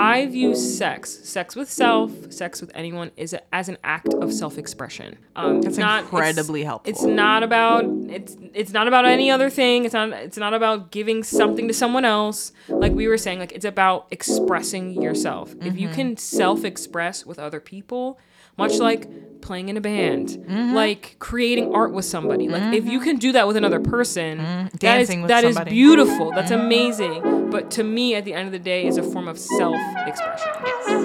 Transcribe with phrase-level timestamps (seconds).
[0.00, 4.32] I view sex, sex with self, sex with anyone, is a, as an act of
[4.32, 5.18] self-expression.
[5.36, 6.90] Um, That's not, incredibly it's, helpful.
[6.90, 9.84] It's not about it's it's not about any other thing.
[9.84, 12.52] It's not it's not about giving something to someone else.
[12.68, 15.54] Like we were saying, like it's about expressing yourself.
[15.60, 18.18] If you can self-express with other people,
[18.60, 19.08] much like
[19.40, 20.74] playing in a band, mm-hmm.
[20.74, 22.48] like creating art with somebody.
[22.48, 23.08] Like if you mm-hmm.
[23.08, 24.76] can do that with another person, mm-hmm.
[24.78, 26.30] that is Dancing with that is beautiful.
[26.32, 27.50] That's amazing.
[27.50, 30.52] But to me, at the end of the day, is a form of self-expression.
[30.88, 30.99] All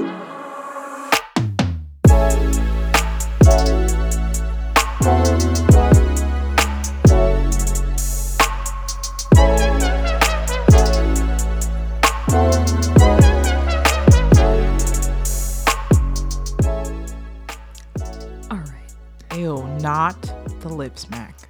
[19.95, 20.22] not
[20.59, 21.48] the lip smack.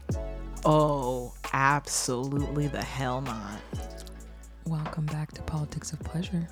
[0.65, 3.59] Oh, absolutely the hell not.
[4.67, 6.47] Welcome back to Politics of Pleasure.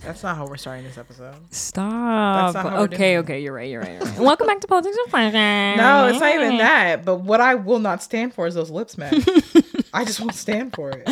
[0.00, 1.36] That's not how we're starting this episode.
[1.52, 2.54] Stop.
[2.54, 4.18] That's not how we're Okay, okay, you're right, you're right, you're right.
[4.18, 5.36] Welcome back to Politics of Pleasure.
[5.76, 7.04] No, it's not even that.
[7.04, 9.28] But what I will not stand for is those lip smacks.
[9.94, 11.04] I just won't stand for it.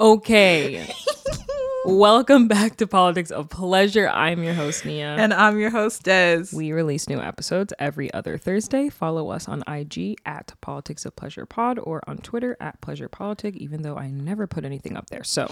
[0.00, 0.92] Okay.
[1.86, 4.08] Welcome back to Politics of Pleasure.
[4.08, 5.14] I'm your host, Nia.
[5.16, 6.46] And I'm your host, Des.
[6.52, 8.88] we release new episodes every other Thursday.
[8.88, 13.54] Follow us on IG at Politics of Pleasure Pod or on Twitter at Pleasure Politic,
[13.56, 15.22] even though I never put anything up there.
[15.22, 15.46] So,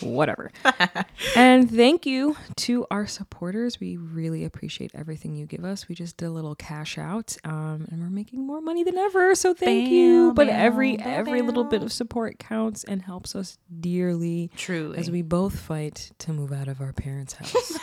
[0.00, 0.50] whatever.
[1.36, 3.78] and thank you to our supporters.
[3.78, 5.86] We really appreciate everything you give us.
[5.86, 9.34] We just did a little cash out, um, and we're making more money than ever.
[9.34, 10.32] So thank you.
[10.32, 14.96] But bam, every bam, every little bit of support counts and helps us dearly Truly.
[14.96, 17.78] as we both fight to move out of our parents' house.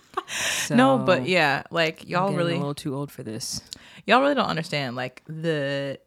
[0.70, 3.60] no, but yeah, like y'all really a little too old for this.
[4.04, 5.98] y'all really don't understand like the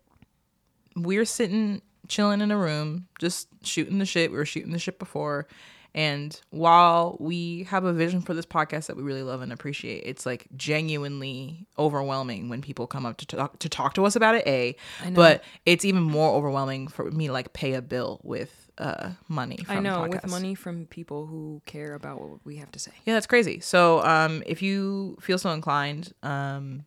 [0.96, 5.00] we're sitting chilling in a room just shooting the shit we were shooting the shit
[5.00, 5.48] before
[5.96, 10.04] and while we have a vision for this podcast that we really love and appreciate
[10.06, 14.36] it's like genuinely overwhelming when people come up to talk to talk to us about
[14.36, 14.76] it a
[15.14, 19.58] but it's even more overwhelming for me to like pay a bill with uh money
[19.58, 22.92] from I know with money from people who care about what we have to say.
[23.06, 23.60] Yeah, that's crazy.
[23.60, 26.86] So, um, if you feel so inclined, um,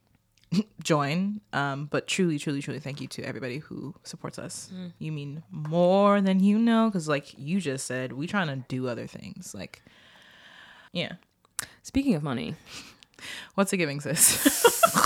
[0.83, 1.41] join.
[1.53, 4.71] Um, but truly, truly, truly, thank you to everybody who supports us.
[4.75, 4.93] Mm.
[4.99, 8.89] You mean more than you know, because like you just said, we trying to do
[8.89, 9.55] other things.
[9.55, 9.83] Like,
[10.93, 11.13] yeah.
[11.83, 12.57] Speaking of money,
[13.55, 14.93] What's a giving, sis?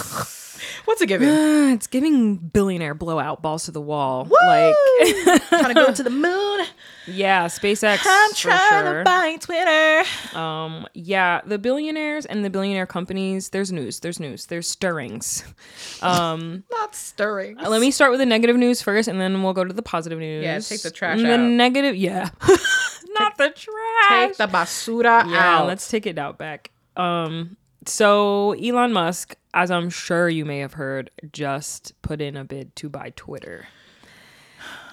[0.85, 1.29] What's it giving?
[1.29, 4.29] uh, it's giving billionaire blowout balls to the wall.
[4.47, 4.75] Like,
[5.49, 6.67] trying to go to the moon.
[7.07, 8.01] yeah, SpaceX.
[8.07, 8.99] I'm trying sure.
[8.99, 10.39] to buy Twitter.
[10.39, 13.51] Um, yeah, the billionaires and the billionaire companies.
[13.51, 14.01] There's news.
[14.01, 14.47] There's news.
[14.47, 15.45] There's stirrings.
[16.03, 17.57] Um, Not stirring.
[17.59, 20.19] let me start with the negative news first, and then we'll go to the positive
[20.19, 20.43] news.
[20.43, 21.37] Yeah, take the trash The out.
[21.37, 22.31] The negative, yeah,
[23.19, 24.29] not the trash.
[24.29, 25.67] Take the basura yeah, out.
[25.67, 26.71] let's take it out back.
[26.97, 32.45] Um, so Elon Musk, as I'm sure you may have heard, just put in a
[32.45, 33.69] bid to buy Twitter.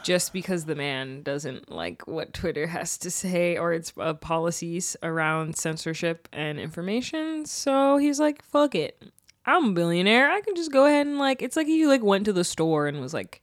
[0.04, 4.96] Just because the man doesn't like what Twitter has to say or its uh, policies
[5.04, 9.04] around censorship and information, so he's like, "Fuck it,
[9.46, 10.32] I'm a billionaire.
[10.32, 12.88] I can just go ahead and like." It's like he like went to the store
[12.88, 13.42] and was like,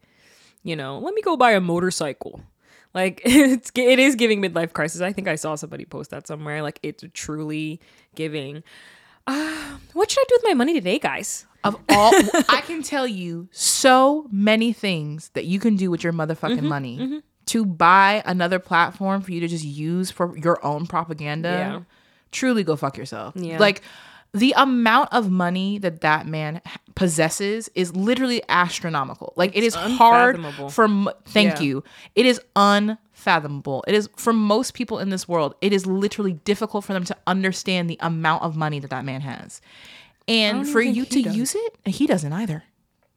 [0.62, 2.40] you know, let me go buy a motorcycle.
[2.94, 5.00] Like it's it is giving midlife crisis.
[5.00, 6.62] I think I saw somebody post that somewhere.
[6.62, 7.80] Like it's truly
[8.14, 8.62] giving.
[9.26, 11.46] Uh, what should I do with my money today, guys?
[11.64, 12.12] of all
[12.50, 16.68] I can tell you so many things that you can do with your motherfucking Mm-hmm,
[16.68, 21.48] money to buy another platform for you to just use for your own propaganda.
[21.48, 21.80] Yeah.
[22.32, 23.34] Truly go fuck yourself.
[23.34, 23.58] Yeah.
[23.58, 23.80] Like
[24.34, 26.60] the amount of money that that man
[26.96, 29.32] possesses is literally astronomical.
[29.36, 30.38] Like it is hard
[30.70, 31.60] for m- thank Yeah.
[31.60, 31.84] you.
[32.14, 33.84] It is unfathomable.
[33.86, 35.54] It is for most people in this world.
[35.60, 39.20] It is literally difficult for them to understand the amount of money that that man
[39.22, 39.60] has.
[40.26, 41.36] And for you to does.
[41.36, 42.64] use it, he doesn't either.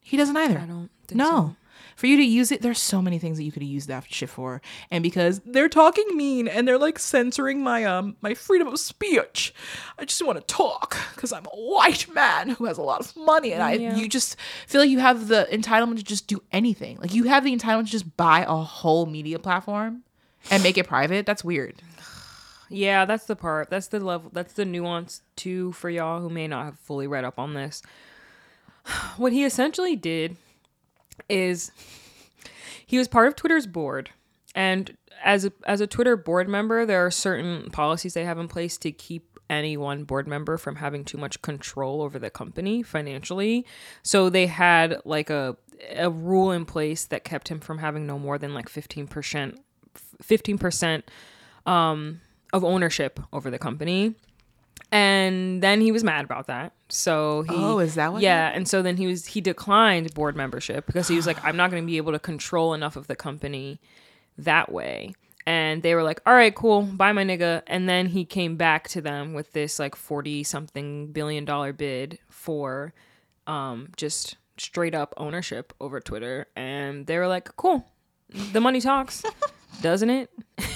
[0.01, 0.59] He doesn't either.
[0.59, 1.25] I don't think no.
[1.29, 1.55] so.
[1.97, 4.29] For you to use it, there's so many things that you could use that shit
[4.29, 4.61] for.
[4.91, 9.51] And because they're talking mean and they're like censoring my um my freedom of speech,
[9.97, 13.15] I just want to talk because I'm a white man who has a lot of
[13.17, 13.95] money and I Yeah.
[13.95, 16.99] you just feel like you have the entitlement to just do anything.
[17.01, 20.03] Like you have the entitlement to just buy a whole media platform
[20.51, 21.25] and make it private.
[21.25, 21.81] That's weird.
[22.69, 23.71] Yeah, that's the part.
[23.71, 24.29] That's the level.
[24.31, 27.81] That's the nuance too for y'all who may not have fully read up on this.
[29.17, 30.37] What he essentially did
[31.29, 31.71] is
[32.85, 34.11] he was part of Twitter's board,
[34.55, 38.47] and as a, as a Twitter board member, there are certain policies they have in
[38.47, 42.83] place to keep any one board member from having too much control over the company
[42.83, 43.65] financially.
[44.03, 45.57] So they had like a
[45.95, 49.55] a rule in place that kept him from having no more than like 15%
[50.23, 51.03] 15%
[51.67, 52.21] um
[52.53, 54.15] of ownership over the company.
[54.91, 56.73] And then he was mad about that.
[56.89, 60.35] So he Oh, is that what Yeah, and so then he was he declined board
[60.35, 63.07] membership because he was like I'm not going to be able to control enough of
[63.07, 63.79] the company
[64.37, 65.13] that way.
[65.45, 68.87] And they were like, "All right, cool, buy my nigga." And then he came back
[68.89, 72.93] to them with this like 40 something billion dollar bid for
[73.45, 76.47] um just straight up ownership over Twitter.
[76.55, 77.85] And they were like, "Cool.
[78.51, 79.23] The money talks."
[79.81, 80.31] doesn't it?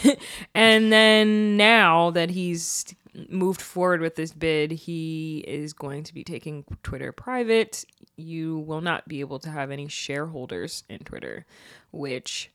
[0.55, 2.85] and then now that he's
[3.29, 7.85] moved forward with this bid, he is going to be taking Twitter private.
[8.15, 11.45] You will not be able to have any shareholders in Twitter,
[11.91, 12.51] which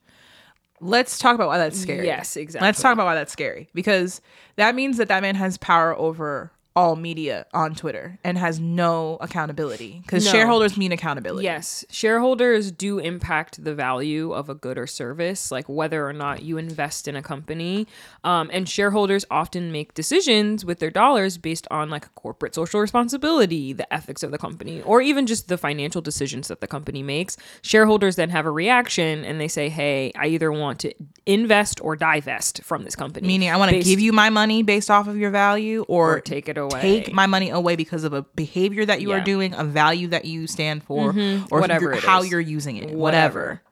[0.81, 2.07] Let's talk about why that's scary.
[2.07, 2.67] Yes, exactly.
[2.67, 4.21] Let's talk about why that's scary because
[4.57, 9.17] that means that that man has power over all media on Twitter and has no
[9.23, 10.31] accountability because No.
[10.31, 11.43] shareholders mean accountability.
[11.45, 16.43] Yes, shareholders do impact the value of a good or service, like whether or not
[16.43, 17.87] you invest in a company.
[18.25, 23.73] Um, and shareholders often make decisions with their dollars based on like corporate social responsibility,
[23.73, 27.39] the ethics of the company, or even just the financial decisions that the company makes.
[27.63, 30.93] Shareholders then have a reaction and they say, "Hey, I either want to
[31.25, 34.91] invest or divest from this company." Meaning, I want to give you my money based
[34.91, 36.81] off of your value or, or take it away.
[36.81, 40.25] take my money away because of a behavior that you are doing, a value that
[40.25, 41.47] you stand for, mm-hmm.
[41.51, 42.31] or Whatever you're- how is.
[42.31, 43.41] you're using it, whatever.
[43.41, 43.63] whatever.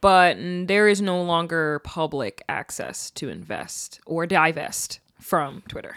[0.00, 0.36] But
[0.66, 5.96] there is no longer public access to invest or divest from Twitter.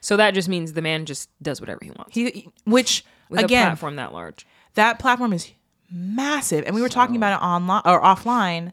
[0.00, 3.44] So that just means the man just does whatever he wants He, which with a
[3.44, 4.46] again, platform that large.
[4.74, 5.50] that platform is
[5.90, 8.72] massive and we were talking about it online or offline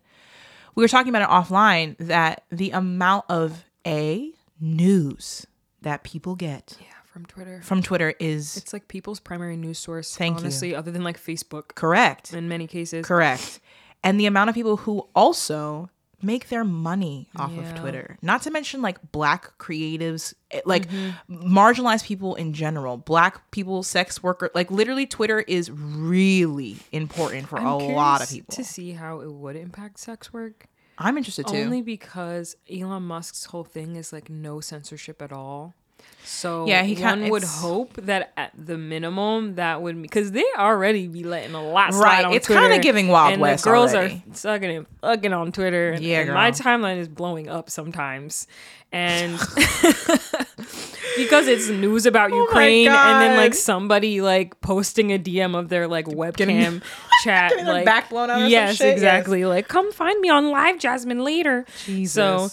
[0.76, 4.32] we were talking about it offline that the amount of a
[4.62, 5.48] news
[5.82, 6.86] that people get Yeah,
[7.18, 7.62] from Twitter.
[7.64, 10.16] from twitter is It's like people's primary news source.
[10.16, 10.44] Thank you.
[10.44, 13.06] honestly, other than like Facebook correct in many cases.
[13.06, 13.60] correct
[14.04, 15.90] and the amount of people who also
[16.22, 17.62] make their money off Yeah.
[17.72, 21.56] of twitter not to mention like black creatives eh, like Mm-hmm.
[21.58, 27.60] marginalized people in general black people sex worker like literally twitter is really important for
[27.60, 30.66] I'm a lot of people to see how it would impact sex work.
[30.98, 35.76] i'm interested too Only because Elon Musk's whole thing is like no censorship at all.
[36.24, 41.08] So Yeah, he one would hope that at the minimum that would because they already
[41.08, 44.24] be letting a lot slide Right, it's kinda giving Wild and West The girls already.
[44.30, 45.92] are sucking and fucking on Twitter.
[45.92, 48.46] And, Yeah, and my timeline is blowing up sometimes,
[48.92, 49.34] and
[51.18, 55.70] because it's news about Oh Ukraine, and then like somebody like posting a DM of
[55.70, 56.82] their like webcam
[57.24, 58.94] chat, like back blown out yes, shit, yes.
[58.94, 59.46] exactly.
[59.46, 61.66] Like, come find me on live, Jasmine, later.
[62.06, 62.50] So,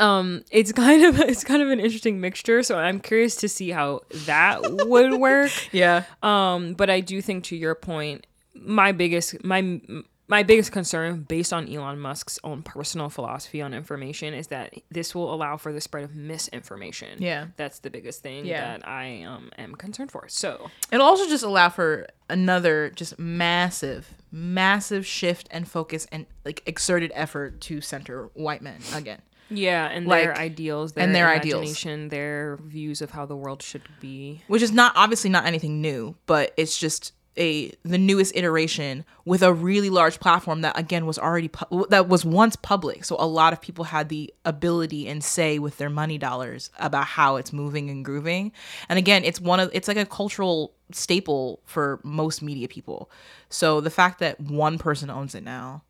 [0.00, 2.62] um, it's kind of it's kind of an interesting mixture.
[2.62, 5.52] So I'm curious to see how that would work.
[5.72, 9.80] yeah Um, but I do think to your point, my biggest my
[10.28, 15.14] my biggest concern based on Elon Musk's own personal philosophy on information is that this
[15.14, 17.22] will allow for the spread of misinformation.
[17.22, 17.46] Yeah.
[17.56, 18.78] That's the biggest thing Yeah.
[18.78, 20.24] that I um am concerned for.
[20.28, 26.60] So It'll also just allow for another just massive, massive shift and focus and like
[26.66, 29.22] exerted effort to center white men again.
[29.50, 31.60] Yeah, and Like- their ideals, their and their ideals.
[31.62, 34.42] imagination, their views of how the world should be.
[34.48, 39.42] Which is not obviously not anything new, but it's just a the newest iteration with
[39.42, 43.04] a really large platform that again was already pu- that was once public.
[43.04, 47.04] So a lot of people had the ability and say with their money dollars about
[47.04, 48.52] how it's moving and grooving.
[48.88, 53.10] And again, it's one of it's like a cultural staple for most media people.
[53.50, 55.82] So the fact that one person owns it now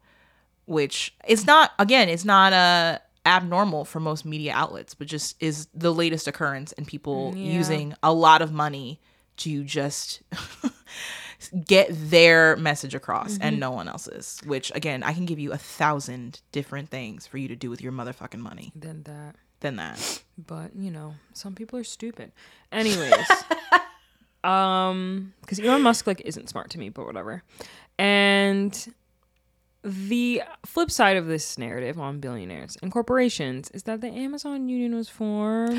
[0.68, 5.66] which it's not again it's not uh abnormal for most media outlets but just is
[5.74, 7.52] the latest occurrence and people Yeah.
[7.58, 9.00] using a lot of money
[9.38, 10.22] to just
[11.66, 15.58] get their message across and no one else's which again i can give you a
[15.58, 18.72] thousand different things for you to do with your motherfucking money.
[18.74, 19.36] Than that.
[19.60, 20.22] than that.
[20.38, 22.32] But you know some people are stupid.
[22.72, 23.26] Anyways
[24.44, 27.42] um because elon musk like isn't smart to me but whatever.
[27.98, 28.94] And
[29.88, 34.96] the flip side of this narrative on billionaires and corporations is that the amazon union
[34.96, 35.78] was formed.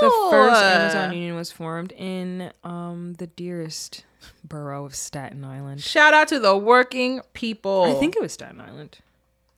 [0.00, 4.04] The first amazon union was formed in um the dearest
[4.42, 5.82] borough of staten island.
[5.82, 7.84] Shout out to the working people.
[7.84, 8.98] I think it was staten island.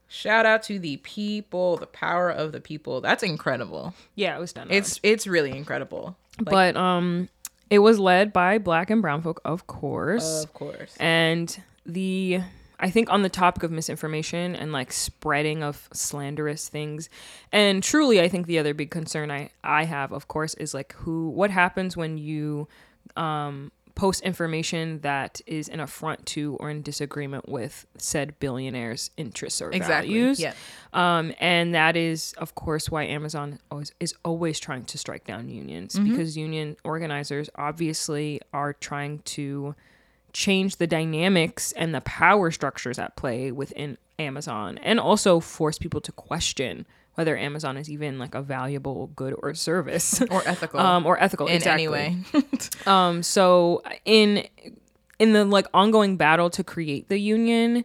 [0.07, 3.01] Shout out to the people the power of the people.
[3.01, 3.93] That's incredible.
[4.13, 4.85] Yeah it was staten island.
[4.85, 6.17] it's it's really incredible.
[6.39, 7.29] But um
[7.69, 10.95] it was led by black and brown folk of course Of course.
[10.99, 12.41] and the
[12.79, 17.09] i think on the topic of misinformation and like spreading of slanderous things
[17.51, 20.93] and truly i think the other big concern i i have of course is like
[20.93, 22.67] who what happens when you
[23.15, 29.61] um post information that is an affront to or in disagreement with said billionaires' interests
[29.61, 30.13] or Exactly.
[30.13, 30.39] values.
[30.39, 30.53] Yeah.
[30.93, 35.49] Um, and that is, of course, why Amazon always, is always trying to strike down
[35.49, 39.75] unions because union organizers obviously are trying to
[40.33, 46.01] change the dynamics and the power structures at play within Amazon and also force people
[46.01, 50.79] to question whether Amazon is even like a valuable good or service Or ethical.
[50.79, 51.85] um, or ethical in exactly.
[51.85, 52.17] any way.
[52.85, 54.45] Um, so in
[55.19, 57.83] in the like ongoing battle to create the union,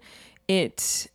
[0.48, 1.06] it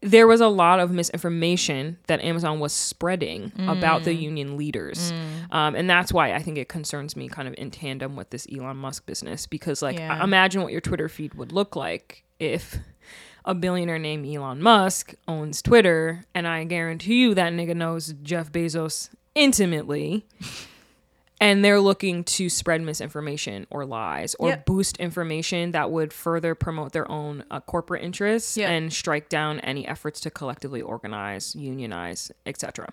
[0.00, 4.04] there was a lot of misinformation that Amazon was spreading about Mm.
[4.04, 5.12] the union leaders,
[5.50, 8.46] um, and that's why I think it concerns me kind of in tandem with this
[8.54, 10.22] Elon Musk business because like Yeah.
[10.22, 12.78] imagine what your Twitter feed would look like if
[13.44, 18.50] a billionaire named Elon Musk owns Twitter, and I guarantee you that nigga knows Jeff
[18.50, 20.24] Bezos intimately.
[21.40, 24.56] And they're looking to spread misinformation or lies or Yeah.
[24.64, 28.70] boost information that would further promote their own uh, corporate interests Yeah.
[28.70, 32.88] and strike down any efforts to collectively organize, unionize, etc.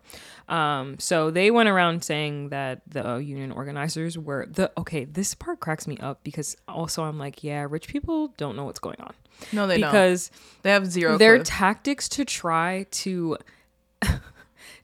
[0.49, 5.05] Um, so they went around saying that the union organizers were the okay.
[5.05, 8.79] This part cracks me up because also I'm like, yeah, rich people don't know what's
[8.79, 9.13] going on
[9.51, 9.91] no, they don't.
[9.91, 10.31] because
[10.63, 11.17] They have zero.
[11.17, 11.45] their clue.
[11.45, 13.37] tactics to try to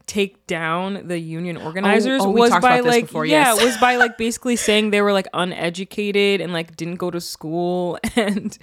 [0.08, 3.63] take down the union oh, organizers oh, we was by like before, yeah yes.
[3.63, 8.00] was by like basically saying they were like uneducated and like didn't go to school
[8.16, 8.58] and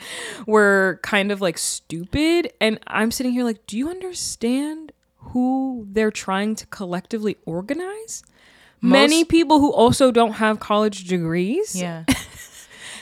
[0.46, 6.10] were kind of like stupid and i'm sitting here like do you understand who they're
[6.10, 8.22] trying to collectively organize
[8.80, 12.04] many people who also don't have college degrees yeah.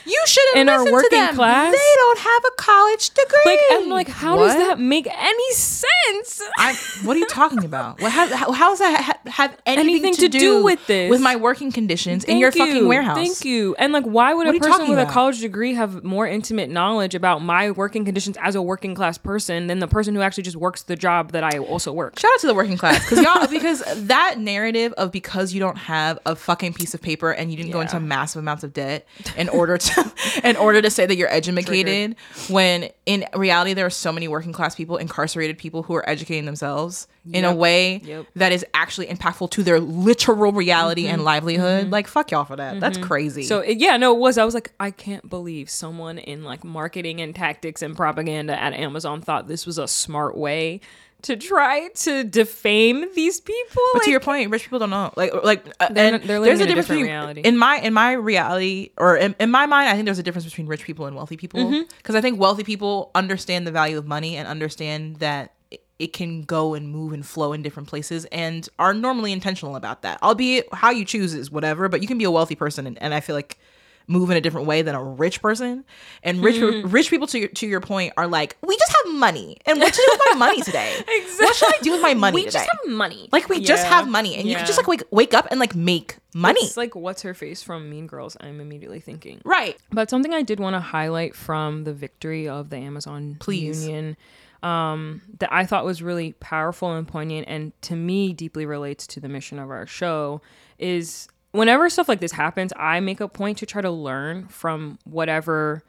[0.05, 1.35] You should have In our working to them.
[1.35, 1.73] class?
[1.73, 3.39] They don't have a college degree.
[3.45, 8.01] like i'm like how does that make any sense I, what are you talking about?
[8.01, 10.85] What how, how, how does that ha- have anything, Anything to, to do, do with
[10.87, 11.09] this?
[11.09, 13.15] With my working conditions in your Thank fucking warehouse.
[13.17, 13.75] Thank you.
[13.79, 16.69] And like, why would What a person talking with a college degree have more intimate
[16.69, 20.43] knowledge about my working conditions as a working class person than the person who actually
[20.43, 22.19] just works the job that I also work?
[22.19, 25.77] Shout out to the working class because y'all because that narrative of because you don't
[25.77, 29.07] have a fucking piece of paper and you didn't go into massive amounts of debt
[29.37, 29.92] in order to
[30.43, 32.15] in order to say that you're educated
[32.49, 36.45] when in reality there are so many working class people incarcerated people who are educating
[36.45, 38.25] themselves in a way Yep.
[38.35, 41.25] that is actually impactful to their literal reality and mm-hmm.
[41.25, 41.83] livelihood.
[41.83, 41.93] Mm-hmm.
[41.93, 42.79] Like fuck y'all for that.
[42.79, 43.07] That's mm-hmm.
[43.07, 43.43] crazy.
[43.43, 44.37] So yeah, no, it was.
[44.37, 48.73] I was like, I can't believe someone in like marketing and tactics and propaganda at
[48.73, 50.81] Amazon thought this was a smart way
[51.23, 53.81] to try to defame these people.
[53.93, 55.11] But Like, to your point, rich people don't know.
[55.17, 57.41] Like, like, uh, They're- and they're there's a a difference different between reality.
[57.41, 59.89] in my in my reality or in, in my mind.
[59.89, 61.81] I think there's a difference between rich people and wealthy people Mm-hmm.
[61.97, 66.11] because I think wealthy people understand the value of money and understand that it- it
[66.13, 70.21] can go and move and flow in different places and are normally intentional about that.
[70.21, 73.13] Albeit how you choose is whatever, but you can be a wealthy person and, and
[73.13, 73.57] I feel like
[74.07, 75.85] move in a different way than a rich person.
[76.23, 76.89] And rich Mm-hmm.
[76.89, 79.57] rich people to your to your point are like, we just have money.
[79.65, 80.93] And what to do with my money today?
[81.39, 82.51] What should I do with my money we today?
[82.59, 83.29] just have money.
[83.31, 85.75] Like we just have money, and you can just like wake wake up and like
[85.75, 88.35] make money, It's like what's her face from Mean Girls.
[88.39, 89.39] I'm immediately thinking.
[89.45, 89.77] right?
[89.91, 93.85] But something I did want to highlight from the victory of the Amazon Please.
[93.85, 94.17] Union
[94.63, 99.19] um, that I thought was really powerful and poignant, and to me deeply relates to
[99.19, 100.41] the mission of our show,
[100.79, 104.99] is whenever stuff like this happens, I make a point to try to learn from
[105.05, 105.83] whatever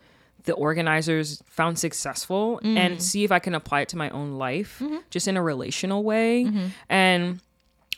[0.44, 3.00] the organizers found successful and mm.
[3.00, 4.98] see if I can apply it to my own life, mm-hmm.
[5.08, 6.44] just in a relational way.
[6.44, 6.66] Mm-hmm.
[6.90, 7.40] And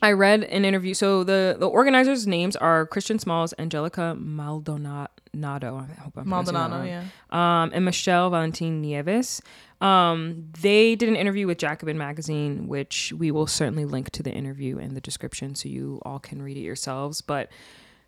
[0.02, 0.94] I read an interview.
[0.94, 5.08] So the the organizers' names are Christian Smalls, Angelica Maldonado.
[5.34, 7.04] I hope I'm Maldonado, yeah.
[7.30, 9.42] Um, and Michelle Valentin Nieves.
[9.80, 14.32] Um, they did an interview with Jacobin Magazine, which we will certainly link to the
[14.32, 17.20] interview in the description so you all can read it yourselves.
[17.20, 17.50] But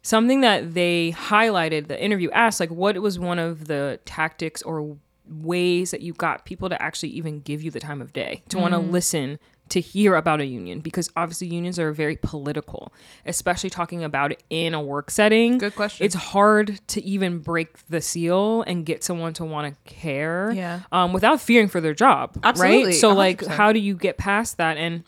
[0.03, 4.97] something that they highlighted, the interview asked, like, what was one of the tactics or
[5.29, 8.57] ways that you got people to actually even give you the time of day to
[8.59, 9.39] want to listen
[9.71, 12.93] to hear about a union because obviously unions are very political
[13.27, 16.05] especially talking about it in a work setting Good question.
[16.07, 20.81] it's hard to even break the seal and get someone to want to care Yeah.
[20.93, 23.49] um, without fearing for their job Absolutely, right so like 100%.
[23.49, 25.05] how do you get past that and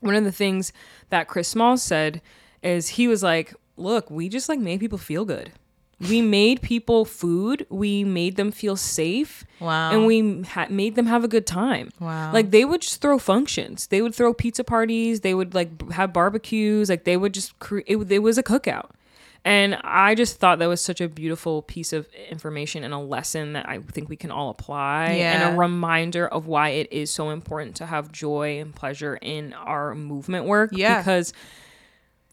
[0.00, 0.72] one of the things
[1.10, 2.20] that chris Small said
[2.62, 5.52] is he was like look we just like made people feel good
[5.98, 7.66] we made people food.
[7.70, 9.44] We made them feel safe.
[9.60, 9.92] Wow.
[9.92, 11.90] and we ha- made them have a good time.
[11.98, 12.32] Wow.
[12.32, 13.86] like they would just throw functions.
[13.86, 15.20] They would throw pizza parties.
[15.22, 16.90] They would like have barbecues.
[16.90, 18.90] Like they would just create it, it was a cookout.
[19.44, 23.52] And i just thought that was such a beautiful piece of information and a lesson
[23.52, 25.06] that i think we can all apply.
[25.12, 29.52] And a reminder of why it is so important to have joy and pleasure in
[29.54, 30.98] our movement work Yeah.
[30.98, 31.32] because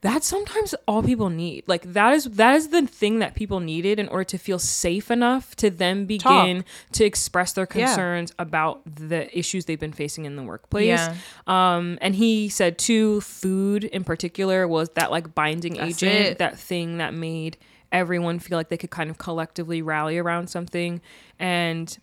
[0.04, 1.64] that's sometimes all people need.
[1.66, 5.10] Like that is that is the thing that people needed in order to feel safe
[5.10, 7.86] enough to then begin to express their Yeah.
[7.88, 10.88] concerns about the issues they've been facing in the workplace.
[10.88, 11.16] Yeah.
[11.48, 16.38] Um, and he said too, food in particular was that like binding That's agent, it.
[16.40, 17.58] that thing that made
[17.92, 21.00] everyone feel like they could kind of collectively rally around something.
[21.40, 21.98] And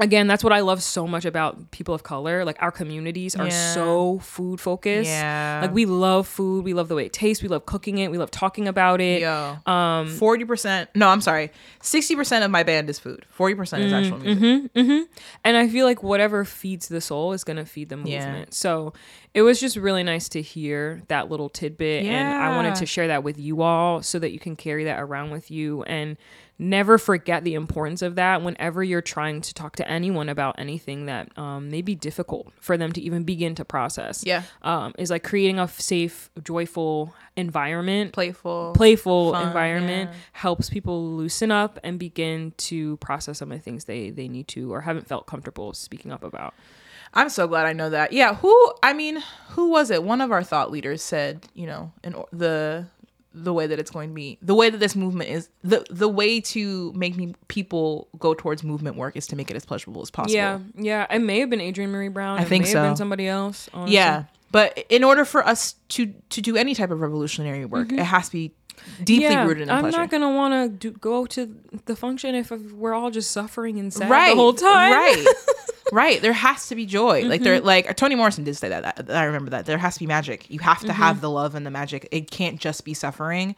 [0.00, 2.44] again, that's what I love so much about people of color.
[2.44, 3.74] Like our communities are Yeah.
[3.74, 5.08] so food focused.
[5.08, 5.60] Yeah.
[5.62, 6.64] Like we love food.
[6.64, 7.42] We love the way it tastes.
[7.42, 8.10] We love cooking it.
[8.10, 9.22] We love talking about it.
[9.22, 10.90] Yo, um, forty percent.
[10.94, 11.50] No, I'm sorry.
[11.82, 13.24] Sixty percent of my band is food.
[13.30, 14.42] Forty percent is actual mm, music.
[14.74, 15.12] Mm-hmm, mm-hmm.
[15.44, 18.12] And I feel like whatever feeds the soul is going to feed the movement.
[18.12, 18.44] Yeah.
[18.50, 18.92] So
[19.32, 22.04] it was just really nice to hear that little tidbit.
[22.04, 25.00] And I wanted to share that with you all so that you can carry that
[25.00, 26.16] around with you and
[26.60, 31.06] never forget the importance of that whenever you're trying to talk to anyone about anything
[31.06, 34.22] that um, may be difficult for them to even begin to process.
[34.24, 34.42] Yeah.
[34.62, 38.74] Um, is like creating a safe, joyful environment Playful.
[38.76, 40.16] playful Fun, environment yeah.
[40.32, 44.46] helps people loosen up and begin to process some of the things they they need
[44.48, 46.54] to or haven't felt comfortable speaking up about.
[47.14, 48.12] I'm so glad I know that.
[48.12, 50.04] Yeah, who I mean, who was it?
[50.04, 52.86] One of our thought leaders said, you know, in or- the
[53.32, 56.08] the way that it's going to be, the way that this movement is, the the
[56.08, 60.02] way to make me people go towards movement work is to make it as pleasurable
[60.02, 60.34] as possible.
[60.34, 61.06] Yeah, yeah.
[61.10, 62.38] It may have been Adrienne Maree Brown.
[62.38, 63.00] I it think may have been so.
[63.00, 63.68] somebody else.
[63.72, 63.94] honestly.
[63.94, 68.00] Yeah, but in order for us to to do any type of revolutionary work, mm-hmm.
[68.00, 68.54] it has to be
[69.04, 69.32] deeply Mm-hmm.
[69.32, 69.98] Yeah, rooted in I'm pleasure.
[69.98, 71.54] not gonna want to go to
[71.86, 74.92] the function if we're all just suffering and sad right the whole time.
[74.92, 75.24] right
[75.92, 77.44] right there has to be joy like Mm-hmm.
[77.44, 80.06] there like toni morrison did say that, that i remember that there has to be
[80.06, 80.96] magic you have to Mm-hmm.
[81.02, 83.56] have the love and the magic it can't just be suffering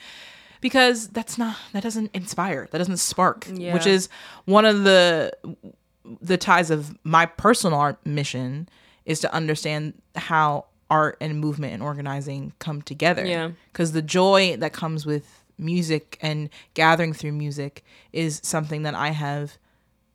[0.61, 3.75] because that's not that doesn't inspire that doesn't spark Yeah.
[3.75, 4.09] which is
[4.47, 5.33] one of the
[6.21, 8.69] the ties of my personal art mission
[9.05, 13.51] is to understand how art and movement and organizing come together Yeah.
[13.73, 19.11] because the joy that comes with music and gathering through music is something that i
[19.11, 19.57] have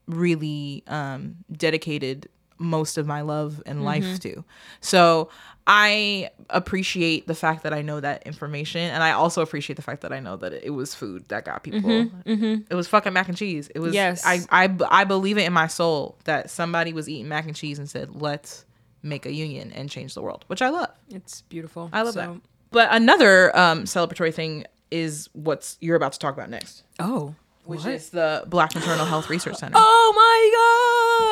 [0.07, 2.29] really um, dedicated
[2.60, 4.15] most of my love and life mm-hmm.
[4.15, 4.43] to.
[4.81, 5.29] So
[5.65, 10.02] I appreciate the fact that I know that information, and I also appreciate the fact
[10.02, 11.82] that I know that it was food that got people.
[11.82, 12.32] Mm-hmm.
[12.32, 12.62] Mm-hmm.
[12.69, 13.69] It was fucking mac and cheese.
[13.75, 13.93] It was.
[13.93, 14.23] Yes.
[14.25, 17.80] I, I I believe it in my soul that somebody was eating mac and cheese
[17.80, 18.65] and said, "Let's
[19.03, 20.89] make a union and change the world," which I love.
[21.10, 21.89] It's beautiful.
[21.93, 22.41] I love So- that.
[22.69, 27.33] But another um, celebratory thing is what's you're about to talk about next, Oh,
[27.65, 27.93] which what?
[27.93, 29.75] is the Black Maternal Health Research Center.
[29.79, 30.13] Oh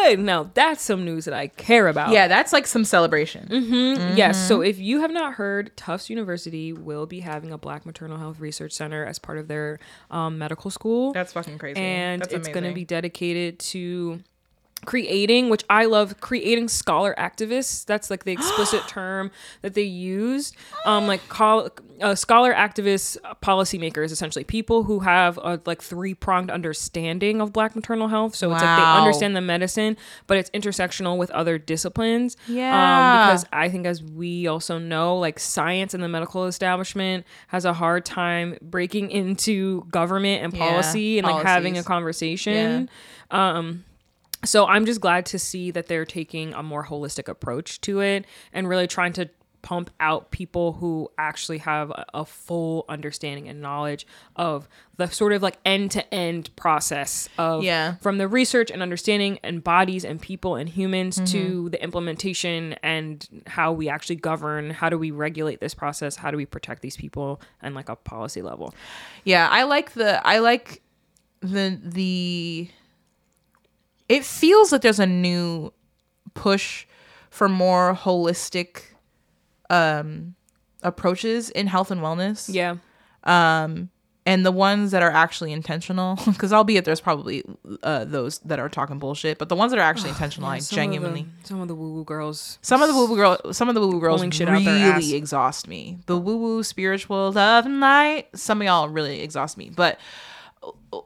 [0.04, 0.20] my god!
[0.20, 2.12] Now that's some news that I care about.
[2.12, 3.48] Yeah, that's like some celebration.
[4.16, 4.48] Yes.
[4.48, 4.66] So Mm-hmm.
[4.70, 8.72] if you have not heard, Tufts University will be having a Black Maternal Health Research
[8.74, 9.80] Center as part of their
[10.12, 11.12] um, medical school.
[11.14, 11.80] That's fucking crazy.
[11.80, 14.22] and it's going to be dedicated to
[14.86, 17.86] creating which i love creating scholar activists.
[17.86, 21.70] That's like the explicit term that they used um like call
[22.02, 27.74] uh, scholar activists uh, policymakers essentially people who have a like three-pronged understanding of black
[27.76, 28.36] maternal health.
[28.36, 28.96] So it's like they Wow.
[28.98, 29.96] understand the medicine
[30.28, 32.36] but it's intersectional with other disciplines.
[32.48, 33.00] Yeah.
[33.00, 37.66] um because i think as we also know like science and the medical establishment has
[37.66, 41.88] a hard time breaking into government and Yeah, policy and like having a policies.
[41.88, 42.90] conversation
[44.46, 48.26] so I'm just glad to see that they're taking a more holistic approach to it
[48.54, 49.30] and really trying to
[49.62, 54.06] pump out people who actually have a, a full understanding and knowledge
[54.36, 57.96] of the sort of like end to end process of Yeah.
[57.96, 61.26] from the research and understanding and bodies and people and humans Mm-hmm.
[61.32, 66.30] to the implementation and how we actually govern how do we regulate this process how
[66.30, 68.72] do we protect these people and like a policy level
[69.24, 70.84] Yeah, I like the I like
[71.42, 72.70] the the
[74.10, 75.72] it feels like there's a new
[76.34, 76.86] push
[77.30, 78.84] for more holistic
[79.70, 80.36] um
[80.84, 82.48] approaches in health and wellness.
[82.54, 82.76] yeah
[84.28, 87.44] And the ones that are actually intentional because albeit there's probably
[87.84, 90.76] uh those that are talking bullshit, but the ones that are actually intentional I some
[90.76, 93.56] genuinely of the, some of the woo woo girls Some of the woo woo girls
[93.58, 94.98] some of the woo woo girls shit out their ass.
[95.04, 95.98] really exhaust me.
[96.08, 98.28] The woo woo spiritual love and light.
[98.36, 99.70] Some of y'all really exhaust me.
[99.70, 100.00] But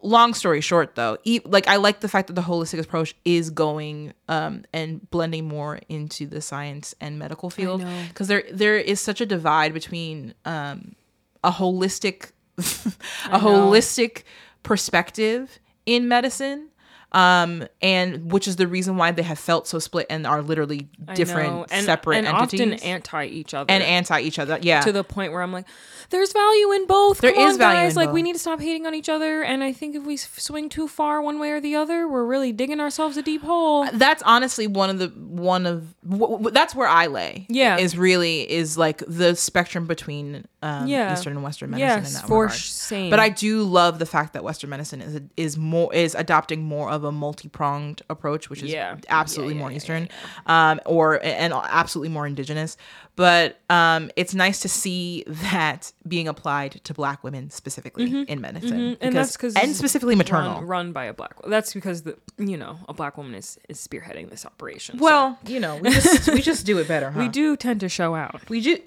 [0.01, 3.49] long story short, though, e- like I like the fact that the holistic approach is
[3.49, 7.83] going um, and blending more into the science and medical field.
[8.09, 10.95] because there there is such a divide between um,
[11.43, 14.23] a holistic a holistic
[14.63, 16.69] perspective in medicine
[17.11, 20.87] um and which is the reason why they have felt so split and are literally
[21.15, 22.61] different and, separate and entities.
[22.61, 23.71] often anti each other.
[23.71, 24.81] And anti each other yeah.
[24.81, 25.65] To the point where I'm like,
[26.09, 27.19] there's value in both.
[27.21, 27.91] There Come is on, value guys.
[27.91, 29.43] in like we need to stop hating on each other.
[29.43, 32.51] And I think if we swing too far one way or the other, we're really
[32.51, 33.85] digging ourselves a deep hole.
[33.93, 37.45] that's honestly one of the one of w- w- that's where I lay.
[37.49, 37.77] Yeah.
[37.77, 41.13] is really is like the spectrum between um, Yeah.
[41.13, 42.59] Eastern and Western medicine in yes, that for regard.
[42.59, 43.09] same.
[43.09, 46.89] But I do love the fact that Western medicine is is more is adopting more
[46.89, 48.97] of a multi pronged approach, which is Yeah.
[49.09, 50.09] absolutely Yeah, more yeah, yeah, Eastern,
[50.47, 52.75] um, or and absolutely more indigenous.
[53.19, 58.79] But um, it's nice to see that being applied to Black women specifically in medicine,
[58.79, 59.03] Mm-hmm.
[59.03, 60.53] and that's because and specifically maternal.
[60.61, 61.35] run, run by a black.
[61.41, 61.51] Woman.
[61.51, 64.97] That's because the you know a black woman is is spearheading this operation.
[64.99, 67.19] so Well, you know, we just we just do it better, huh?
[67.19, 68.49] we do tend to show out.
[68.49, 68.77] We do,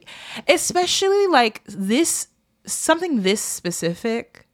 [0.49, 2.29] especially like this
[2.65, 4.47] something this specific.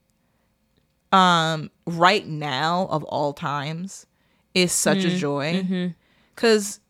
[1.12, 4.06] Um, right now of all times
[4.54, 5.94] is such a joy
[6.34, 6.80] because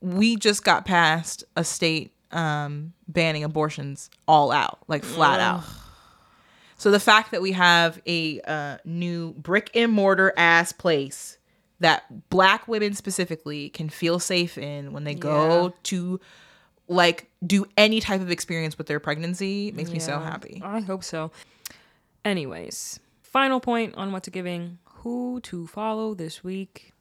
[0.00, 5.62] we just got past a state um banning abortions all out, like flat out.
[6.76, 11.36] So the fact that we have a uh, new brick and mortar ass place
[11.80, 15.70] that black women specifically can feel safe in when they go Yeah.
[15.84, 16.20] to
[16.88, 20.60] like do any type of experience with their pregnancy makes me so happy.
[20.64, 21.30] I hope so.
[22.24, 24.78] Anyways, final point on what to giving.
[25.02, 26.92] Who to follow this week?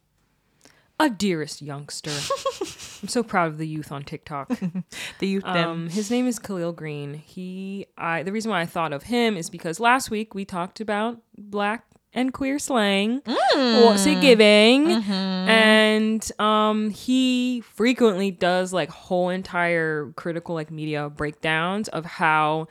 [0.99, 2.11] A dearest youngster.
[3.01, 4.51] I'm so proud of the youth on TikTok.
[5.19, 7.13] The youth Um, his name is Kahlil Greene.
[7.13, 10.79] He, I, the reason why I thought of him is because last week we talked
[10.79, 19.29] about black and queer slang, what's it giving, and um, he frequently does like whole
[19.29, 22.67] entire critical like media breakdowns of how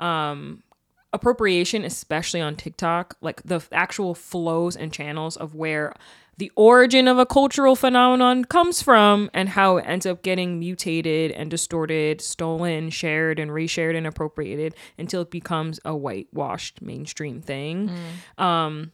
[0.00, 0.62] um
[1.12, 5.92] appropriation especially on TikTok like the actual flows and channels of where
[6.40, 11.30] the origin of a cultural phenomenon comes from and how it ends up getting mutated
[11.32, 17.90] and distorted, stolen, shared and reshared and appropriated until it becomes a whitewashed mainstream thing.
[18.38, 18.92] Um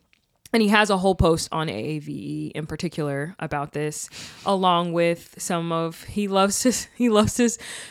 [0.53, 4.09] and he has a whole post on AAVE in particular about this,
[4.45, 7.51] along with some of he loves to he loves to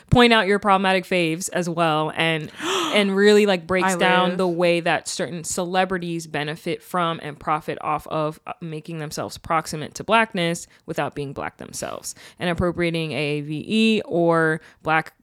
[0.09, 4.37] point out your problematic faves as well, and and really like breaks down live.
[4.37, 9.95] the way that certain celebrities benefit from and profit off of uh, making themselves proximate
[9.95, 15.13] to blackness without being black themselves, and appropriating AAVE or black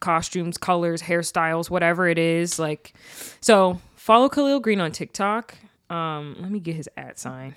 [0.00, 2.58] costumes, colors, hairstyles, whatever it is.
[2.58, 2.94] Like,
[3.40, 5.56] so follow Kahlil Greene on TikTok.
[5.90, 7.54] Um, let me get his at sign.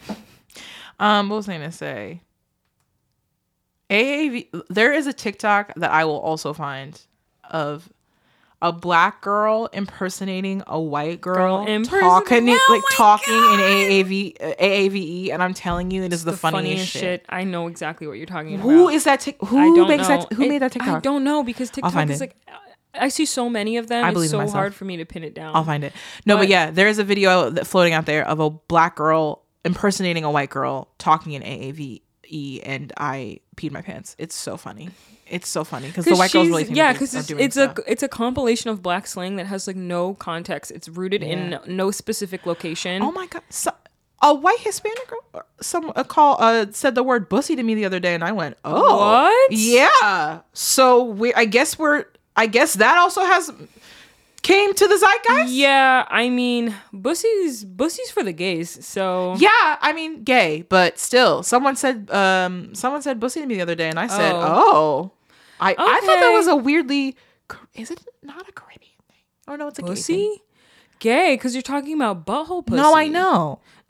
[0.99, 2.21] Um, what was I gonna say?
[3.89, 4.47] AAV.
[4.69, 6.99] There is a TikTok that I will also find
[7.49, 7.89] of
[8.61, 15.31] a black girl impersonating a white girl, Girl talking Oh like talking in AAV AAVE,
[15.33, 17.25] and I'm telling you, it is the, The funniest, shit.
[17.27, 18.63] I know exactly what you're talking about.
[18.63, 19.19] Who is that?
[19.19, 20.17] Tic- who makes know.
[20.19, 20.33] that?
[20.33, 20.97] Who It- made that TikTok?
[20.97, 22.23] I don't know because TikTok is it.
[22.23, 22.35] like
[22.93, 24.03] I see so many of them.
[24.05, 24.53] I it's believe in so myself.
[24.53, 25.55] hard for me to pin it down.
[25.55, 25.93] I'll find it.
[26.25, 28.95] No, but, But- yeah, there is a video that floating out there of a black
[28.95, 32.01] girl impersonating a white girl talking in AAVE,
[32.65, 34.15] and I peed my pants.
[34.19, 34.89] It's so funny.
[35.27, 38.03] It's so funny because the white girls really think yeah, because it's, it's a it's
[38.03, 40.69] a compilation of black slang that has like no context.
[40.69, 43.01] It's rooted in no specific location.
[43.01, 43.41] Oh my god!
[43.49, 43.71] So,
[44.21, 47.85] a white Hispanic girl, some a call uh, said the word "bussy" to me the
[47.85, 49.51] other day, and I went, "Oh, What?
[49.53, 50.41] Yeah.
[50.51, 53.51] So we, I guess we're, I guess that also has
[54.41, 55.53] came to the zeitgeist.
[55.53, 58.85] Yeah, I mean, bussies bussies for the gays.
[58.85, 63.55] So Yeah, I mean, gay, but still, someone said, um, someone said "bussy" to me
[63.55, 64.41] the other day, and I said, Oh.
[64.41, 65.11] "Oh,
[65.59, 67.15] I, I thought that was a weirdly,
[67.75, 69.17] is it not a Caribbean thing?
[69.47, 70.41] Oh no, it's a pussy,
[70.99, 72.81] gay, because you're talking about butthole pussy.
[72.81, 73.59] No, I know.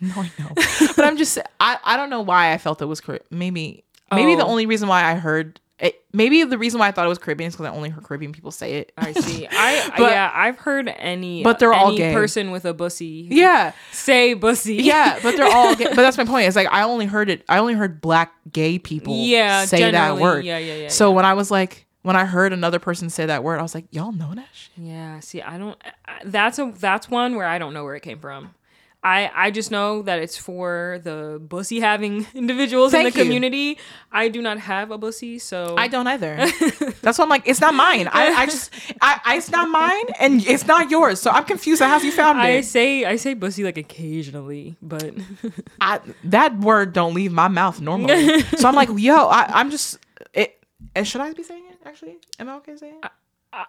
[0.00, 0.52] no, I know.
[0.96, 4.44] but I'm just I I don't know why I felt it was maybe maybe the
[4.44, 4.48] Oh.
[4.50, 7.48] only reason why I heard it maybe the reason why I thought it was Caribbean
[7.48, 8.92] is because I only heard Caribbean people say it.
[8.96, 9.46] I see.
[9.50, 12.14] I But- yeah, I've heard any But they're all gay.
[12.14, 14.74] person with a bussy yeah, say bussy.
[14.82, 15.74] yeah, but they're all.
[15.74, 15.84] Gay.
[15.84, 16.46] But that's my point.
[16.46, 17.44] It's like I only heard it.
[17.48, 19.14] I only heard black gay people.
[19.16, 20.44] Yeah, say that word.
[20.44, 23.42] Yeah, yeah, yeah, So when I was like, when I heard another person say that
[23.44, 24.70] word, I was like, y'all know that shit.
[24.78, 25.76] Yeah, see, I don't.
[26.06, 28.54] I- That's a that's one where I don't know where it came from.
[29.02, 33.24] I I just know that it's for the bussy having individuals in Thank the you.
[33.24, 33.78] community.
[34.10, 36.36] I do not have a bussy, so I don't either.
[37.02, 38.08] That's why I'm like, it's not mine.
[38.10, 41.20] I, I just, I, I, it's not mine, and it's not yours.
[41.20, 42.64] So I'm confused how you found I it.
[42.64, 45.14] say I say bussy like occasionally, but
[45.80, 48.40] I, that word don't leave my mouth normally.
[48.40, 49.98] so I'm like, yo, I, I'm just
[50.34, 50.64] it.
[50.94, 51.78] And should I be saying it?
[51.84, 53.10] Actually, am I okay saying it?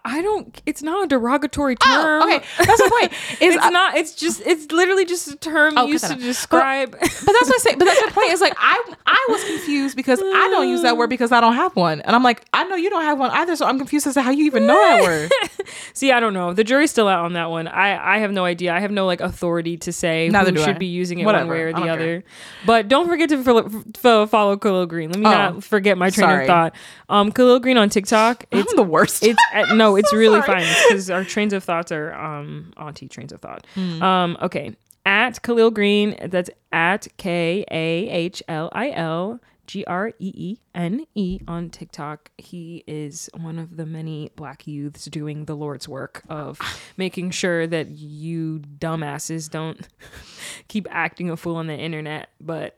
[0.04, 0.60] I- don't.
[0.66, 2.22] It's not a derogatory term.
[2.22, 2.44] Oh, okay.
[2.58, 3.12] That's the point.
[3.40, 3.96] Is It's I- not.
[3.96, 4.42] It's just.
[4.44, 6.90] It's literally just a term Oh, used to describe.
[6.92, 7.74] But that's what I say.
[7.76, 8.30] But that's the point.
[8.32, 11.54] Is like I I was confused because I don't use that word because I don't
[11.54, 14.06] have one, and I'm like, I know you don't have one either, so I'm confused
[14.06, 15.30] as to how you even know that word.
[15.94, 16.52] See, I don't know.
[16.52, 17.68] The jury's still out on that one.
[17.68, 18.72] I I have no idea.
[18.74, 20.78] I have no like authority to say Neither who should I.
[20.78, 21.46] be using it Whatever.
[21.46, 22.24] one way or the other.
[22.66, 25.10] But don't forget to follow, follow, follow Kahlil Greene.
[25.10, 25.30] Let me Oh.
[25.30, 26.44] not forget my train Sorry.
[26.44, 26.74] of thought.
[27.08, 28.44] Um, Kahlil Greene on TikTok.
[28.50, 29.22] It's I'm the worst.
[29.22, 30.62] it's uh, no, it's So really sorry.
[30.64, 33.66] fine because our trains of thoughts are um auntie trains of thought.
[33.74, 34.02] Hmm.
[34.02, 40.08] Um, okay, at Kahlil Greene, that's at K A H L I L G R
[40.18, 42.30] E E N E on TikTok.
[42.38, 46.60] He is one of the many black youths doing the Lord's work of
[46.96, 49.86] making sure that you dumbasses don't
[50.68, 52.76] keep acting a fool on the internet, but.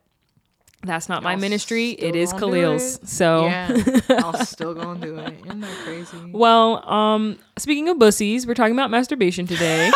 [0.83, 1.91] That's not my ministry.
[1.91, 2.97] It is Kahlil's.
[2.97, 3.09] it?
[3.09, 5.35] So Yeah, I'll still go and do it.
[5.45, 6.17] Isn't that crazy?
[6.33, 9.91] Well, um, speaking of bussies, we're talking about masturbation today.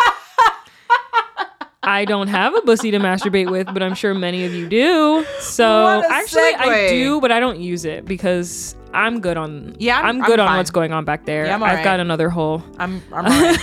[1.87, 5.27] I don't have a bussy to masturbate with, but I'm sure many of you do.
[5.41, 9.77] So actually, I do, but I don't use it because I'm good on.
[9.79, 10.57] Yeah, I'm- I'm, I'm good on fine.
[10.57, 11.45] what's going on back there.
[11.45, 11.85] Yeah, I'm I've alright.
[11.85, 12.63] got another hole.
[12.79, 13.27] I'm I'm.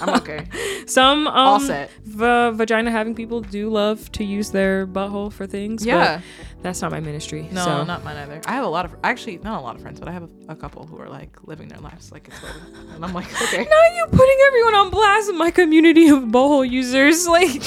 [0.00, 0.46] I'm okay.
[0.86, 1.90] Some um, All set.
[2.04, 5.84] va- vagina having people do love to use their butthole for things.
[5.84, 6.16] Yeah.
[6.16, 6.24] but
[6.62, 7.48] that's not my ministry.
[7.52, 7.84] No, so.
[7.84, 8.40] not mine either.
[8.46, 10.52] I have a lot of actually not a lot of friends, but I have a,
[10.52, 12.50] a couple who are like living their lives like it's good,
[12.94, 13.64] and I'm like, okay.
[13.64, 17.26] Now you putting everyone on blast in my community of butthole users.
[17.40, 17.62] Like,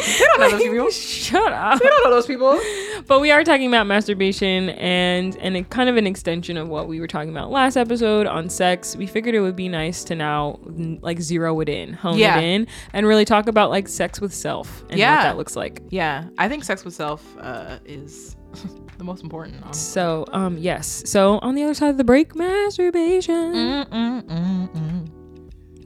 [0.00, 0.90] They don't know those people.
[0.90, 1.78] shut up.
[1.78, 2.58] They don't know those people.
[3.06, 7.00] But we are talking about masturbation and and kind of an extension of what we
[7.00, 8.96] were talking about last episode on sex.
[8.96, 10.58] We figured it would be nice to now
[11.02, 12.38] like zero it in, hone Yeah.
[12.38, 15.82] it in, and really talk about like sex with self and what that looks like.
[15.90, 18.19] Yeah, I think sex with self uh, is
[18.98, 19.62] the most important.
[19.62, 19.80] honestly.
[19.80, 21.02] So, um, yes.
[21.06, 23.54] So on the other side of the break, masturbation.
[23.54, 25.10] Mm-mm-mm-mm.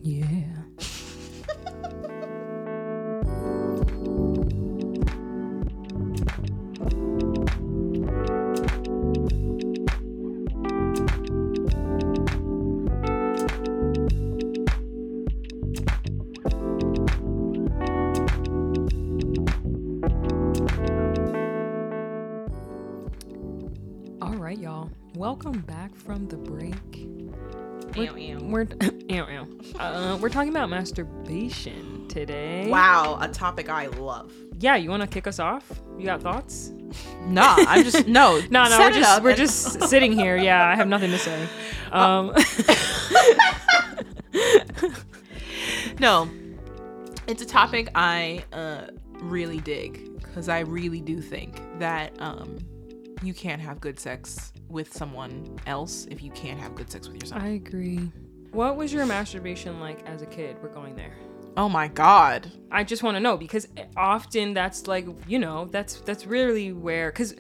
[0.03, 0.54] Yeah.
[25.25, 27.09] Welcome back from the break.
[27.97, 28.69] We're, we're
[29.09, 29.61] ew, ew.
[29.81, 32.69] Uh, we're talking about masturbation today.
[32.69, 34.31] Wow, a topic I love.
[34.59, 35.81] Yeah, you want to kick us off?
[35.97, 36.75] You got thoughts?
[37.23, 38.39] Nah, I'm just no.
[38.51, 40.37] No, no, we're just we're and- just sitting here.
[40.37, 41.49] Yeah, I have nothing to say.
[41.91, 42.35] Um,
[46.01, 46.29] no.
[47.27, 48.89] It's a topic I uh,
[49.23, 52.59] really dig because I really do think that um,
[53.23, 57.23] you can't have good sex with someone else if you can't have good sex with
[57.23, 57.41] yourself.
[57.41, 58.11] I agree.
[58.51, 60.57] What was your masturbation like as a kid?
[60.63, 61.15] We're going there.
[61.57, 62.51] oh my god.
[62.71, 67.11] I just want to know because often that's like you know that's that's really where
[67.11, 67.37] because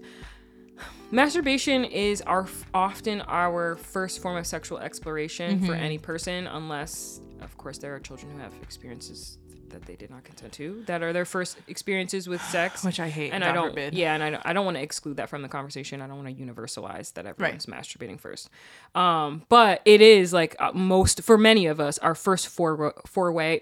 [1.11, 5.85] masturbation is our often our first form of sexual exploration for mm-hmm.
[5.85, 9.38] any person unless of course there are children who have experiences
[9.75, 13.09] that they did not consent to that are their first experiences with sex Which I
[13.09, 13.33] hate.
[13.33, 13.95] and I don't forbid.
[13.95, 16.23] yeah and I don't, I don't want to exclude that from the conversation I don't
[16.25, 18.49] want to universalize that everyone's masturbating first
[18.95, 23.61] um but it is like uh, most for many of us our first foray foray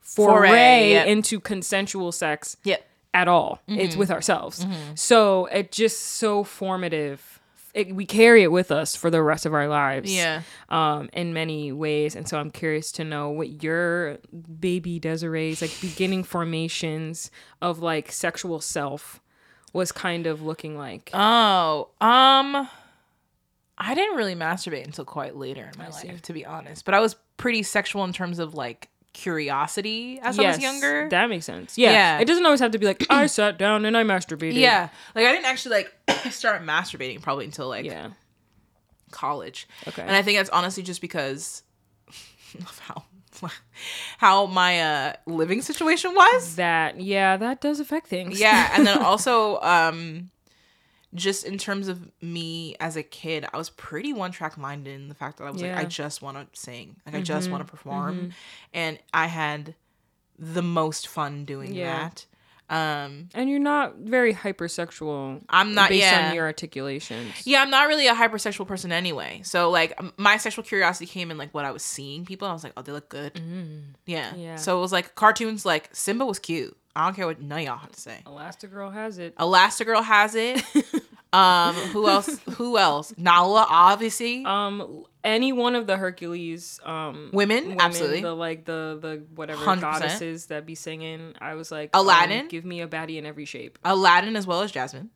[0.00, 1.06] foray, Foray, yep.
[1.06, 2.86] into consensual sex Yep.
[3.14, 3.60] at all.
[3.68, 3.80] Mm-hmm.
[3.80, 4.66] It's with ourselves.
[4.96, 7.33] So it just so formative.
[7.74, 10.14] It, we carry it with us for the rest of our lives.
[10.14, 10.42] Yeah.
[10.68, 14.18] Um, in many ways, and so I'm curious to know what your
[14.60, 19.20] baby Desiree's like beginning formations of like sexual self
[19.72, 21.10] was kind of looking like.
[21.12, 22.68] Oh, um,
[23.76, 26.84] I didn't really masturbate until quite later in my life, to be honest.
[26.84, 31.08] But I was pretty sexual in terms of like curiosity as I was younger.
[31.08, 31.78] That makes sense.
[31.78, 31.92] Yeah.
[31.92, 32.18] Yeah.
[32.18, 34.54] It doesn't always have to be like I sat down and I masturbated.
[34.54, 35.94] yeah, like I didn't actually like
[36.32, 38.10] start masturbating probably until like Yeah.
[39.10, 39.66] college.
[39.88, 40.02] Okay.
[40.02, 41.62] And I think that's honestly just because
[42.60, 43.04] of how
[44.18, 46.56] how my uh living situation was.
[46.56, 48.38] That yeah, that does affect things.
[48.40, 50.30] Yeah, and then also um
[51.14, 55.08] just in terms of me as a kid, I was pretty one track minded in
[55.08, 55.76] the fact that I was like, Yeah.
[55.76, 55.86] Mm-hmm.
[55.86, 58.32] I just want to sing, like I just want to perform,
[58.72, 59.74] and I had
[60.38, 62.08] the most fun doing Yeah.
[62.08, 62.26] that.
[62.70, 65.42] Um, And you're not very hypersexual.
[65.50, 66.28] I'm not- based yeah.
[66.30, 67.46] on your articulations.
[67.46, 69.42] yeah, I'm not really a hypersexual person anyway.
[69.44, 72.48] So like my sexual curiosity came in like what I was seeing people.
[72.48, 73.32] I was like, oh, they look good.
[74.06, 74.30] Yeah.
[74.32, 74.42] Mm.
[74.42, 74.56] Yeah.
[74.56, 75.66] So it was like cartoons.
[75.66, 76.76] Like Simba was cute.
[76.96, 78.18] I don't care what none of y'all have to say.
[78.24, 79.34] Elastigirl has it.
[79.36, 80.62] Elastigirl has it.
[81.32, 82.38] um, who else?
[82.56, 83.12] Who else?
[83.16, 84.44] Nala, obviously.
[84.44, 87.80] Um, any one of the Hercules, um, Women?
[87.80, 88.20] Absolutely.
[88.20, 89.80] the like the the whatever 100%.
[89.80, 91.34] goddesses that be singing.
[91.40, 92.42] I was like Aladdin?
[92.42, 93.78] um, give me a baddie in every shape.
[93.84, 95.10] Aladdin as well as Jasmine.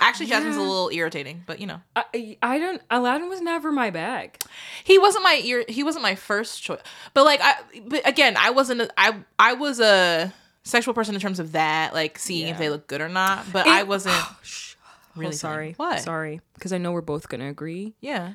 [0.00, 2.82] Actually, Jasmine's a little irritating, but you know, I, I don't.
[2.90, 4.38] Aladdin was never my bag.
[4.84, 5.64] he wasn't my ear.
[5.68, 6.80] He wasn't my first choice.
[7.14, 7.54] But like, I.
[7.86, 8.82] But again, I wasn't.
[8.82, 9.16] A, I.
[9.38, 10.32] I was a
[10.64, 13.46] sexual person in terms of that, like seeing if they look good or not.
[13.52, 14.16] But I wasn't.
[14.42, 14.74] Shh.
[15.16, 15.72] Really oh, sorry.
[15.72, 15.90] fun.
[15.90, 16.00] What?
[16.00, 17.94] Sorry, because I know we're both gonna agree.
[18.00, 18.34] Yeah.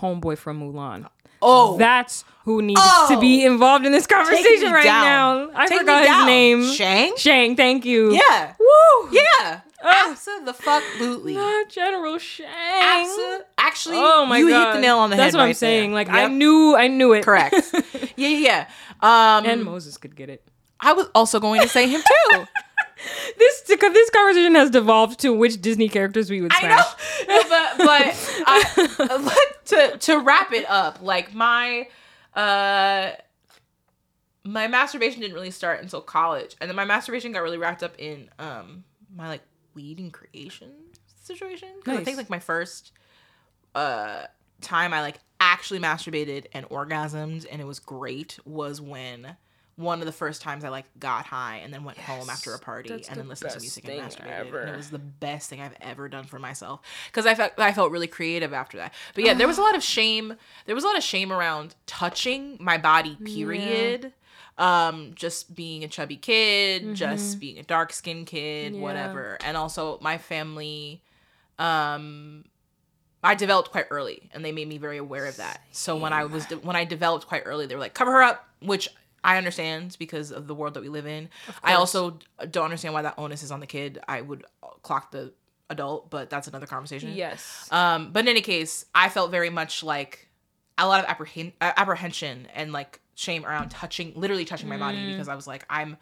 [0.00, 1.08] homeboy from Mulan.
[1.40, 3.06] Oh, That's who needs Oh.
[3.10, 3.52] to be oh.
[3.52, 5.52] involved in this conversation right down.
[5.52, 5.58] now.
[5.58, 6.72] I Take forgot his name.
[6.72, 7.16] Shang?
[7.16, 8.12] Shang, thank you.
[8.12, 8.54] Yeah.
[8.58, 9.10] Woo!
[9.12, 9.60] Yeah.
[9.84, 10.10] Ugh.
[10.10, 11.36] Absolutely.
[11.38, 13.40] Ah, General Shang.
[13.56, 14.66] Actually, Oh my you god.
[14.68, 15.26] hit the nail on the That's head.
[15.26, 15.90] That's what I'm saying.
[15.90, 15.94] there.
[16.04, 17.24] Like I knew I knew it.
[17.24, 17.54] Correct.
[18.16, 18.66] yeah, yeah,
[19.00, 19.36] yeah.
[19.38, 20.42] Um, and Moses could get it.
[20.80, 22.00] I was also going to say him
[22.32, 22.44] too.
[23.38, 26.84] This this conversation has devolved to which Disney characters we would I smash.
[27.28, 31.86] know, but but, I, but to to wrap it up, like my
[32.34, 33.12] uh
[34.44, 37.94] my masturbation didn't really start until college, and then my masturbation got really wrapped up
[37.98, 38.82] in um
[39.14, 39.42] my like
[39.74, 40.72] weed and creation
[41.22, 41.68] situation.
[41.84, 42.92] 'Cause I think like my first
[43.74, 44.24] uh
[44.60, 48.38] time I like actually masturbated and orgasmed, and it was great.
[48.44, 49.36] Was when.
[49.76, 52.58] One of the first times I like got high and then went home after a
[52.58, 54.26] party and the then listened to music and masturbated.
[54.46, 54.60] ever.
[54.62, 57.72] And it was the best thing I've ever done for myself because I felt I
[57.72, 58.92] felt really creative after that.
[59.14, 60.34] But yeah, there was a lot of shame.
[60.66, 63.16] There was a lot of shame around touching my body.
[63.24, 64.12] Period.
[64.58, 68.80] Um, just being a chubby kid, just being a dark skinned kid, Yeah.
[68.80, 69.38] whatever.
[69.44, 71.02] And also my family.
[71.58, 72.44] Um,
[73.22, 75.60] I developed quite early, and they made me very aware of that.
[75.72, 78.22] So when I was de- when I developed quite early, they were like, "Cover her
[78.22, 78.88] up," which
[79.24, 81.28] I understand because of the world that we live in.
[81.64, 82.18] I also
[82.50, 83.98] don't understand why that onus is on the kid.
[84.06, 84.44] I would
[84.82, 85.32] clock the
[85.68, 87.12] adult, but that's another conversation.
[87.12, 87.68] Yes.
[87.72, 90.28] Um, but in any case, I felt very much like
[90.78, 94.80] a lot of apprehen- apprehension and like shame around touching, literally touching my Mm.
[94.80, 95.96] body because I was like, I'm,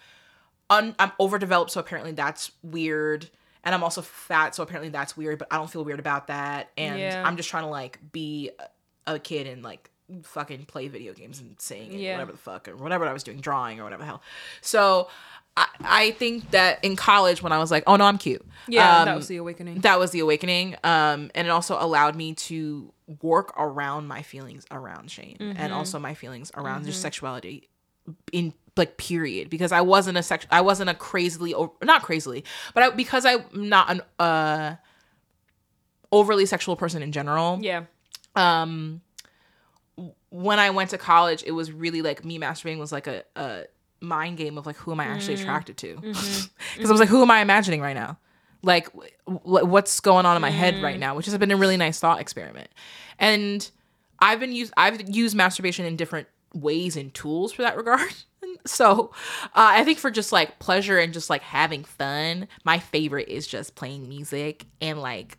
[0.68, 3.30] un- I'm overdeveloped, so apparently that's weird,
[3.64, 6.70] and I'm also fat, so apparently that's weird, but I don't feel weird about that,
[6.76, 7.22] and Yeah.
[7.26, 8.50] I'm just trying to like be
[9.06, 9.88] a, kid and like
[10.22, 12.12] fucking play video games and sing and Yeah.
[12.12, 14.22] whatever the fuck or whatever I was doing, drawing or whatever the hell.
[14.60, 15.08] So.
[15.58, 18.44] I, I think that in college when I was like, oh no, I'm cute.
[18.68, 19.80] yeah, um, that was the awakening.
[19.80, 22.92] that was the awakening um and it also allowed me to
[23.22, 25.58] work around my feelings around shame Mm-hmm.
[25.60, 27.68] and also my feelings around just sexuality
[28.32, 29.48] in like period.
[29.48, 33.24] Because i wasn't a sex i wasn't a crazily o- not crazily but I, because
[33.24, 34.76] i'm not an uh
[36.12, 37.84] overly sexual person in general yeah.
[38.36, 39.00] um
[40.30, 43.64] when i went to college it was really like me masturbating was like a, a
[44.00, 45.96] mind game of like who am i actually attracted to?
[46.02, 46.48] Because
[46.84, 48.18] i was like who am i imagining right now
[48.62, 51.56] like w- w- what's going on in my head right now which has been a
[51.56, 52.68] really nice thought experiment.
[53.18, 53.68] And
[54.20, 58.00] i've been used i've used masturbation in different ways and tools for that regard.
[58.64, 59.10] So
[59.44, 63.46] uh, i think for just like pleasure and just like having fun my favorite is
[63.46, 65.38] just playing music and like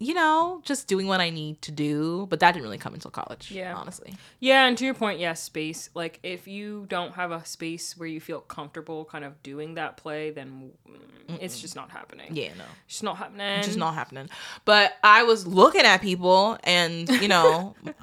[0.00, 3.10] you know just doing what i need to do but that didn't really come until
[3.10, 3.74] college Yeah.
[3.74, 5.90] honestly Yeah, and to your point, yes, space.
[5.94, 9.96] Like if you don't have a space where you feel comfortable kind of doing that
[9.96, 12.28] play, then mm, it's just not happening.
[12.36, 13.46] yeah no It's just not happening.
[13.58, 14.28] it's just not happening.
[14.64, 17.74] But I was looking at people, and you know,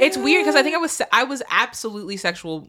[0.00, 2.68] it's weird because I think I was I was absolutely sexual.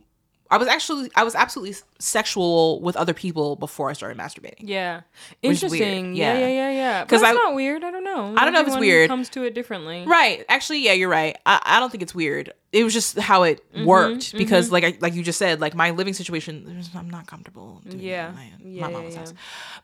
[0.49, 4.55] I was actually I was absolutely sexual with other people before I started masturbating.
[4.59, 5.01] Yeah.
[5.43, 5.81] Which is weird.
[5.81, 6.15] Interesting.
[6.15, 6.39] Yeah, Yeah.
[6.39, 6.99] yeah, yeah, yeah.
[6.99, 7.83] 'Cause Because I- that's not weird.
[7.83, 8.33] I don't know.
[8.37, 9.09] I don't know if it's weird.
[9.09, 10.03] Comes to it differently.
[10.07, 10.45] Right.
[10.49, 11.37] Actually, yeah, you're right.
[11.45, 12.53] I, I don't think it's weird.
[12.71, 15.75] It was just how it Mm-hmm, worked because, like, I, like you just said, like
[15.75, 17.81] my living situation, I'm not comfortable.
[17.87, 18.31] Doing Yeah.
[18.35, 19.19] My, Yeah, my mama's yeah.
[19.19, 19.33] house.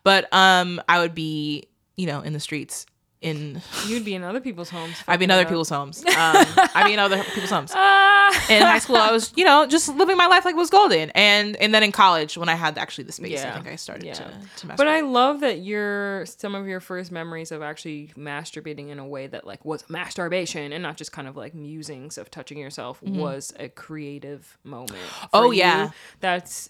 [0.04, 2.86] But um, I would be, you know, in the streets.
[3.24, 4.96] In You'd be in other people's homes.
[5.08, 5.48] I'd be in other up.
[5.48, 6.04] people's homes.
[6.08, 7.72] Um, I'd be in other people's homes.
[7.76, 8.46] Ah.
[8.50, 11.10] in high school I was, you know, just living my life like it was golden.
[11.12, 14.06] And and then in college when I had actually the space, I think I started
[14.06, 14.14] Yeah.
[14.14, 14.24] to,
[14.58, 14.78] to masturbate.
[14.78, 19.08] But I love that your some of your first memories of actually masturbating in a
[19.08, 23.02] way that like was masturbation and not just kind of like musings of touching yourself
[23.02, 24.92] was a creative moment.
[24.94, 25.26] Mm-hmm.
[25.34, 25.60] Oh, you.
[25.60, 25.92] yeah.
[26.20, 26.70] that's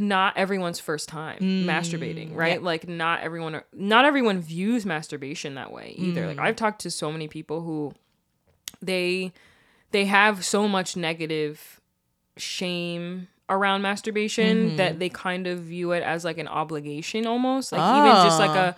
[0.00, 2.62] not everyone's first time Mm, masturbating, right?
[2.62, 6.22] Like not everyone not everyone views masturbation that way either.
[6.24, 6.28] Mm.
[6.28, 7.94] Like I've talked to so many people who
[8.80, 9.32] they
[9.90, 11.80] they have so much negative
[12.36, 14.76] shame around masturbation Mm-hmm.
[14.76, 18.50] that they kind of view it as like an obligation almost like even just like
[18.50, 18.68] Ah.
[18.68, 18.74] a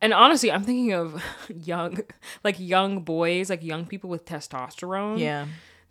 [0.00, 1.98] and honestly i'm thinking of young
[2.44, 5.46] like young boys like young people with testosterone yeah.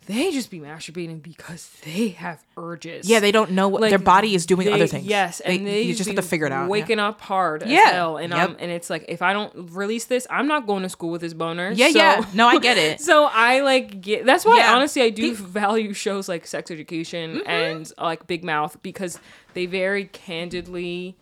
[0.06, 3.98] They just be masturbating because they have urges Yeah, they don't know what Like, their
[3.98, 5.04] body is doing they- other things.
[5.06, 6.62] Yes, and they, you just have to figure it out.
[6.64, 6.68] yeah.
[6.68, 8.50] Waking up hard, as Yeah, hell, and yep.
[8.50, 11.20] um, and it's like if I don't release this, I'm not going to school with
[11.20, 11.70] this boner.
[11.72, 12.24] Yeah, so- yeah.
[12.34, 13.00] No, I get it.
[13.06, 14.24] So I like get.
[14.26, 14.74] That's why Yeah.
[14.74, 17.48] honestly I do value shows like Sex Education Mm-hmm.
[17.50, 19.18] and like Big Mouth because
[19.54, 21.16] they very candidly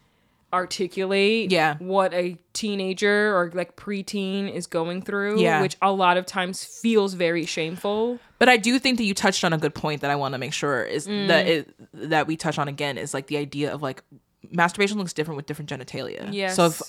[0.54, 1.76] articulate Yeah.
[1.78, 5.60] what a teenager or like preteen is going through Yeah.
[5.60, 9.42] which a lot of times feels very shameful But I do think that you touched
[9.44, 11.28] on a good point that I want to make sure is Mm.
[11.28, 14.02] that it, that we touch on again is like the idea of like
[14.50, 16.28] masturbation looks different with different genitalia.
[16.32, 16.56] Yes.
[16.56, 16.82] So if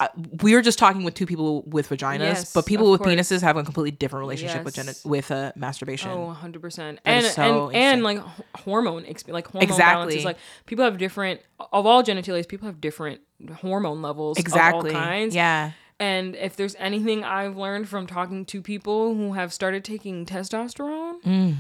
[0.44, 3.16] we were just talking with two people with vaginas, Yes, but people with course.
[3.16, 6.12] penises have a completely different relationship with geni- with uh, masturbation.
[6.12, 6.98] Oh, 100%.
[7.06, 8.20] And so and and like
[8.58, 9.94] hormone exp- like hormone Exactly.
[10.02, 11.42] balances like people have different
[11.72, 13.22] of all genitalia people have different
[13.58, 14.90] hormone levels exactly.
[14.92, 15.36] of all kinds.
[15.36, 15.72] Yeah.
[16.00, 21.22] And if there's anything I've learned from talking to people who have started taking testosterone,
[21.24, 21.56] Mm.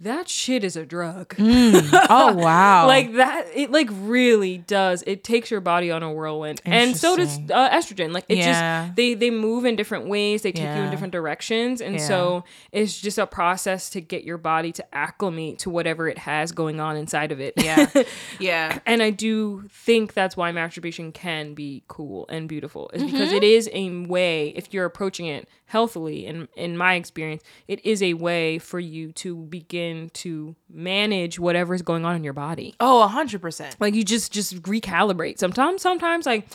[0.00, 1.34] That shit is a drug.
[1.38, 2.86] Oh wow.
[2.86, 7.16] like that it like really does it takes your body on a whirlwind and so
[7.16, 8.84] does uh, estrogen like it Yeah.
[8.84, 12.06] just they they move in different ways they take you in different directions and Yeah.
[12.06, 16.52] so it's just a process to get your body to acclimate to whatever it has
[16.52, 17.90] going on inside of it yeah.
[18.38, 18.78] Yeah.
[18.86, 23.10] and i do think that's why masturbation can be cool and beautiful is Mm-hmm.
[23.12, 27.84] because it is a way if you're approaching it healthily in in my experience it
[27.84, 32.32] is a way for you to begin to manage whatever is going on in your
[32.32, 33.76] body Oh, a hundred percent.
[33.80, 36.46] like you just just recalibrate sometimes sometimes like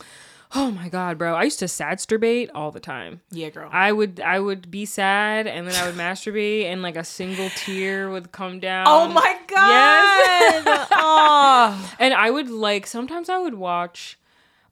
[0.56, 3.68] oh my god bro i used to sad sadsturbate all the time Yeah, girl.
[3.72, 7.48] i would i would be sad and then i would masturbate and like a single
[7.56, 10.64] tear would come down oh my god.
[10.64, 10.88] Yes.
[10.92, 11.94] oh.
[11.98, 14.18] and i would like sometimes i would watch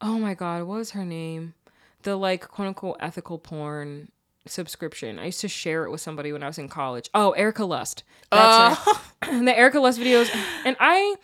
[0.00, 1.54] oh my god what was her name
[2.02, 4.08] the like quote unquote ethical porn
[4.46, 7.64] subscription i used to share it with somebody when i was in college oh erika
[7.64, 9.08] lust that's her oh.
[9.44, 10.28] the Erika Lust videos,
[10.64, 11.14] and I,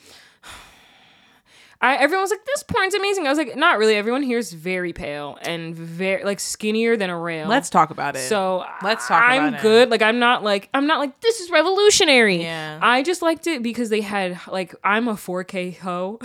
[1.81, 4.53] I everyone was like, "This porn's amazing." I was like, "Not really." Everyone here is
[4.53, 7.49] very pale and very like skinnier than a rail.
[7.49, 8.21] Let's talk about it.
[8.29, 9.62] So Let's talk I'm about it.
[9.62, 9.91] good.
[9.91, 12.43] Like I'm not like I'm not like this is revolutionary.
[12.43, 12.79] Yeah.
[12.81, 16.21] I just liked it because they had like I'm a 4K hoe.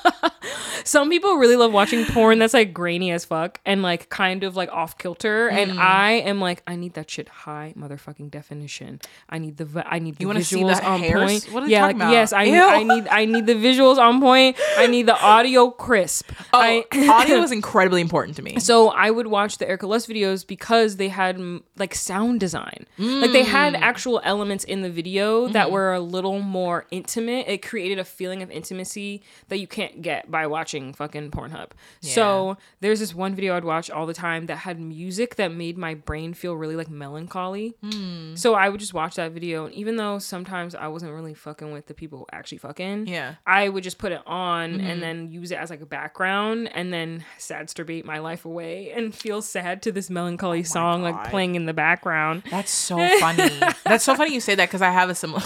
[0.89, 4.57] Some people really love watching porn that's like grainy as fuck and like kind of
[4.57, 5.57] like off kilter, Mm.
[5.59, 9.01] and I am like I need that shit high motherfucking definition.
[9.29, 11.15] I need the I need the You visuals on hairs?
[11.45, 11.53] point.
[11.53, 12.13] What are you yeah, talking like, about?
[12.13, 12.63] yes, I Ew.
[12.63, 14.57] I need I need the visuals on point.
[14.79, 16.31] I need the audio crisp.
[16.55, 18.59] Oh, I, audio was incredibly important to me.
[18.59, 22.87] so I would watch the Erika Lust videos because they had mm, like sound design.
[22.99, 23.81] Like they had Mm.
[23.81, 25.53] actual elements in the video Mm-hmm.
[25.53, 27.47] that were a little more intimate.
[27.49, 31.71] It created a feeling of intimacy that you can't get by watching fucking Pornhub.
[32.01, 35.77] So there's this one video I'd watch all the time that had music that made
[35.79, 37.75] my brain feel really like melancholy.
[37.83, 38.39] Mm.
[38.39, 41.73] So I would just watch that video and even though sometimes I wasn't really fucking
[41.73, 43.35] with the people actually fucking, Yeah.
[43.47, 44.87] I would just put it on Mm-hmm.
[44.87, 49.15] and then use it as like a background and then sadsturbate my life away and
[49.15, 52.43] feel sad to this melancholy song like Oh playing in the background.
[52.51, 53.49] That's so funny.
[53.85, 55.43] That's so funny you say that because I have a similar.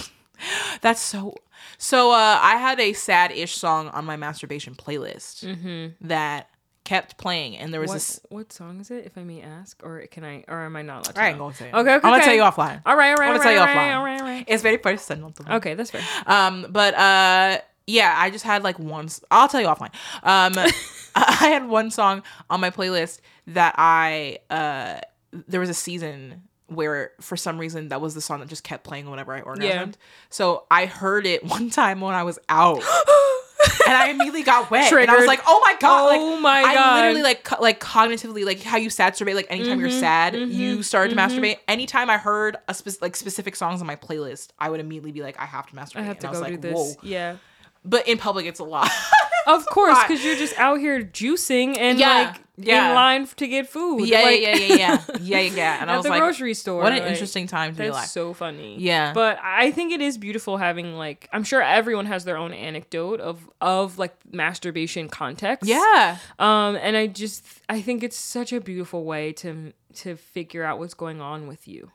[0.81, 1.35] That's so.
[1.79, 6.49] So uh, I had a sad-ish song on my masturbation playlist that
[6.85, 8.21] kept playing, and there was What, this.
[8.29, 9.81] what song is it, if I may ask?
[9.85, 11.45] Or can I, or am I not allowed to I ain't know?
[11.45, 11.69] gonna say.
[11.69, 11.75] it.
[11.75, 12.25] Okay, okay, I'm gonna okay.
[12.25, 12.83] tell you offline.
[12.85, 13.75] All right, all right, I'm gonna right, tell you all offline.
[13.77, 14.45] right, all right, all right.
[14.49, 15.31] It's very personal.
[15.31, 15.55] To me.
[15.57, 16.03] Okay, that's fair.
[16.27, 19.09] Um, but uh, yeah, I just had like one.
[19.31, 19.93] I'll tell you offline.
[20.25, 20.55] Um,
[21.15, 25.01] I had one song on my playlist that I uh,
[25.33, 26.43] there was a season
[26.75, 29.63] where for some reason that was the song that just kept playing whenever I orgasmed.
[29.63, 29.87] Yeah.
[30.31, 32.83] So I heard it one time when I was out.
[33.87, 36.63] and I immediately got wet, and I was like, "Oh my god!" Oh like, my
[36.67, 40.35] I literally like co- like cognitively like how you sadsturbate like anytime Mm-hmm, you're sad,
[40.35, 41.59] you start to masturbate.
[41.69, 45.23] Anytime I heard a spe- like specific songs on my playlist, I would immediately be
[45.23, 46.75] like, "I have to masturbate." I have to and I go was do like, this.
[46.75, 47.37] "Whoa!" Yeah.
[47.85, 48.91] But in public, it's a lot.
[49.47, 52.89] Of course, because you're just out here juicing and Yeah, like yeah.
[52.91, 54.07] in line to get food.
[54.09, 54.77] yeah, like, yeah, yeah, yeah,
[55.21, 55.79] yeah, yeah, yeah.
[55.81, 56.83] And I At was the like, grocery store.
[56.83, 58.77] "What an like- interesting time to be That's alive." so funny.
[58.79, 59.13] Yeah.
[59.13, 63.21] But I think it is beautiful having like I'm sure everyone has their own anecdote
[63.21, 65.69] of of like masturbation context.
[65.69, 70.63] yeah, Um and I just I think it's such a beautiful way to to figure
[70.65, 71.91] out what's going on with you.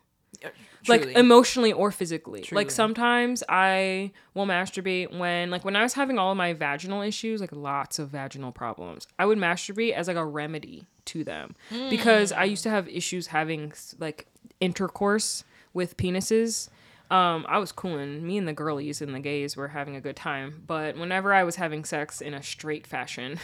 [0.87, 1.15] Like Truly.
[1.15, 2.41] emotionally or physically.
[2.41, 2.63] Truly.
[2.63, 7.01] Like sometimes I will masturbate when like when I was having all of my vaginal
[7.01, 9.07] issues, like lots of vaginal problems.
[9.19, 11.55] I would masturbate as like a remedy to them
[11.89, 14.27] because I used to have issues having like
[14.59, 16.69] intercourse with penises.
[17.09, 18.25] Um, I was cooling.
[18.25, 20.63] Me and the girlies and the gays were having a good time.
[20.67, 23.39] But whenever I was having sex in a straight fashion, um,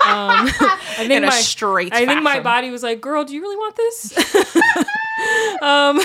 [0.04, 3.40] I think In a my, straight I think my body was like, "Girl, do you
[3.40, 4.34] really want this?"
[5.62, 5.98] um,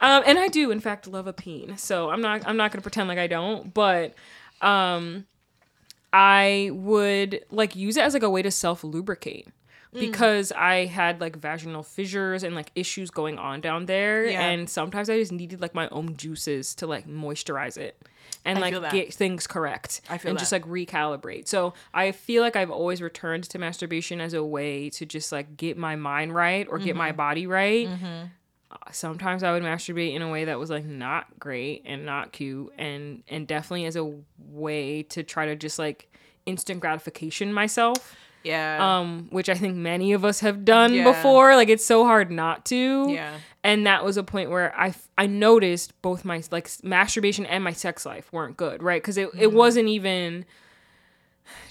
[0.00, 1.76] um, and I do, in fact, love a peen.
[1.76, 2.46] So I'm not.
[2.46, 3.74] I'm not gonna pretend like I don't.
[3.74, 4.14] But
[4.62, 5.26] um,
[6.12, 9.48] I would like use it as like a way to self lubricate
[9.94, 10.00] Mm.
[10.00, 14.42] because I had like vaginal fissures and like issues going on down there, Yeah.
[14.48, 18.00] and sometimes I just needed like my own juices to like moisturize it
[18.44, 21.48] and I like get things correct I feel and just like recalibrate.
[21.48, 25.56] So I feel like I've always returned to masturbation as a way to just like
[25.56, 26.98] get my mind right or get Mm-hmm.
[26.98, 27.88] my body right.
[28.72, 32.30] Uh, Sometimes I would masturbate in a way that was like not great and not
[32.32, 36.08] cute and and definitely as a way to try to just like
[36.46, 38.98] instant gratification myself Yeah.
[38.98, 41.04] um, which I think many of us have done Yeah.
[41.04, 41.54] before.
[41.56, 43.06] Like it's so hard not to.
[43.10, 43.34] Yeah.
[43.62, 47.72] And that was a point where I, I noticed both my like masturbation and my
[47.72, 49.02] sex life weren't good, right?
[49.02, 49.40] Because it Mm-hmm.
[49.40, 50.46] it wasn't even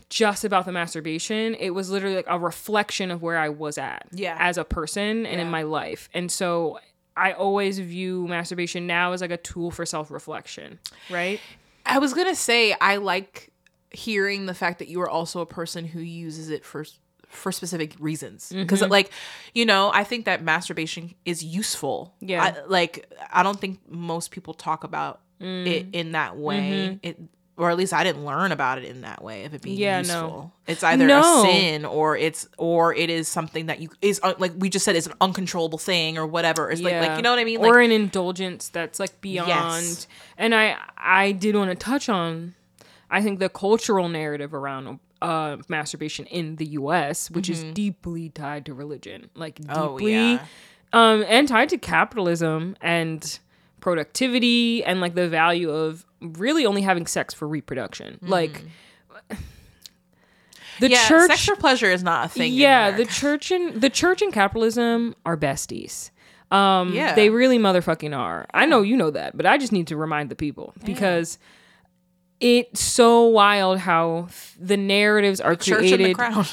[0.09, 1.55] just about the masturbation.
[1.55, 4.35] It was literally like a reflection of where I was at, Yeah.
[4.39, 6.09] as a person and in my life.
[6.13, 6.79] And so
[7.15, 11.39] I always view masturbation now as like a tool for self reflection, right?
[11.85, 13.51] I was gonna say I like
[13.91, 16.85] hearing the fact that you are also a person who uses it for
[17.27, 18.89] for specific reasons because Mm-hmm.
[18.91, 19.11] like
[19.53, 22.43] you know i think that masturbation is useful Yeah.
[22.43, 27.17] I, like i don't think most people talk about it in that way it
[27.55, 29.81] or at least i didn't learn about it in that way of it being Mm-hmm.
[29.81, 30.21] Yeah, no.
[30.23, 31.43] useful it's either No.
[31.43, 34.83] a sin or it's or it is something that you is uh, like we just
[34.83, 37.59] said it's an uncontrollable thing or whatever it's like like you know what i mean
[37.61, 39.49] like or an indulgence that's like beyond.
[39.49, 40.07] Yes.
[40.37, 42.55] And I I did want to touch on,
[43.09, 48.65] I think the cultural narrative around uh, masturbation in the U.S., which is deeply tied
[48.67, 50.43] to religion, like deeply, Mm-hmm.
[50.93, 51.11] Oh, yeah.
[51.11, 53.39] um, and tied to capitalism and
[53.81, 58.63] productivity and like the value of really only having sex for reproduction, like.
[60.79, 60.91] The Mm-hmm.
[60.93, 63.89] yeah church sex for pleasure is not a thing in yeah, the church and the
[63.89, 66.09] church and capitalism are besties.
[66.51, 67.15] Um, Yeah.
[67.15, 68.47] they really motherfucking are.
[68.53, 71.37] I know you know that, but I just need to remind the people because
[72.39, 74.27] it's so wild how
[74.59, 76.17] the narratives are the created.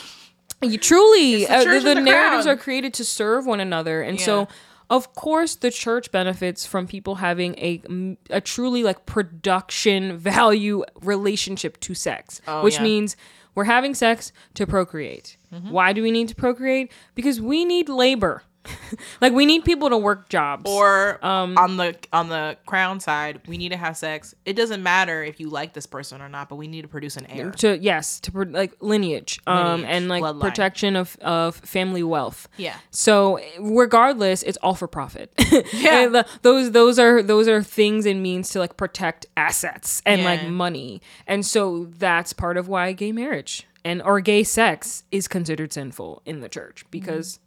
[0.63, 2.57] You truly, the uh, the, the the narratives crown.
[2.57, 4.25] are created to serve one another, and Yeah.
[4.25, 4.49] so
[4.89, 7.83] of course the church benefits from people having a
[8.31, 12.75] a truly like production value relationship to sex, which Oh, yeah.
[12.77, 12.83] Mm-hmm.
[12.85, 13.17] means
[13.55, 15.37] we're having sex to procreate.
[15.51, 16.91] Why do we need to procreate?
[17.15, 18.43] Because we need labor.
[19.21, 20.71] like we need people to work jobs.
[20.71, 24.83] or Um, on the on the crown side we need to have sex it doesn't
[24.83, 27.51] matter if you like this person or not but we need to produce an heir
[27.53, 30.41] to yes to like lineage, um and like bloodline.
[30.41, 35.33] protection of of family wealth yeah So regardless, it's all for profit.
[35.73, 36.07] Yeah.
[36.09, 40.47] The- those those are those are things and means to like protect assets and like
[40.47, 41.01] money.
[41.27, 46.23] And so that's part of why gay marriage and or gay sex is considered sinful
[46.25, 47.39] in the church because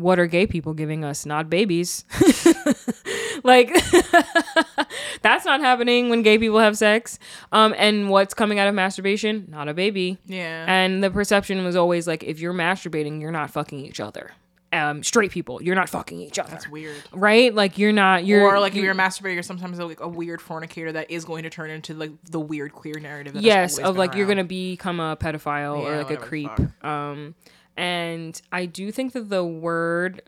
[0.00, 1.26] what are gay people giving us?
[1.26, 2.04] Not babies.
[3.44, 3.70] like
[5.22, 7.18] that's not happening when gay people have sex.
[7.52, 9.46] Um and what's coming out of masturbation?
[9.48, 10.18] Not a baby.
[10.26, 14.32] yeah And the perception was always like, if you're masturbating, you're not fucking each other.
[14.70, 16.50] Um, straight people, you're not fucking each other.
[16.50, 17.54] that's weird right?
[17.54, 18.26] Like you're not.
[18.26, 21.10] You're or like if you- you're a masturbator you're sometimes like a weird fornicator that
[21.10, 24.26] is going to turn into like the weird queer narrative that yes, of like you're
[24.26, 26.50] gonna become a pedophile or like a creep.
[26.84, 27.34] Um,
[27.78, 30.22] and I do think that the word.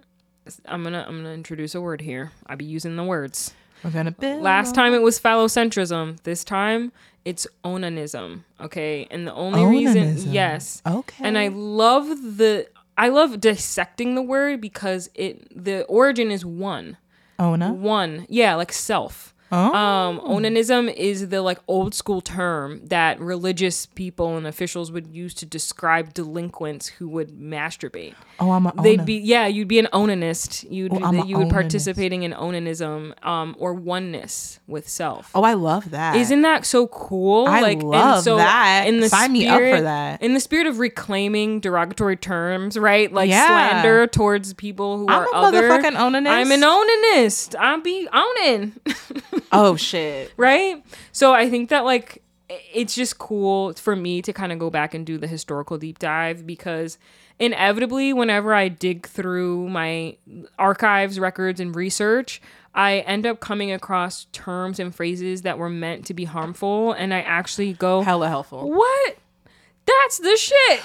[0.64, 2.32] I'm gonna I'm gonna introduce a word here.
[2.46, 3.52] I'll be using the words.
[3.84, 6.20] we're gonna build Last time it was phallocentrism.
[6.22, 6.92] This time
[7.24, 8.44] it's onanism.
[8.60, 12.06] Okay, and the only reason, yes, okay and I love
[12.38, 16.96] the I love dissecting the word because it the origin is one.
[17.38, 18.26] Ona One.
[18.28, 19.34] Yeah, like self.
[19.52, 25.06] Oh Um onanism is the like old school term that religious people and officials would
[25.08, 28.14] use to describe delinquents who would masturbate.
[28.38, 28.82] oh I'm a onanist.
[28.82, 30.70] They'd be yeah, you'd be an onanist.
[30.70, 31.52] You'd Oh, I'm you would onanist.
[31.52, 35.30] participating in onanism um or oneness with self.
[35.34, 37.46] oh I love that Isn't that so cool?
[37.46, 38.86] I like, love that.
[39.10, 40.22] Sign me up for that.
[40.22, 43.12] In the spirit of reclaiming derogatory terms, right?
[43.12, 43.46] Like Yeah.
[43.46, 45.62] slander towards people who I'm are a other.
[45.68, 46.30] motherfucking onanist.
[46.30, 47.54] I'm an onanist.
[47.58, 48.72] I'm be owning,
[49.52, 50.84] oh shit right?
[51.12, 54.94] So I think that like it's just cool for me to kind of go back
[54.94, 56.98] and do the historical deep dive because
[57.38, 60.16] inevitably whenever I dig through my
[60.58, 62.42] archives, records and research,
[62.74, 67.14] I end up coming across terms and phrases that were meant to be harmful and
[67.14, 69.16] I actually go hella helpful what?
[69.86, 70.80] That's the shit.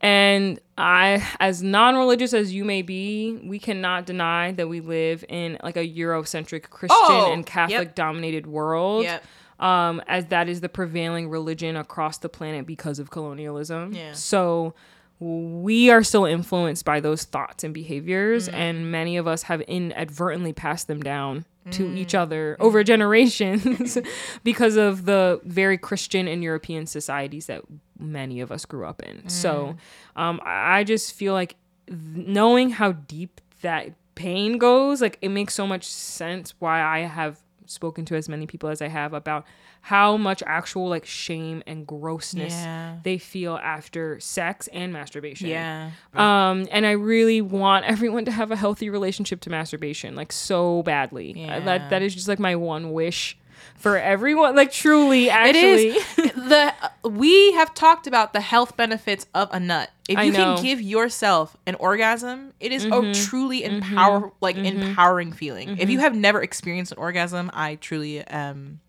[0.00, 5.24] And I, as non religious as you may be, we cannot deny that we live
[5.28, 7.94] in like a Eurocentric Christian Oh, and Catholic yep.
[7.94, 9.04] dominated world.
[9.04, 9.24] Yep.
[9.58, 13.92] Um, as that is the prevailing religion across the planet because of colonialism.
[13.92, 14.12] Yeah.
[14.12, 14.74] So
[15.18, 18.54] we are still influenced by those thoughts and behaviors, Mm.
[18.54, 22.20] and many of us have inadvertently passed them down to each Mm.
[22.20, 23.98] other over generations
[24.44, 27.62] because of the very Christian and European societies that
[27.98, 29.28] many of us grew up in.
[29.28, 29.76] So
[30.16, 30.20] Mm.
[30.22, 35.28] um, I I just feel like th- knowing how deep that pain goes, like it
[35.30, 39.12] makes so much sense why I have spoken to as many people as I have
[39.12, 39.44] about
[39.82, 42.96] how much actual like shame and grossness Yeah.
[43.04, 45.48] they feel after sex and masturbation.
[45.48, 50.32] yeah Um, and I really want everyone to have a healthy relationship to masturbation, like
[50.32, 51.32] so badly.
[51.34, 51.60] Uh, Yeah.
[51.60, 53.36] That that is just like my one wish
[53.76, 54.56] for everyone.
[54.56, 56.74] Like truly, actually, It is the
[57.08, 59.90] we have talked about the health benefits of a nut.
[60.08, 60.38] If I you know.
[60.38, 60.54] Mm-hmm.
[60.56, 65.70] can give yourself an orgasm, it is a truly empower like empowering feeling.
[65.70, 65.90] If Mm-hmm.
[65.90, 68.80] you have never experienced an orgasm, I truly um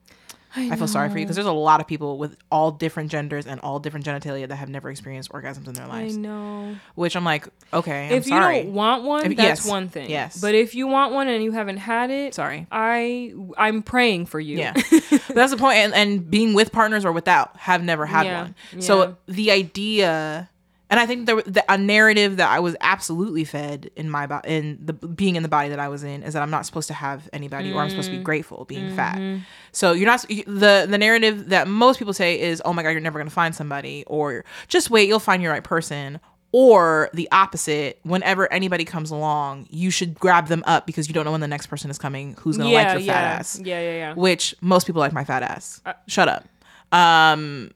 [0.56, 3.46] I, feel sorry for you because there's a lot of people with all different genders
[3.46, 6.16] and all different genitalia that have never experienced orgasms in their lives.
[6.18, 6.76] I know.
[6.96, 8.58] Which I'm like, okay, I'm if sorry.
[8.58, 10.10] you don't want one, If- that's yes, one thing.
[10.10, 10.40] yes.
[10.42, 12.66] But if you want one and you haven't had it, Sorry.
[12.72, 14.58] I I'm praying for you.
[14.58, 14.74] Yeah,
[15.30, 15.78] that's the point.
[15.78, 18.56] And, and being with partners or without, have never had Yeah, one.
[18.74, 18.80] yeah.
[18.80, 20.50] So the idea,
[20.90, 24.50] and I think there the, a narrative that I was absolutely fed in my body,
[24.50, 26.88] in the being in the body that I was in, is that I'm not supposed
[26.88, 28.20] to have anybody, or I'm supposed to Mm.
[28.20, 28.96] be grateful being Mm-hmm.
[28.96, 29.40] fat.
[29.72, 33.02] So you're not the the narrative that most people say is, oh my god, you're
[33.02, 36.20] never gonna find somebody, or just wait, you'll find your right person.
[36.52, 41.24] Or the opposite, whenever anybody comes along, you should grab them up because you don't
[41.24, 43.62] know when the next person is coming who's gonna yeah, like your yeah, fat ass
[43.64, 44.14] yeah, yeah, yeah.
[44.16, 45.80] which most people like my fat ass.
[45.86, 46.48] Uh, Shut up.
[46.92, 47.70] Um,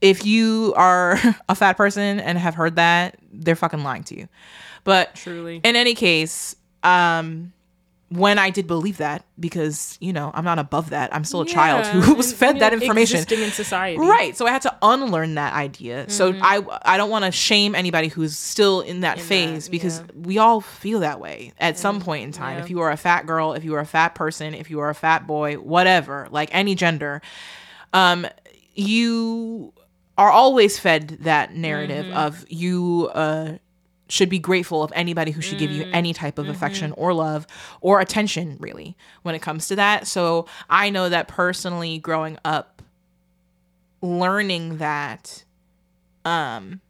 [0.00, 4.28] if you are a fat person and have heard that, they're fucking lying to you.
[4.84, 5.60] But Truly.
[5.64, 7.52] in any case, um,
[8.10, 11.46] when I did believe that, because you know I'm not above that, I'm still a
[11.46, 13.18] child who was fed that information.
[13.30, 13.98] in society.
[13.98, 14.34] Right.
[14.34, 16.08] So I had to unlearn that idea.
[16.08, 16.42] So Mm-hmm.
[16.42, 19.98] I I don't want to shame anybody who's still in that In phase that, because
[19.98, 20.06] yeah.
[20.14, 22.56] we all feel that way at some point in time.
[22.56, 22.64] yeah.
[22.64, 24.88] If you are a fat girl, if you are a fat person, if you are
[24.88, 27.20] a fat boy, whatever, like any gender,
[27.92, 28.26] um
[28.78, 29.72] you
[30.16, 32.16] are always fed that narrative Mm-hmm.
[32.16, 33.58] of you uh
[34.08, 37.46] should be grateful of anybody who should give you any type of affection or love
[37.82, 42.80] or attention really when it comes to that so i know that personally growing up
[44.00, 45.44] learning that
[46.24, 46.80] um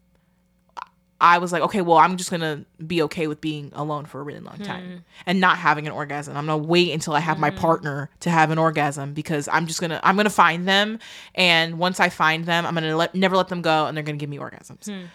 [1.21, 4.23] I was like, okay, well, I'm just gonna be okay with being alone for a
[4.23, 4.97] really long time hmm.
[5.27, 6.37] and not having an orgasm.
[6.37, 7.59] I'm gonna wait until I have my hmm.
[7.59, 11.01] partner to have an orgasm because I'm just gonna I'm gonna find them,
[11.35, 14.19] and once I find them, I'm gonna let never let them go, and they're gonna
[14.19, 14.87] give me orgasms.
[14.87, 15.07] Hmm.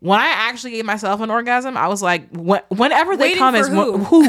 [0.00, 3.56] When I actually gave myself an orgasm, I was like, wh- whenever they Waiting come
[3.56, 3.98] is wh- who?
[3.98, 4.22] who?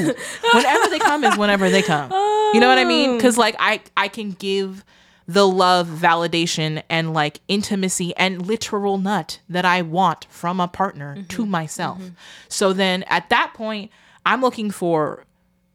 [0.54, 2.12] whenever they come is whenever they come.
[2.12, 3.10] You know what I mean?
[3.10, 3.16] Oh.
[3.18, 4.84] Because like I I can give
[5.30, 11.16] the love, validation, and like intimacy and literal nut that I want from a partner
[11.16, 11.28] Mm-hmm.
[11.28, 12.02] to myself.
[12.48, 13.92] So then at that point,
[14.26, 15.26] I'm looking for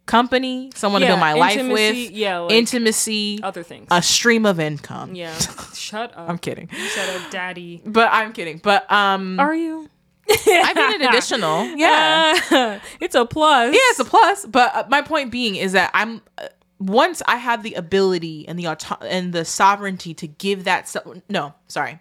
[0.07, 3.87] company, someone to build my life with, yeah, like intimacy, Other things.
[3.93, 5.15] a stream of income.
[5.15, 5.33] yeah.
[5.73, 6.29] Shut up.
[6.29, 7.81] I'm kidding, You said a daddy.
[7.87, 8.59] but I'm kidding.
[8.59, 9.89] But um, Are you?
[10.29, 12.81] I mean an additional, yeah.
[13.01, 13.73] it's a plus.
[13.75, 14.47] Yeah, it's a plus.
[14.47, 16.49] But uh, my point being is that I'm uh,
[16.85, 20.89] once I have the ability and the auto- and the sovereignty to give that.
[20.89, 21.99] So- no, sorry.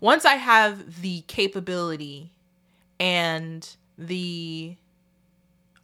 [0.00, 2.32] Once I have the capability
[2.98, 3.68] and
[3.98, 4.76] the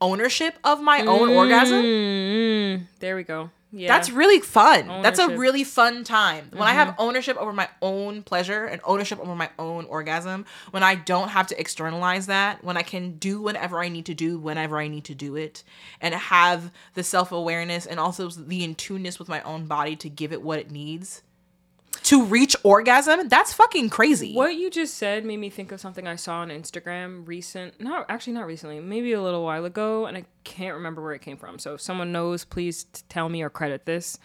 [0.01, 3.51] ownership of my own orgasm, Mm, there we go.
[3.71, 3.89] Yeah.
[3.89, 5.03] that's really fun.
[5.03, 6.49] That's a really fun time.
[6.53, 10.83] When I have ownership over my own pleasure and ownership over my own orgasm, when
[10.83, 14.39] I don't have to externalize that, when I can do whatever I need to do
[14.39, 15.65] whenever I need to do it,
[16.01, 20.09] and have the self awareness and also the in tuneness with my own body to
[20.09, 21.23] give it what it needs
[22.05, 24.35] to reach orgasm, that's fucking crazy.
[24.35, 28.07] What you just said made me think of something I saw on Instagram recent, not
[28.09, 31.37] actually not recently, maybe a little while ago, and I can't remember where it came
[31.37, 31.59] from.
[31.59, 34.19] So if someone knows, please tell me or credit this.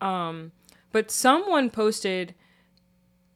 [0.00, 0.52] Um,
[0.92, 2.34] but someone posted,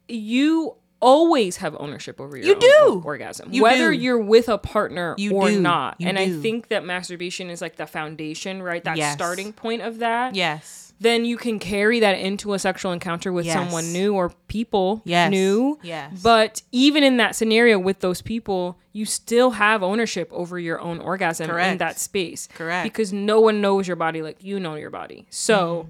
[0.09, 3.03] you always have ownership over your You do.
[3.05, 3.97] orgasm, You whether do.
[3.99, 5.61] you're with a partner You or do.
[5.61, 5.97] not.
[6.01, 8.83] You and I think that masturbation is like the foundation, right?
[8.83, 9.15] That Yes.
[9.15, 10.84] starting point of that Yes.
[11.01, 13.55] Then you can carry that into a sexual encounter with Yes.
[13.55, 15.31] someone new or people Yes.
[15.31, 15.79] new.
[15.83, 16.21] Yes.
[16.23, 21.01] But even in that scenario with those people, you still have ownership over your own
[21.01, 22.49] orgasm in that space.
[22.55, 22.85] Correct.
[22.85, 25.27] Because no one knows your body like you know your body.
[25.31, 25.89] So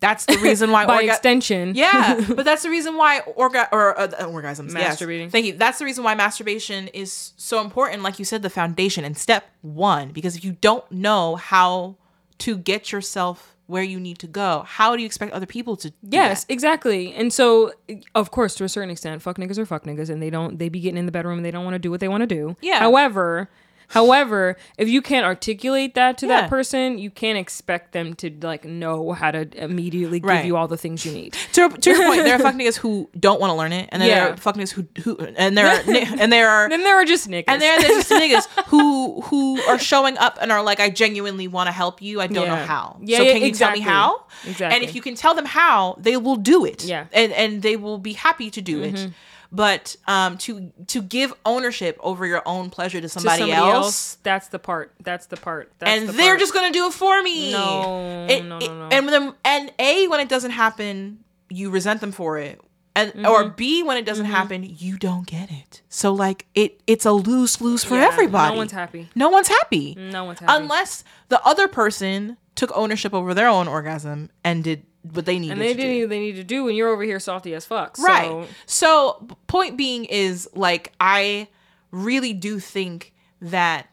[0.00, 3.98] That's the reason why by orga- extension, Yeah, but that's the reason why orga- or
[4.00, 4.98] uh, uh, orgasms, yes.
[4.98, 5.30] Masturbating.
[5.30, 5.52] Thank you.
[5.52, 8.02] That's the reason why masturbation is so important.
[8.02, 10.08] Like you said, the foundation and step one.
[10.12, 11.96] Because if you don't know how
[12.38, 15.92] to get yourself where you need to go, how do you expect other people to?
[16.02, 17.14] Yes, exactly.
[17.14, 17.72] And so,
[18.14, 20.68] of course, to a certain extent, fuck niggas are fuck niggas, and they don't they
[20.68, 22.26] be getting in the bedroom and they don't want to do what they want to
[22.26, 22.56] do.
[22.60, 22.80] Yeah.
[22.80, 23.48] However,
[23.90, 26.40] however, if you can't articulate that to Yeah.
[26.42, 30.44] that person, you can't expect them to like know how to immediately give Right.
[30.46, 31.34] you all the things you need.
[31.52, 34.00] To, to your point, there are fuck niggas who don't want to learn it, and
[34.00, 34.32] then there Yeah.
[34.32, 35.80] are fuck niggas who who and there are
[36.22, 37.44] and there are Then there are just niggas.
[37.48, 41.48] and there are just niggas who who are showing up and are like, I genuinely
[41.48, 42.20] want to help you.
[42.20, 42.96] I don't know how.
[43.02, 43.80] Yeah, so yeah, can you exactly.
[43.82, 44.24] tell me how?
[44.46, 44.74] Exactly.
[44.76, 46.84] And if you can tell them how, they will do it.
[46.84, 47.04] Yeah.
[47.12, 48.94] And and they will be happy to do it.
[48.94, 49.10] Mm-hmm.
[49.52, 54.48] But um to to give ownership over your own pleasure to To somebody, else, That's
[54.48, 54.92] the part.
[55.02, 55.72] That's the part.
[55.78, 56.40] That's and the they're part.
[56.40, 57.52] just gonna do it for me.
[57.52, 58.96] No, It- no, it- no, no.
[58.96, 62.60] And then and a when it doesn't happen, you resent them for it.
[62.96, 63.26] And Mm-hmm.
[63.26, 65.80] or B when it doesn't happen, you don't get it.
[65.88, 68.52] So like it it's a lose lose for Yeah, everybody.
[68.52, 69.08] No one's happy.
[69.14, 69.94] No one's happy.
[69.96, 70.52] No one's happy.
[70.62, 75.52] Unless the other person took ownership over their own orgasm and did what they needed
[75.52, 76.06] and they to did do.
[76.08, 77.98] they need to do when you're over here salty as fuck.
[77.98, 78.28] Right.
[78.66, 81.48] So, So, point being is like I
[81.90, 83.88] really do think that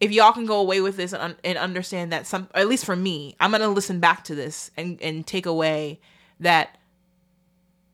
[0.00, 2.84] if y'all can go away with this and, un- and understand that some at least
[2.84, 6.00] for me, I'm going to listen back to this and and take away
[6.40, 6.76] that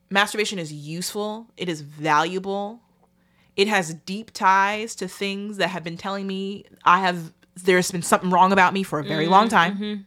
[0.09, 2.81] masturbation is useful, it is valuable.
[3.55, 7.33] It has deep ties to things that have been telling me I have
[7.63, 9.75] there's been something wrong about me for a very mm-hmm, long time.
[9.75, 10.01] Mm-hmm.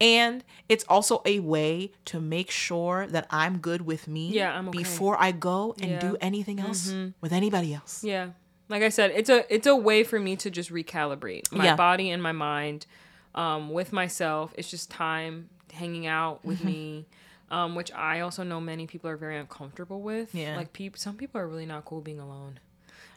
[0.00, 4.68] And it's also a way to make sure that I'm good with me Yeah, I'm
[4.68, 4.78] okay.
[4.78, 5.98] before I go and Yeah.
[5.98, 6.10] Mm-hmm.
[6.12, 8.02] do anything else with anybody else.
[8.04, 8.28] yeah.
[8.68, 11.76] Like I said, it's a it's a way for me to just recalibrate my Yeah.
[11.76, 12.86] body and my mind
[13.34, 14.54] um, with myself.
[14.56, 16.66] It's just time hanging out with Mm-hmm.
[16.66, 17.06] me.
[17.50, 20.34] Um, which I also know many people are very uncomfortable with.
[20.34, 20.56] Yeah.
[20.56, 22.58] Like people, some people are really not cool being alone.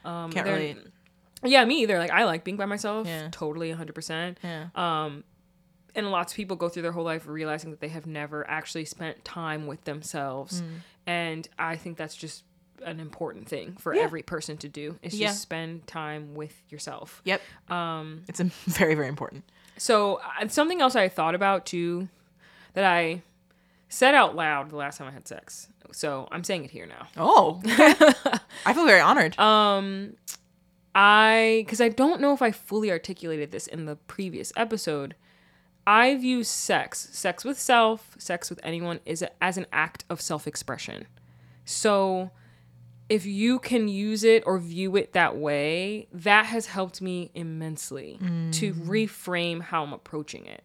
[0.03, 0.77] Um, Can't relate.
[1.41, 1.97] Yeah, me either.
[1.99, 3.07] Like I like being by myself.
[3.07, 3.29] Yeah.
[3.31, 4.37] Totally, hundred percent.
[4.43, 4.67] Yeah.
[4.75, 5.23] Um,
[5.95, 8.85] and lots of people go through their whole life realizing that they have never actually
[8.85, 10.67] spent time with themselves, Mm.
[11.07, 12.43] and I think that's just
[12.83, 14.01] an important thing for Yeah.
[14.03, 15.27] every person to do is Yeah.
[15.27, 17.21] just spend time with yourself.
[17.23, 17.41] Yep.
[17.69, 19.43] Um, It's a, very very important.
[19.77, 22.09] so uh, something else I thought about too
[22.73, 23.21] that I
[23.87, 25.69] said out loud the last time I had sex.
[25.93, 27.07] So I'm saying it here now.
[27.15, 27.61] Oh.
[28.65, 29.37] I feel very honored.
[29.39, 30.15] Um,
[30.93, 35.15] I because I don't know if I fully articulated this in the previous episode.
[35.87, 40.19] I view sex, sex with self, sex with anyone, is a, as an act of
[40.21, 41.05] self-expression.
[41.63, 42.31] So,
[43.07, 48.17] if you can use it or view it that way, that has helped me immensely
[48.53, 50.63] to reframe how I'm approaching it.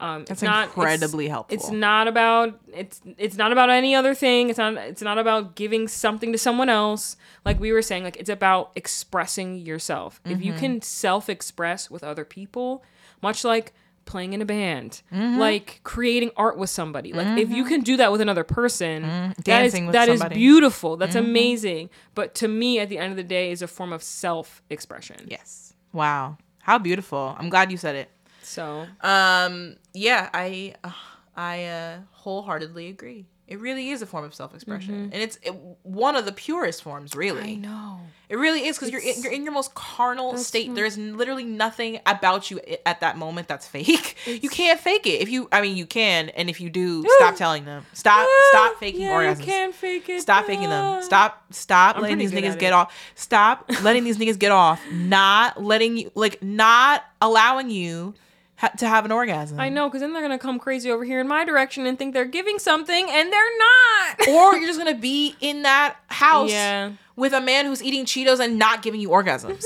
[0.00, 1.54] Um, That's it's not, it's- incredibly helpful.
[1.54, 4.48] It's not about it's it's not about any other thing.
[4.50, 7.16] It's not it's not about giving something to someone else.
[7.44, 10.20] Like we were saying, like it's about expressing yourself.
[10.24, 10.42] If Mm-hmm.
[10.42, 12.82] you can self-express with other people,
[13.22, 13.72] much like
[14.04, 15.38] playing in a band, Mm-hmm.
[15.38, 17.12] like creating art with somebody.
[17.12, 20.20] Like if you can do that with another person, that is Dancing with that is.
[20.20, 20.34] Mm-hmm.
[20.34, 20.96] beautiful.
[20.96, 21.90] That's amazing.
[22.14, 25.26] But to me, at the end of the day, is a form of self-expression.
[25.28, 25.74] yes.
[25.92, 26.38] Wow.
[26.62, 27.36] How beautiful.
[27.38, 28.08] I'm glad you said it.
[28.42, 30.90] So Um yeah, I uh,
[31.36, 33.26] I uh, wholeheartedly agree.
[33.54, 35.12] It really is a form of self-expression, mm-hmm.
[35.12, 37.14] and it's it, one of the purest forms.
[37.14, 38.00] Really, I know.
[38.28, 40.74] it really is because you're in, you're in your most carnal state.
[40.74, 44.16] There's literally nothing about you at that moment that's fake.
[44.26, 45.20] you can't fake it.
[45.20, 47.86] If you, I mean, you can, and if you do, stop telling them.
[47.92, 49.38] Stop, stop faking yeah, orgasms.
[49.38, 50.20] You can fake it.
[50.20, 51.00] Stop faking them.
[51.04, 51.44] Stop.
[51.50, 52.92] Stop letting these niggas get off.
[53.14, 54.82] Stop letting these niggas get off.
[54.90, 58.14] Not letting you, like, not allowing you
[58.56, 59.58] ha- to have an orgasm.
[59.60, 62.14] I know, because then they're gonna come crazy over here in my direction and think
[62.14, 64.28] they're giving something, and they're not.
[64.28, 66.92] Or you're just gonna be in that house Yeah.
[67.16, 69.64] with a man who's eating Cheetos and not giving you orgasms.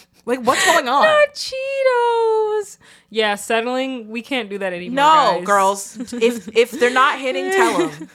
[0.26, 1.02] like, what's going on?
[1.04, 2.78] Not Cheetos.
[3.12, 4.08] Yeah, settling.
[4.08, 4.94] We can't do that anymore.
[4.96, 5.44] No, guys.
[5.46, 6.12] girls.
[6.12, 8.08] If if they're not hitting, tell them.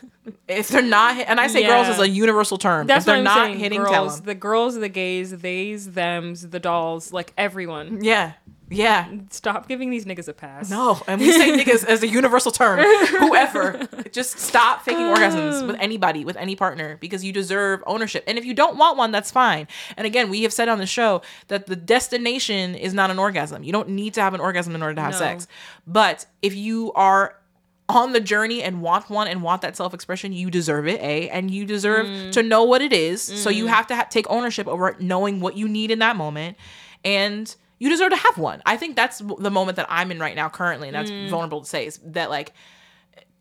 [0.48, 2.88] If they're not, hit, and I say girls is a universal term.
[2.88, 3.60] That's if they're what I'm not saying.
[3.60, 4.26] hitting, tell girls, them.
[4.28, 8.04] the girls, the gays, theys, thems, the dolls, like everyone.
[8.04, 8.34] Yeah,
[8.76, 9.08] yeah.
[9.30, 10.70] Stop giving these niggas a pass.
[10.70, 12.80] No, and we say niggas as a universal term.
[13.08, 18.24] Whoever, just stop faking orgasms with anybody, with any partner, because you deserve ownership.
[18.28, 19.68] And if you don't want one, that's fine.
[19.98, 23.64] And again, we have said on the show that the destination is not an orgasm.
[23.64, 25.20] You don't need to have an orgasm in order to have No.
[25.20, 25.48] sex.
[25.88, 27.36] But if you are
[27.88, 31.52] on the journey and want one and want that self-expression you deserve it a and
[31.52, 32.32] you deserve mm.
[32.32, 33.70] to know what it is so you mm.
[33.70, 36.58] have to ha- take ownership over knowing what you need in that moment
[37.04, 38.62] and you deserve to have one.
[38.66, 41.68] I think that's the moment that i'm in right now currently and that's vulnerable to
[41.68, 42.54] say is that like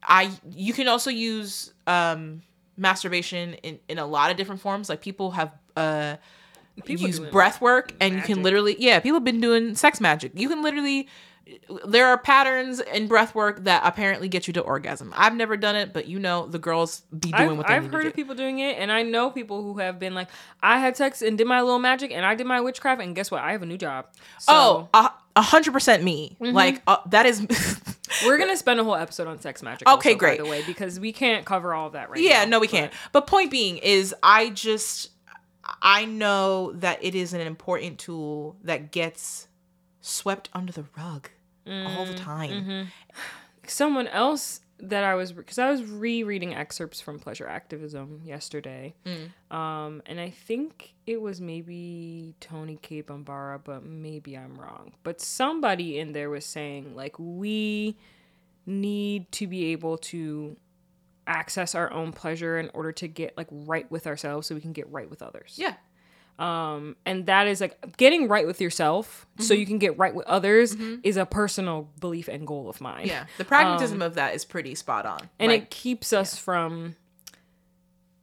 [0.02, 2.42] i you can also use um
[2.76, 4.88] masturbation in in a lot of different forms.
[4.88, 6.16] Like people have uh
[6.84, 10.32] People use breath work and you can literally yeah people have been doing sex magic.
[10.34, 11.08] You can literally
[11.86, 15.76] there are patterns in breath work that apparently get you to orgasm i've never done
[15.76, 18.34] it but you know the girls be doing I've, what they I've heard of people
[18.34, 20.28] doing it, and I know people who have been like,
[20.62, 23.30] I had sex and did my little magic, and I did my witchcraft, and guess
[23.30, 23.42] what?
[23.42, 24.06] I have a new job.
[24.38, 26.54] So oh a a hundred percent me Mm-hmm.
[26.54, 27.40] like uh, that is
[28.26, 29.88] we're gonna spend a whole episode on sex magic.
[29.88, 30.38] Okay, also, great.
[30.38, 32.66] By the way, because we can't cover all of that right yeah now, no we
[32.68, 35.10] but- can't but point being is i just
[35.82, 39.48] i know that it is an important tool that gets
[40.00, 41.28] swept under the rug
[41.66, 42.82] all Mm, the time mm-hmm.
[43.66, 48.94] Someone else that I was because I was rereading excerpts from Pleasure Activism yesterday,
[49.50, 54.92] um, and I think it was maybe Toni Cade Bambara, but maybe I'm wrong.
[55.02, 57.96] But somebody in there was saying like we
[58.66, 60.56] need to be able to
[61.26, 64.72] access our own pleasure in order to get like right with ourselves so we can
[64.74, 65.74] get right with others Yeah.
[66.38, 69.42] Um and that is like getting right with yourself Mm-hmm.
[69.44, 73.06] so you can get right with others is a personal belief and goal of mine
[73.06, 73.26] Yeah.
[73.38, 75.20] The pragmatism of that is pretty spot on.
[75.22, 76.94] Um, and Like, it keeps us from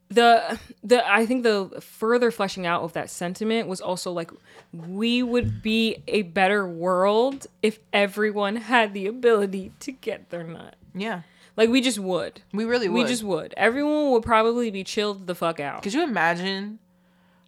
[0.08, 4.30] the the I think the further fleshing out of that sentiment was also like
[4.72, 10.76] we would be a better world if everyone had the ability to get their nut.
[10.94, 11.22] yeah.
[11.54, 12.40] Like we just would.
[12.54, 13.02] We really would.
[13.02, 13.52] We just would.
[13.58, 15.82] Everyone would probably be chilled the fuck out.
[15.82, 16.78] Could you imagine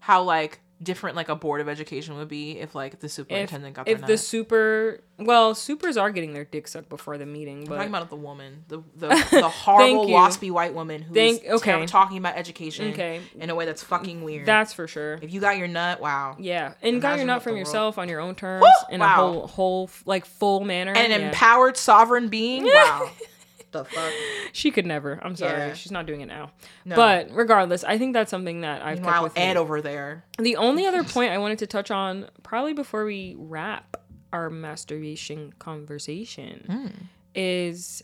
[0.04, 3.74] how like different like a board of education would be if like the If, superintendent
[3.74, 4.08] got their if nut?
[4.08, 7.94] the super well, supers are getting their dick sucked before the meeting, but I'm talking
[7.94, 11.86] about the woman, the the, the horrible waspy white woman who's Thank- okay.
[11.86, 13.20] talking about education Okay.
[13.38, 14.44] in a way that's fucking weird.
[14.44, 15.18] that's for sure.
[15.22, 16.36] if you got your nut, wow.
[16.38, 18.94] Yeah, and got your nut from world- yourself on your own terms Woo!
[18.94, 19.06] in Wow.
[19.06, 20.92] a whole, whole, like full manner.
[20.92, 21.26] And an yeah.
[21.28, 23.10] empowered sovereign being, wow.
[23.74, 24.12] The fuck.
[24.52, 25.20] she could never.
[25.22, 25.74] I'm sorry, Yeah.
[25.74, 26.52] she's not doing it now.
[26.86, 26.96] No.
[26.96, 29.58] But regardless, I think that's something that I've kept Meanwhile, with Ed me.
[29.58, 30.24] over there.
[30.38, 33.96] The only other point I wanted to touch on, probably before we wrap
[34.32, 37.04] our masturbation conversation, Hmm.
[37.34, 38.02] is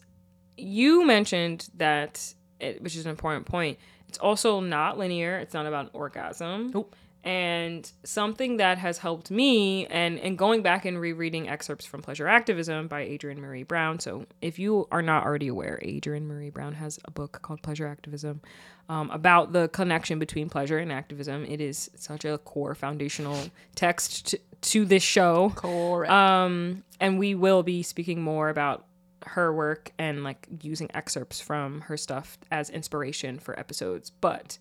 [0.56, 3.78] you mentioned that, it, which is an important point.
[4.08, 5.38] It's also not linear.
[5.38, 6.70] It's not about an orgasm.
[6.74, 6.94] Nope.
[7.22, 12.26] And something that has helped me, and, and going back and rereading excerpts from Pleasure
[12.26, 13.98] Activism by Adrienne Maree Brown.
[14.00, 17.86] So, if you are not already aware, Adrienne Maree Brown has a book called Pleasure
[17.86, 18.40] Activism
[18.88, 21.44] um, about the connection between pleasure and activism.
[21.44, 23.38] It is such a core foundational
[23.74, 25.52] text to, to this show.
[25.54, 26.10] Correct.
[26.10, 28.86] Um, and we will be speaking more about
[29.26, 34.10] her work and like using excerpts from her stuff as inspiration for episodes.
[34.10, 34.58] But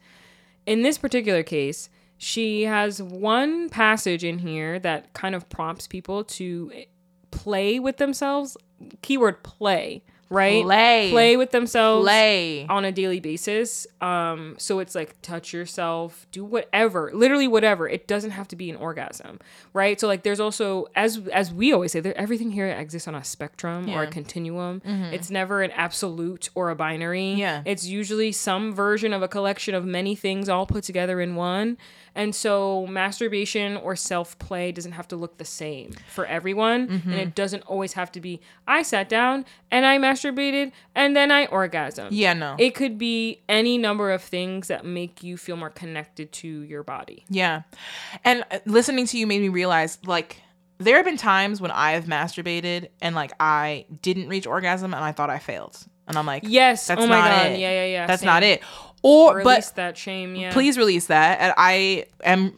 [0.66, 1.89] in this particular case,
[2.22, 6.72] she has one passage in here that kind of prompts people to
[7.32, 8.57] play with themselves.
[9.01, 10.63] Keyword play, right?
[10.63, 11.09] Play.
[11.11, 12.65] Play with themselves Play.
[12.67, 13.86] on a daily basis.
[14.01, 17.88] Um, so it's like touch yourself, do whatever, literally whatever.
[17.89, 19.39] It doesn't have to be an orgasm,
[19.74, 19.99] right?
[19.99, 23.24] So like there's also as as we always say, there everything here exists on a
[23.24, 24.01] spectrum or a Yeah.
[24.03, 24.11] Mm-hmm.
[24.11, 24.82] continuum.
[24.86, 27.34] It's never an absolute or a binary.
[27.34, 27.61] Yeah.
[27.65, 31.78] It's usually some version of a collection of many things all put together in one.
[32.16, 36.88] And so masturbation or self play doesn't have to look the same for everyone.
[36.88, 37.12] Mm-hmm.
[37.12, 41.32] And it doesn't always have to be, I sat down and I masturbated and then
[41.32, 42.10] I orgasmed.
[42.12, 42.55] Yeah, no.
[42.60, 46.84] It could be any number of things that make you feel more connected to your
[46.84, 47.26] body.
[47.30, 47.64] Yeah.
[48.24, 50.41] And uh, listening to you made me realize like
[50.80, 55.03] there have been times when I have masturbated and like I didn't reach orgasm and
[55.03, 55.78] I thought I failed.
[56.07, 56.88] And I'm like, Yes.
[56.88, 57.45] that's oh my not god.
[57.51, 57.60] it.
[57.60, 58.07] Yeah, yeah, yeah.
[58.07, 58.28] That's Same.
[58.28, 58.64] not it.
[59.01, 60.35] Or Release but that shame.
[60.35, 60.51] Yeah.
[60.51, 61.39] please release that.
[61.39, 62.53] And I am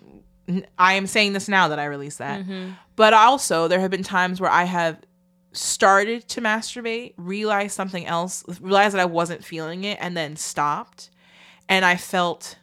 [0.78, 2.42] I am saying this now that I release that.
[2.42, 2.72] Mm-hmm.
[2.96, 5.00] But also there have been times where I have
[5.54, 11.10] started to masturbate, realized something else, realized that I wasn't feeling it and then stopped.
[11.70, 12.58] And I felt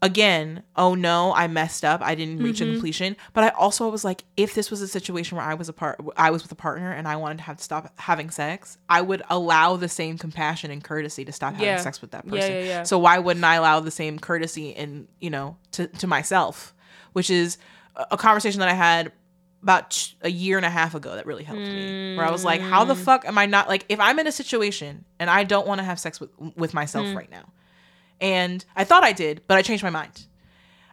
[0.00, 2.00] again, oh no, I messed up.
[2.02, 2.70] I didn't reach Mm-hmm.
[2.70, 3.16] a completion.
[3.32, 6.00] But I also was like, if this was a situation where I was a part,
[6.16, 9.00] I was with a partner and I wanted to have to stop having sex, I
[9.00, 11.76] would allow the same compassion and courtesy to stop having Yeah.
[11.78, 12.52] sex with that person.
[12.52, 12.82] yeah, yeah.
[12.84, 16.74] So why wouldn't I allow the same courtesy and you know to to myself,
[17.12, 17.58] which is
[17.96, 19.12] a- a conversation that I had
[19.62, 22.60] about a year and a half ago that really helped me where i was like
[22.60, 23.02] how the Mm.
[23.04, 25.82] fuck am i not like if i'm in a situation and i don't want to
[25.84, 27.16] have sex with with myself Mm.
[27.16, 27.42] right now
[28.20, 30.26] and i thought i did but i changed my mind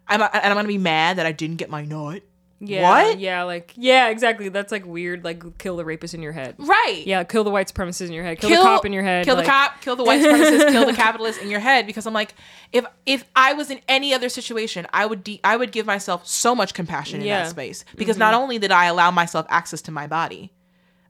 [0.07, 2.21] i'm and i'm gonna be mad that i didn't get my nut
[2.61, 2.89] Yeah.
[2.89, 3.19] What?
[3.19, 3.43] Yeah.
[3.43, 3.73] Like.
[3.75, 4.07] Yeah.
[4.07, 4.47] Exactly.
[4.47, 5.25] That's like weird.
[5.25, 6.55] Like kill the rapist in your head.
[6.57, 7.23] right Yeah.
[7.25, 8.39] Kill the white supremacist in your head.
[8.39, 9.25] Kill, the cop in your head.
[9.25, 9.81] Kill like- the cop.
[9.81, 10.71] Kill the white supremacist.
[10.71, 11.85] kill the capitalist in your head.
[11.85, 12.33] Because I'm like,
[12.71, 16.25] if if I was in any other situation, I would de- I would give myself
[16.25, 17.43] so much compassion in Yeah.
[17.43, 17.83] that space.
[17.97, 18.31] Because mm-hmm.
[18.31, 20.53] not only did I allow myself access to my body,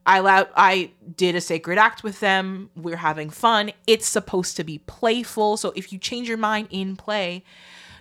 [0.06, 2.70] I allowed I did a sacred act with them.
[2.76, 3.72] We're having fun.
[3.86, 5.56] It's supposed to be playful.
[5.56, 7.42] So if you change your mind in play,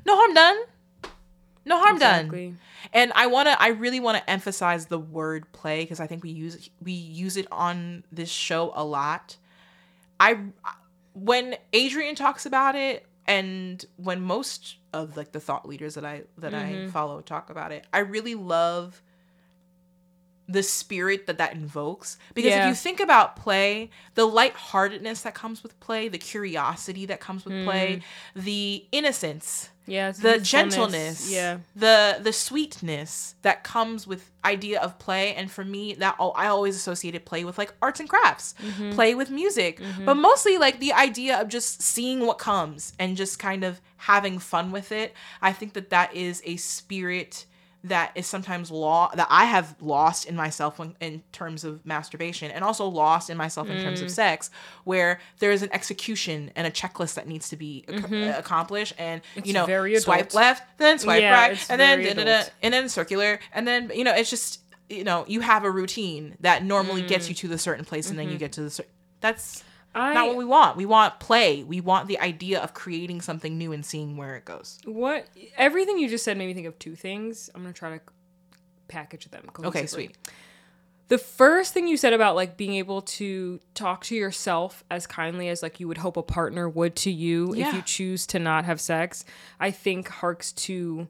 [0.05, 0.57] no harm done.
[1.65, 2.59] No harm done.
[2.93, 6.23] And I want to I really want to emphasize the word play because I think
[6.23, 9.37] we use we use it on this show a lot.
[10.19, 10.37] I
[11.13, 16.23] when Adrienne talks about it and when most of like the thought leaders that I
[16.37, 16.89] that I mm-hmm.
[16.89, 19.01] follow talk about it, I really love
[20.47, 22.63] the spirit that that invokes because Yeah.
[22.63, 27.45] if you think about play the lightheartedness that comes with play the curiosity that comes
[27.45, 28.01] with play
[28.35, 30.11] the innocence Yeah.
[30.11, 31.57] the gentleness Yeah.
[31.75, 36.45] the the sweetness that comes with idea of play and for me that oh, i
[36.47, 38.91] always associated play with like arts and crafts Mm-hmm.
[38.91, 43.39] play with music but mostly like the idea of just seeing what comes and just
[43.39, 47.45] kind of having fun with it i think that that is a spirit
[47.85, 52.49] that is sometimes law that i have lost in myself when, in terms of masturbation
[52.51, 53.83] and also lost in myself in Mm.
[53.83, 54.49] terms of sex
[54.83, 59.21] where there is an execution and a checklist that needs to be ac- accomplished and
[59.35, 59.65] It's you know
[59.99, 61.99] swipe left then swipe Yeah, right and then
[62.63, 66.37] and then circular and then you know it's just you know you have a routine
[66.41, 68.91] that normally gets you to the certain place and then you get to the certain
[69.21, 69.63] that's
[69.95, 70.77] I not what we want.
[70.77, 71.63] We want play.
[71.63, 74.79] We want the idea of creating something new and seeing where it goes.
[74.85, 75.27] What
[75.57, 77.49] everything you just said made me think of two things.
[77.55, 78.03] I'm gonna try to
[78.87, 79.49] package them.
[79.63, 80.17] okay sweet.
[81.07, 85.49] The first thing you said about like being able to talk to yourself as kindly
[85.49, 88.65] as like you would hope a partner would to you if you choose to not
[88.65, 89.23] have sex,
[89.59, 91.07] I think harks to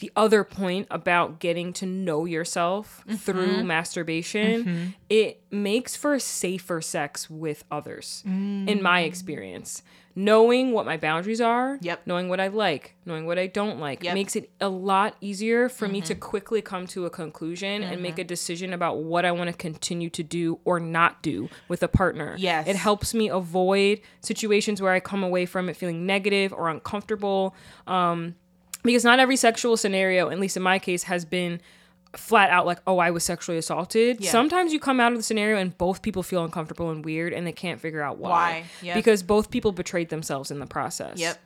[0.00, 3.16] the other point about getting to know yourself Mm-hmm.
[3.16, 4.94] through masturbation.
[5.08, 9.82] It makes for safer sex with others, in my experience.
[10.14, 12.00] Knowing what my boundaries are, Yep.
[12.06, 14.14] knowing what I like, knowing what I don't like, Yep.
[14.14, 16.20] makes it a lot easier for me to Mm-hmm.
[16.20, 20.10] quickly come to a conclusion and make a decision about what I want to continue
[20.10, 22.34] to do or not do with a partner.
[22.36, 22.66] Yes.
[22.66, 27.54] It helps me avoid situations where I come away from it feeling negative or uncomfortable.
[27.86, 28.34] Um,
[28.88, 31.60] because not every sexual scenario, at least in my case, has been
[32.16, 34.20] flat out like, oh, I was sexually assaulted.
[34.20, 34.30] Yeah.
[34.30, 37.46] Sometimes you come out of the scenario and both people feel uncomfortable and weird and
[37.46, 38.30] they can't figure out why.
[38.30, 38.64] Why?
[38.82, 38.94] Yep.
[38.94, 41.18] Because both people betrayed themselves in the process.
[41.18, 41.38] Yep.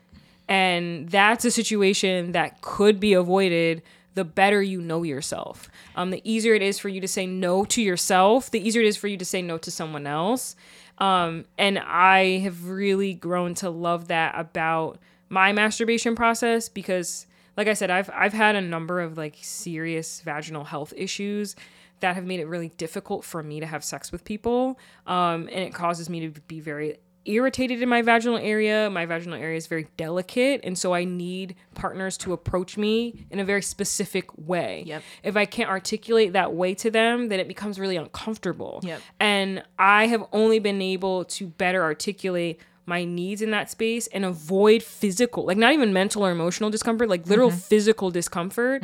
[0.48, 3.82] And that's a situation that could be avoided
[4.14, 5.68] the better you know yourself.
[5.96, 8.88] Um, the easier it is for you to say no to yourself, the easier it
[8.88, 10.54] is for you to say no to someone else.
[10.98, 17.26] Um, and I have really grown to love that about my masturbation process because
[17.56, 21.56] like I said, I've I've had a number of like serious vaginal health issues
[22.00, 24.78] that have made it really difficult for me to have sex with people.
[25.06, 28.90] Um, and it causes me to be very irritated in my vaginal area.
[28.90, 33.38] My vaginal area is very delicate, and so I need partners to approach me in
[33.38, 34.82] a very specific way.
[34.86, 35.02] Yep.
[35.22, 38.80] If I can't articulate that way to them, then it becomes really uncomfortable.
[38.82, 39.00] Yep.
[39.20, 44.24] And I have only been able to better articulate my needs in that space and
[44.24, 47.58] avoid physical, like not even mental or emotional discomfort, like literal Mm-hmm.
[47.58, 48.82] physical discomfort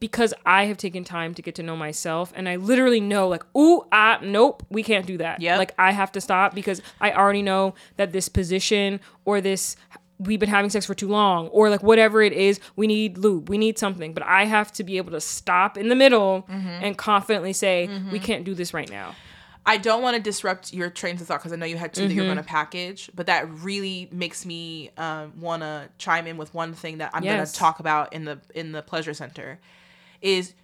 [0.00, 3.44] because I have taken time to get to know myself and I literally know like,
[3.56, 5.40] ooh, ah, nope, we can't do that.
[5.40, 5.58] Yeah.
[5.58, 9.76] Like I have to stop because I already know that this position or this
[10.18, 13.48] we've been having sex for too long or like whatever it is we need lube
[13.48, 16.68] we need something but i have to be able to stop in the middle Mm-hmm.
[16.84, 19.16] and confidently say we can't do this right now
[19.64, 22.00] I don't want to disrupt your trains of thought because I know you had 2
[22.00, 22.16] that Mm-hmm.
[22.16, 26.52] you're going to package, but that really makes me um, want to chime in with
[26.52, 29.60] one thing that I'm going to talk about in the in the pleasure center
[30.20, 30.54] is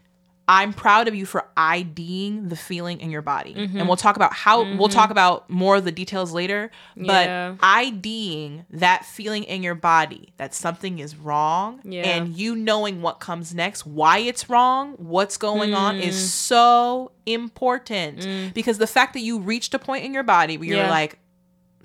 [0.50, 3.52] I'm proud of you for IDing the feeling in your body.
[3.54, 3.78] Mm-hmm.
[3.78, 7.54] And we'll talk about how we'll talk about more of the details later, but Yeah.
[7.62, 12.02] IDing that feeling in your body that something is wrong Yeah.
[12.08, 16.02] and you knowing what comes next, why it's wrong, what's going on Mm.
[16.02, 20.66] is so important because the fact that you reached a point in your body where
[20.68, 20.90] you're Yeah.
[20.90, 21.18] like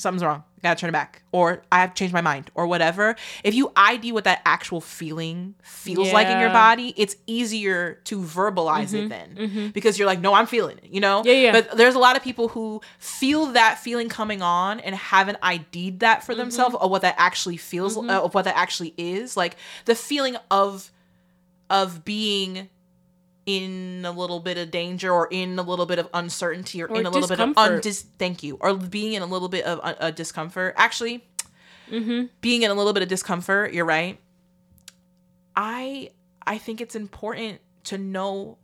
[0.03, 3.15] something's wrong gotta turn it back or i have to change my mind or whatever
[3.43, 8.19] if you id what that actual feeling feels like in your body it's easier to
[8.21, 11.27] verbalize it then because you're like no i'm feeling it you know Mm-hmm.
[11.27, 11.51] Yeah, yeah.
[11.51, 15.99] but there's a lot of people who feel that feeling coming on and haven't id'd
[15.99, 16.25] that Mm-hmm.
[16.27, 19.95] for themselves or what that actually feels uh, of what that actually is like the
[19.95, 20.91] feeling of
[21.69, 22.69] of being
[23.45, 26.99] in a little bit of danger or in a little bit of uncertainty or, Or
[26.99, 29.79] in a little bit of undis- thank you or being in a little bit of
[29.79, 30.73] uh, uh, discomfort.
[30.77, 31.23] Actually
[31.91, 32.27] Mm-hmm.
[32.39, 34.17] being in a little bit of discomfort you're right.
[35.55, 36.09] I
[36.45, 38.57] i think it's important to know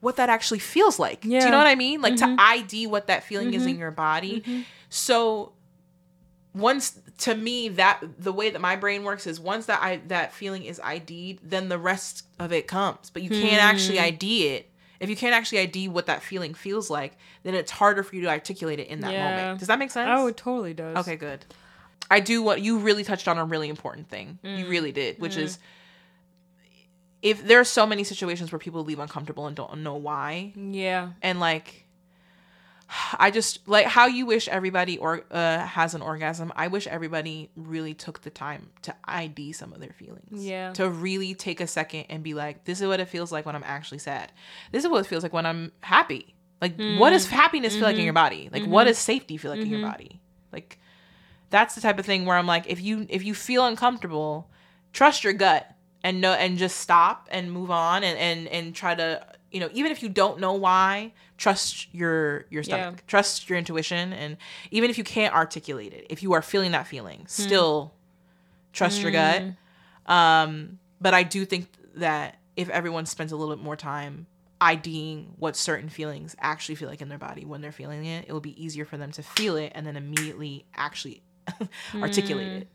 [0.00, 1.22] what that actually feels like.
[1.22, 2.00] Do you know what i mean?
[2.00, 2.36] Like Mhm.
[2.36, 4.40] to id what that feeling is in your body.
[4.42, 4.60] Mm-hmm.
[4.88, 5.52] so
[6.56, 10.32] once to me that the way that my brain works is once that i that
[10.32, 13.10] feeling is id'd then the rest of it comes.
[13.10, 14.04] But you can't actually Hmm.
[14.04, 14.70] id it.
[14.98, 18.22] If you can't actually id what that feeling feels like then it's harder for you
[18.22, 19.28] to articulate it in that Yeah.
[19.36, 20.08] moment does that make sense?
[20.10, 20.96] Oh it totally does.
[20.98, 21.44] Okay good.
[22.10, 24.38] I do what you really touched on a really important thing.
[24.44, 24.58] Mm.
[24.60, 25.58] you really did which is
[27.22, 30.52] if there are so many situations where people leave uncomfortable and don't know why.
[30.54, 31.10] Yeah.
[31.22, 31.85] And like
[33.18, 36.52] I just like how you wish everybody or uh, has an orgasm.
[36.54, 40.44] I wish everybody really took the time to ID some of their feelings.
[40.44, 40.72] Yeah.
[40.74, 43.56] To really take a second and be like, this is what it feels like when
[43.56, 44.32] I'm actually sad.
[44.70, 46.34] This is what it feels like when I'm happy.
[46.60, 47.36] Like, what does mm-hmm.
[47.36, 48.04] happiness feel like in mm-hmm.
[48.04, 48.48] your body?
[48.50, 48.88] Like, what mm-hmm.
[48.88, 50.20] does safety feel like in your body?
[50.52, 50.78] Like,
[51.50, 54.50] that's the type of thing where I'm like, if you if you feel uncomfortable,
[54.92, 55.70] trust your gut
[56.02, 59.68] and know and just stop and move on and and and try to you know
[59.72, 63.02] even if you don't know why trust your your stomach Yeah.
[63.06, 64.36] trust your intuition and
[64.70, 67.26] even if you can't articulate it if you are feeling that feeling hmm.
[67.26, 67.94] still
[68.72, 70.12] trust your gut hmm.
[70.12, 74.26] um but i do think that if everyone spends a little bit more time
[74.60, 78.32] IDing what certain feelings actually feel like in their body when they're feeling it, it
[78.32, 81.22] will be easier for them to feel it and then immediately actually
[81.94, 82.54] articulate hmm.
[82.62, 82.68] it.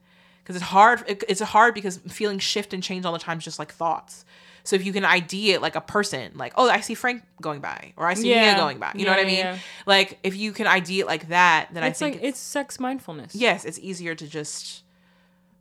[0.43, 1.03] Because it's hard.
[1.07, 4.25] It, it's hard because feelings shift and change all the time, just like thoughts.
[4.63, 7.61] So if you can ID it like a person, like oh, I see Frank going
[7.61, 8.53] by, or I see Yeah.
[8.53, 8.91] Mia going by.
[8.95, 9.37] You know what I mean?
[9.37, 9.57] yeah.
[9.85, 12.79] Like if you can ID it like that, then It's I think like it's sex
[12.79, 13.33] mindfulness.
[13.35, 14.83] yes, it's easier to just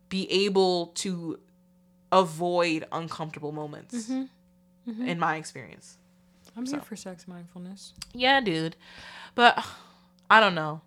[0.09, 1.39] be able to
[2.11, 4.09] avoid uncomfortable moments.
[4.09, 5.07] Mm-hmm.
[5.07, 5.97] In my experience.
[6.57, 7.93] I'm here for sex mindfulness.
[8.13, 8.75] Yeah, dude.
[9.35, 9.63] But
[10.29, 10.81] I don't know.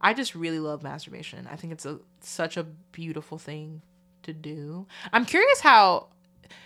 [0.00, 1.48] I just really love masturbation.
[1.50, 2.62] I think it's a such a
[2.92, 3.82] beautiful thing
[4.22, 4.86] to do.
[5.12, 6.08] I'm curious how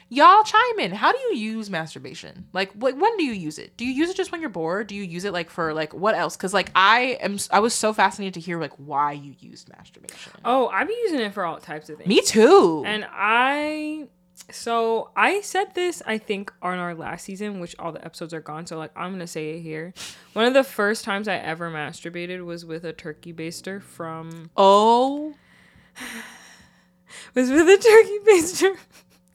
[0.09, 0.93] y'all chime in.
[0.93, 2.49] How do you use masturbation?
[2.53, 3.77] Like wh- when do you use it?
[3.77, 4.87] Do you use it just when you're bored?
[4.87, 6.37] Do you use it like for like what else?
[6.37, 10.33] Cuz like I am I was so fascinated to hear like why you used masturbation.
[10.45, 12.09] Oh, I be using it for all types of things.
[12.09, 12.83] Me too.
[12.87, 14.09] And I,
[14.51, 18.41] so I said this, I think, on our last season, which all the episodes are
[18.41, 18.67] gone.
[18.67, 19.95] So, like, I'm going to say it here.
[20.33, 25.35] One of the first times I ever masturbated was with a turkey baster from, oh,
[27.35, 28.77] was with a turkey baster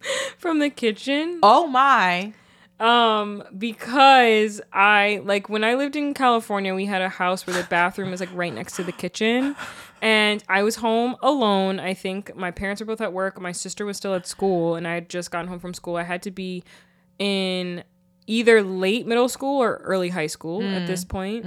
[0.38, 1.40] from the kitchen.
[1.44, 2.34] oh my.
[2.80, 7.68] Um, because I like when I lived in California, we had a house where the
[7.68, 9.56] bathroom was like right next to the kitchen.
[10.00, 11.80] And I was home alone.
[11.80, 13.42] I think my parents were both at work.
[13.42, 15.96] My sister was still at school, and I had just gotten home from school.
[15.96, 16.64] I had to be
[17.18, 17.84] in
[18.28, 21.46] either late middle school or early high school at this point.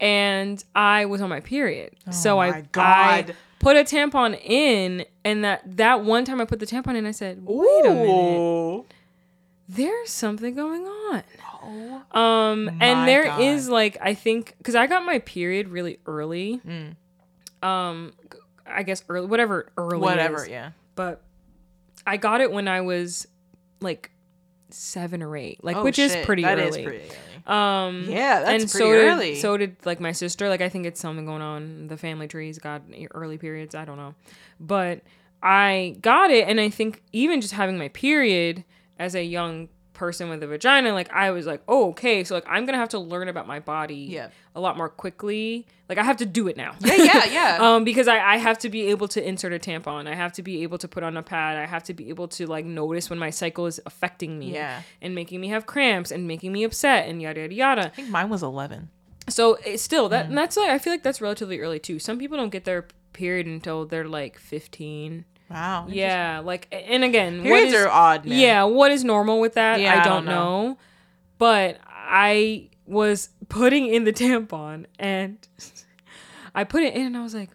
[0.00, 1.94] And I was on my period.
[2.10, 3.36] so I, my I God.
[3.62, 7.12] Put a tampon in, and that, that one time I put the tampon in, I
[7.12, 8.84] said, wait a minute
[9.68, 11.22] there's something going on.
[11.64, 12.20] Oh.
[12.20, 13.72] Um, and there is God.
[13.72, 16.60] like I think because I got my period really early.
[16.66, 16.96] Mm.
[17.66, 18.12] Um,
[18.66, 20.48] I guess early, whatever early, Whatever, is.
[20.48, 20.72] yeah.
[20.94, 21.22] But
[22.06, 23.26] I got it when I was
[23.80, 24.10] like
[24.70, 26.68] seven or eight, like Oh, which is pretty That early.
[26.68, 27.16] is pretty early.
[27.46, 29.34] Um, Yeah, that's and pretty so early.
[29.34, 30.48] Did, so did like my sister.
[30.48, 31.88] Like I think it's something going on.
[31.88, 32.82] The family trees got
[33.12, 33.74] early periods.
[33.74, 34.14] I don't know,
[34.60, 35.00] but
[35.42, 38.64] I got it, and I think even just having my period
[38.98, 39.68] as a young
[40.06, 42.88] person with a vagina, like I was like, oh okay, so like I'm gonna have
[42.90, 44.28] to learn about my body Yeah.
[44.56, 45.64] a lot more quickly.
[45.88, 46.72] Like I have to do it now.
[46.80, 47.58] Yeah, yeah, yeah.
[47.60, 50.08] um, because I, I have to be able to insert a tampon.
[50.08, 51.56] I have to be able to put on a pad.
[51.56, 54.82] I have to be able to like notice when my cycle is affecting me Yeah.
[55.00, 57.84] and making me have cramps and making me upset and yada yada yada.
[57.86, 58.88] I think mine was 11.
[59.28, 60.34] So it's still that Mm.
[60.34, 61.98] that's like I feel like that's relatively early too.
[62.00, 62.82] Some people don't get their
[63.12, 65.24] period until they're like 15.
[65.52, 65.86] Wow.
[65.88, 68.34] Yeah, like and again, Periods is are odd now.
[68.34, 69.80] yeah, what is normal with that?
[69.80, 70.32] Yeah, I I don't don't know.
[70.68, 70.78] know.
[71.38, 75.38] But I was putting in the tampon and
[76.54, 77.50] I put it in and I was like,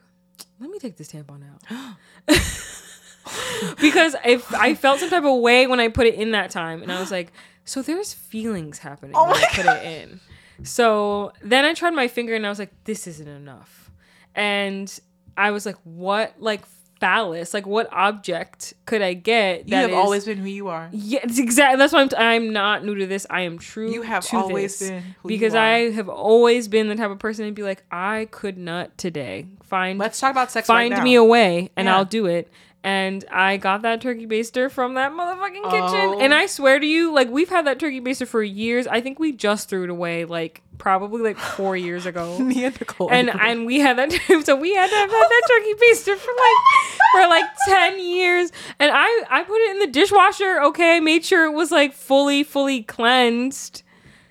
[0.59, 1.95] let me take this tampon out.
[3.81, 6.81] because if I felt some type of way when I put it in that time
[6.81, 7.31] and I was like,
[7.65, 10.19] so there's feelings happening Oh when I put it in.
[10.63, 13.91] So then I tried my finger and I was like, this isn't enough.
[14.33, 14.97] And
[15.35, 16.61] I was like, what like
[16.99, 19.67] phallus, like what object could I get?
[19.69, 20.89] You have is- always been who you are.
[20.91, 21.77] yeah, it's exactly.
[21.77, 22.09] That's why I'm.
[22.09, 23.25] T- I'm not new to this.
[23.29, 23.91] I am true.
[23.91, 24.89] You have to always this.
[24.89, 25.55] been who you because.
[25.55, 29.47] I have always been the type of person to be like, I could not today.
[29.63, 31.03] Find Let's talk about sex find right now.
[31.03, 31.97] me a way, and Yeah.
[31.97, 32.49] I'll do it.
[32.87, 35.69] And I got that turkey baster from that motherfucking Oh.
[35.71, 36.21] kitchen.
[36.21, 38.87] And I swear to you, like we've had that turkey baster for years.
[38.87, 42.75] I think we just threw it away, like probably like four years ago Me and
[43.11, 44.11] and and we had that
[44.45, 48.51] so we had to have had that turkey baster for like for like 10 years
[48.77, 51.93] and i i put it in the dishwasher okay I made sure it was like
[51.93, 53.81] fully fully cleansed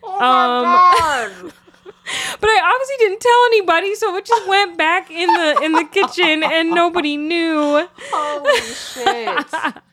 [0.05, 1.53] oh my um,
[2.41, 5.85] but i obviously didn't tell anybody so it just went back in the in the
[5.85, 9.47] kitchen and nobody knew Holy shit.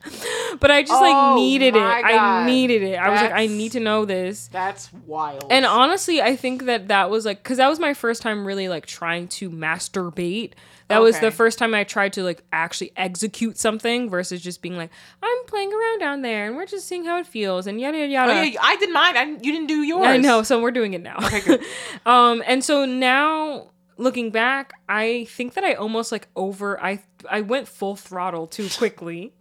[0.60, 1.80] but I just Oh like needed it.
[1.80, 2.96] my I needed it.
[2.96, 4.48] I was like, I need to know this.
[4.48, 5.48] That's wild.
[5.50, 8.68] And honestly, I think that that was like, because that was my first time really
[8.68, 10.54] like trying to masturbate.
[10.94, 14.78] That was the first time I tried to like actually execute something versus just being
[14.78, 14.92] like,
[15.22, 18.32] I'm playing around down there and we're just seeing how it feels and yada yada
[18.32, 19.18] oh, yeah, I did mine.
[19.18, 20.06] I, you didn't do yours.
[20.06, 21.18] I know, so we're doing it now.
[21.18, 21.64] Okay, good.
[22.06, 27.42] um, and so now looking back, I think that I almost like over I I
[27.42, 29.34] went full throttle too quickly.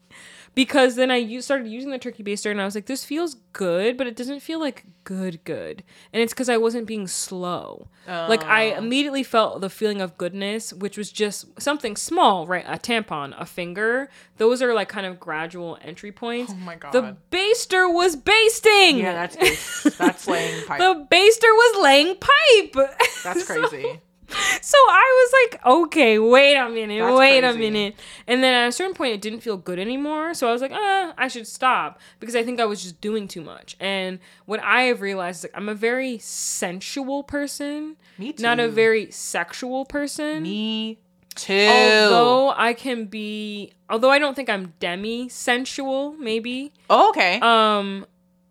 [0.55, 3.37] Because then I u- started using the turkey baster and I was like, this feels
[3.55, 5.83] good, but it doesn't feel like good, good.
[6.13, 7.89] And it's because I wasn't being slow.
[8.07, 8.79] Like, I Oh.
[8.79, 12.65] immediately felt the feeling of goodness, which was just something small, right?
[12.67, 14.11] A tampon, a finger.
[14.37, 16.53] Those are like kind of gradual entry points.
[16.55, 16.93] Oh my God.
[16.93, 18.99] The baster was basting.
[18.99, 20.79] Yeah, that's that's laying pipe.
[20.81, 22.91] The baster was laying pipe.
[23.25, 23.83] that's crazy.
[23.83, 24.01] So,
[24.31, 27.97] I was like, okay, wait a minute, That's wait a minute.
[28.27, 30.35] And then at a certain point, it didn't feel good anymore.
[30.35, 33.29] So I was like, ah, I should stop because I think I was just doing
[33.29, 33.77] too much.
[33.81, 38.43] And what I have realized is like, I'm a very sensual person, Me too.
[38.43, 40.43] not a very sexual person.
[40.43, 40.99] Me
[41.35, 41.69] too.
[41.69, 46.73] Although I can be, although I don't think I'm demi sensual, maybe.
[46.89, 47.41] oh, okay.
[47.41, 48.07] Um,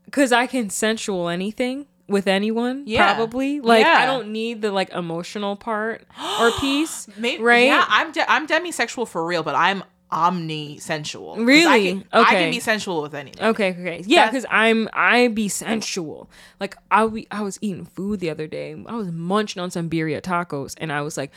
[0.05, 3.13] because I can sensual anything with anyone, Yeah.
[3.15, 3.59] probably.
[3.61, 3.95] Like Yeah.
[3.99, 6.05] I don't need the like emotional part
[6.39, 7.65] or piece, Maybe, right?
[7.65, 9.83] Yeah, I'm de- I'm demisexual for real, but I'm
[10.13, 11.35] omni-sensual.
[11.35, 11.89] 'Cause I Really?
[11.93, 13.43] can, I can be sensual with anything.
[13.43, 16.29] Okay, okay, yeah, because I'm I be sensual.
[16.59, 18.75] Like I be, I was eating food the other day.
[18.87, 21.31] I was munching on some birria tacos, and I was like,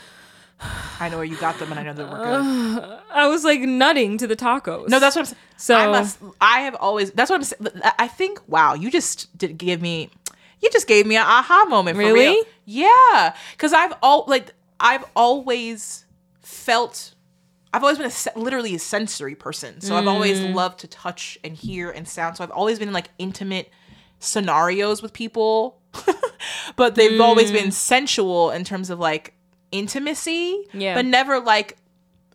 [1.01, 2.99] I know where you got them, and I know they were good.
[3.13, 4.89] I was like nutting to the tacos.
[4.89, 5.39] No, that's what I'm saying.
[5.57, 6.19] So- I must.
[6.41, 7.11] I have always.
[7.13, 7.81] That's what I'm saying.
[7.99, 8.41] I think.
[8.49, 10.11] Wow, you just did give me.
[10.65, 11.97] You just gave me an aha moment.
[11.97, 12.21] For Really?
[12.21, 12.43] real.
[12.65, 16.07] Yeah, because I've all like I've always
[16.41, 17.13] felt.
[17.75, 20.55] I've always been a literally a sensory person, so I've always Mm.
[20.55, 22.37] loved to touch and hear and sound.
[22.39, 23.69] So I've always been in like intimate
[24.21, 25.79] scenarios with people,
[26.77, 27.55] but they've always Mm.
[27.55, 29.35] been sensual in terms of like
[29.73, 30.67] intimacy.
[30.73, 30.95] Yeah.
[30.95, 31.77] but never like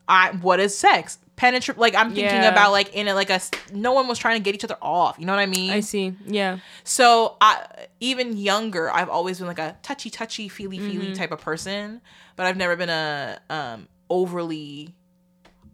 [0.07, 1.17] I what is sex?
[1.39, 2.51] Penetrate like I'm thinking Yeah.
[2.51, 3.39] about like in a like a
[3.71, 5.15] no one was trying to get each other off.
[5.17, 5.71] You know what I mean?
[5.71, 6.13] I see.
[6.27, 7.65] Yeah, So I
[8.01, 11.13] even younger, I've always been like a touchy touchy feely feely Mm-hmm.
[11.13, 12.01] type of person,
[12.35, 14.93] but I've never been a um overly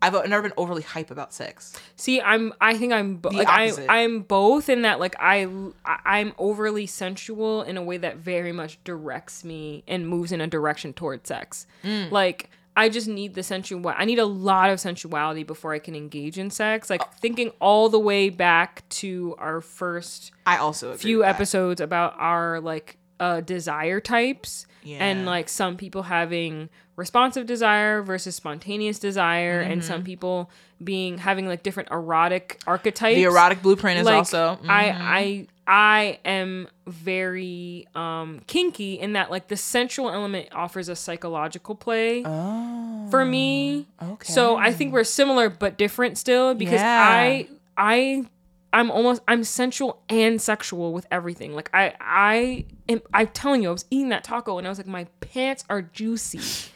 [0.02, 1.74] I've never been overly hype about sex.
[1.96, 2.54] See, I'm.
[2.62, 3.16] I think I'm.
[3.16, 5.00] Bo- like I, I'm both in that.
[5.00, 5.48] Like I,
[5.84, 10.42] I- I'm overly sensual in a way that very much directs me and moves in
[10.42, 11.66] a direction toward sex.
[11.84, 12.12] Mm.
[12.12, 13.88] Like I just need the sensual.
[13.95, 16.91] I need a lot of sensuality before I can engage in sex.
[16.91, 16.95] Oh.
[16.95, 22.60] Like thinking all the way back to our first I also few episodes about our
[22.60, 29.84] like uh desire types and like some people having responsive desire versus spontaneous desire and
[29.84, 30.06] some Mm-hmm.
[30.06, 30.49] people
[30.84, 35.48] being having like different erotic archetypes The erotic blueprint is like also mm, I I
[35.68, 42.24] I am very um kinky in that like the sensual element offers a psychological play
[42.26, 43.88] oh, for me.
[44.02, 44.32] okay.
[44.32, 46.99] So I think we're similar but different still because Yeah.
[47.02, 47.48] I
[47.78, 48.26] I
[48.74, 51.54] I'm almost I'm sensual and sexual with everything.
[51.54, 54.78] Like I I am I'm telling you, I was eating that taco and I was
[54.78, 56.72] like, my pants are juicy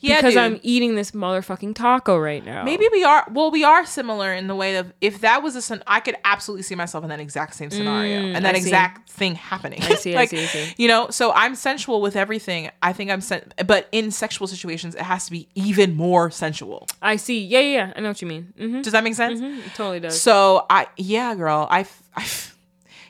[0.00, 0.42] yeah, because dude.
[0.42, 2.62] I'm eating this motherfucking taco right now.
[2.64, 3.26] Maybe we are.
[3.32, 6.16] Well, we are similar in the way of if that was a scen- I could
[6.24, 8.68] absolutely see myself in that exact same scenario and that Mm, I see.
[8.68, 9.82] exact thing happening.
[9.82, 10.74] I see, I see, I see.
[10.76, 12.70] You know, so I'm sensual with everything.
[12.82, 16.86] I think I'm sen- but in sexual situations, it has to be even more sensual.
[17.00, 17.40] I see.
[17.44, 17.92] Yeah, yeah, yeah.
[17.96, 18.52] I know what you mean.
[18.58, 19.40] hmm Does that make sense?
[19.40, 20.20] It totally does.
[20.20, 22.26] So I, yeah, girl, I, I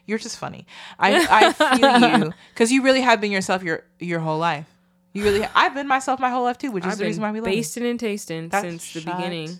[0.07, 0.67] you're just funny.
[0.99, 1.27] I,
[1.59, 4.67] I feel you because you really have been yourself your your whole life.
[5.17, 7.33] You really, I've been myself my whole life too, which is I've the reason why
[7.33, 7.47] we love.
[7.51, 9.51] basting and tasting That- since the shut beginning.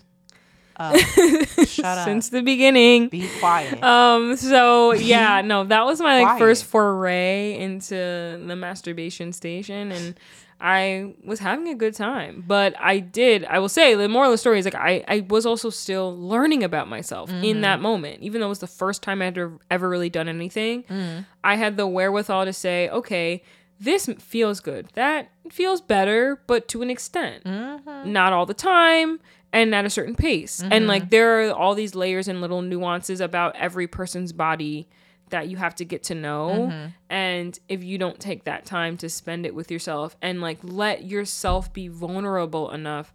[0.77, 0.95] up.
[1.67, 2.05] Shut up.
[2.05, 3.09] Since the beginning.
[3.09, 3.81] Be quiet.
[3.83, 4.35] Um.
[4.37, 6.39] So yeah, no, that was my like Quiet.
[6.39, 10.19] first foray into the masturbation station, and
[10.61, 12.43] I was having a good time.
[12.45, 13.43] But I did.
[13.45, 16.15] I will say the moral of the story is like I I was also still
[16.15, 17.43] learning about myself Mm-hmm.
[17.43, 20.11] in that moment, even though it was the first time I had ever, ever really
[20.11, 20.83] done anything.
[20.83, 21.25] Mm.
[21.43, 23.41] I had the wherewithal to say, okay,
[23.79, 24.87] this feels good.
[24.93, 27.43] That feels better, but to an extent.
[27.43, 28.11] Mm-hmm.
[28.11, 29.19] Not all the time
[29.53, 30.61] and at a certain pace.
[30.61, 34.87] And like there are all these layers and little nuances about every person's body
[35.29, 36.89] that you have to get to know.
[37.09, 41.05] And if you don't take that time to spend it with yourself and like let
[41.05, 43.13] yourself be vulnerable enough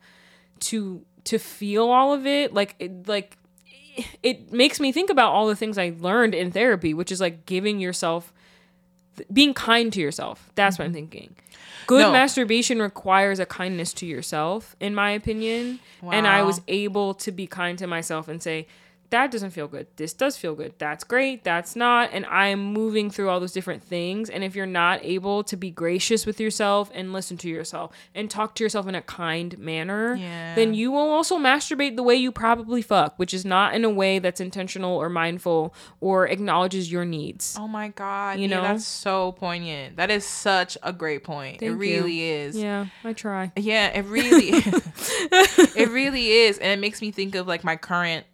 [0.61, 3.37] to to feel all of it, like it like
[4.23, 7.47] it makes me think about all the things I learned in therapy, which is like
[7.47, 8.33] giving yourself
[9.33, 10.51] being kind to yourself.
[10.55, 10.95] That's what I'm mm-hmm.
[10.95, 11.37] thinking.
[11.87, 12.13] Good No.
[12.13, 15.81] masturbation requires a kindness to yourself, in my opinion.
[16.11, 18.67] And I was able to be kind to myself and say,
[19.13, 19.87] that doesn't feel good.
[19.97, 20.75] This does feel good.
[20.79, 21.45] That's great.
[21.45, 22.11] That's not.
[22.13, 24.29] And I'm moving through all those different things.
[24.29, 28.31] And if you're not able to be gracious with yourself and listen to yourself and
[28.31, 30.55] talk to yourself in a kind manner, Yeah.
[30.55, 33.91] then you will also masturbate the way you probably fuck, which is not in a
[33.91, 37.57] way that's intentional or mindful or acknowledges your needs.
[37.59, 39.97] Oh my god, You you know that's so poignant.
[39.97, 41.61] That is such a great point.
[41.61, 41.79] Thank it you.
[41.79, 42.57] really is.
[42.57, 43.53] Yeah, I try.
[43.57, 44.49] Yeah, it really
[45.33, 46.59] it really is.
[46.59, 48.27] And it makes me think of like my current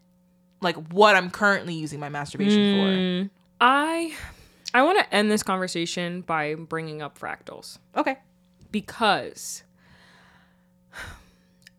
[0.61, 3.31] like what I'm currently using my masturbation Mm.
[3.61, 4.15] I
[4.75, 7.79] I want to end this conversation by bringing up fractals.
[7.97, 8.19] Okay.
[8.71, 9.63] because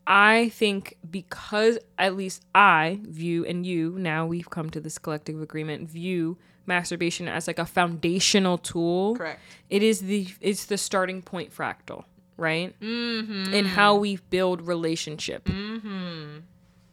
[0.08, 5.40] I think because at least I view and you now we've come to this collective
[5.42, 9.16] agreement view masturbation as like a foundational tool.
[9.16, 9.40] Correct.
[9.70, 12.06] It is the it's the starting point fractal,
[12.38, 12.80] right?
[12.80, 13.54] Mm-hmm.
[13.54, 15.48] And how we build relationship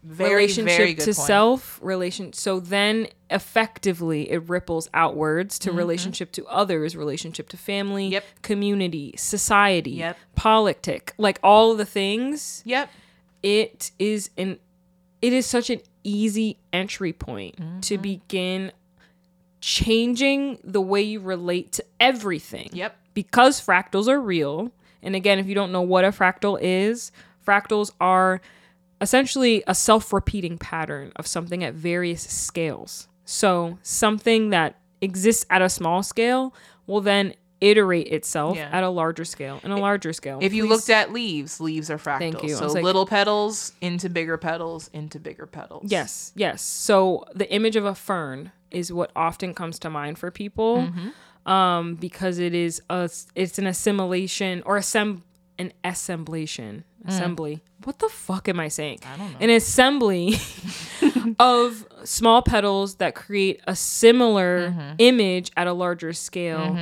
[0.08, 1.26] Very relationship very good to point.
[1.26, 8.04] self relation so then effectively it ripples outwards to relationship to others relationship to family
[8.06, 8.12] Mm-hmm.
[8.12, 8.24] Yep.
[8.42, 10.16] community society Yep.
[10.36, 12.88] politic like all the things Yep.
[13.42, 14.58] it is an
[15.20, 17.80] it is such an easy entry point Mm-hmm.
[17.80, 18.70] to begin
[19.60, 22.96] changing the way you relate to everything Yep.
[23.14, 24.70] because fractals are real.
[25.02, 27.10] And again, if you don't know what a fractal is,
[27.46, 28.40] fractals are
[29.00, 33.08] essentially a self repeating pattern of something at various scales.
[33.24, 36.54] So, something that exists at a small scale
[36.86, 38.68] will then iterate itself Yeah.
[38.70, 40.38] at a larger scale and a larger scale.
[40.42, 42.18] If you looked at leaves, leaves are fractals.
[42.18, 42.54] Thank you.
[42.54, 45.84] So like- little petals into bigger petals into bigger petals.
[45.90, 46.60] Yes, yes.
[46.62, 51.50] So the image of a fern is what often comes to mind for people, Mm-hmm.
[51.50, 55.22] um, because it is a it's an assimilation or assemb
[55.58, 57.62] an assemblation assembly.
[57.84, 58.98] What the fuck am I saying?
[58.98, 59.06] Mm.
[59.12, 59.38] I don't know.
[59.40, 60.34] An assembly
[61.38, 64.94] of small petals that create a similar Mm-hmm.
[64.98, 66.76] image at a larger scale.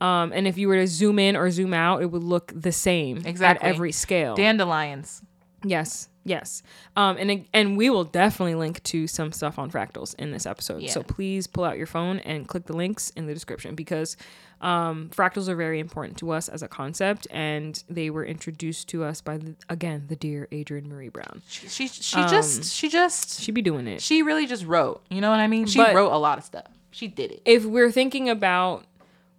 [0.00, 2.72] Um, and if you were to zoom in or zoom out, it would look the
[2.72, 3.66] same Exactly.
[3.68, 4.34] at every scale.
[4.34, 5.22] Dandelions.
[5.62, 6.62] Yes, yes.
[6.96, 10.88] Um, and and we will definitely link to some stuff on fractals in this episode.
[10.88, 14.16] So please pull out your phone and click the links in the description because
[14.60, 19.04] um, fractals are very important to us as a concept, and they were introduced to
[19.04, 21.42] us by the, again the dear Adrienne Maree Brown.
[21.48, 24.00] She she, she just she just She be doing it.
[24.02, 25.02] she really just wrote.
[25.10, 25.66] You know what I mean?
[25.66, 26.66] She But- wrote a lot of stuff.
[26.92, 27.42] She did it.
[27.44, 28.84] if we're thinking about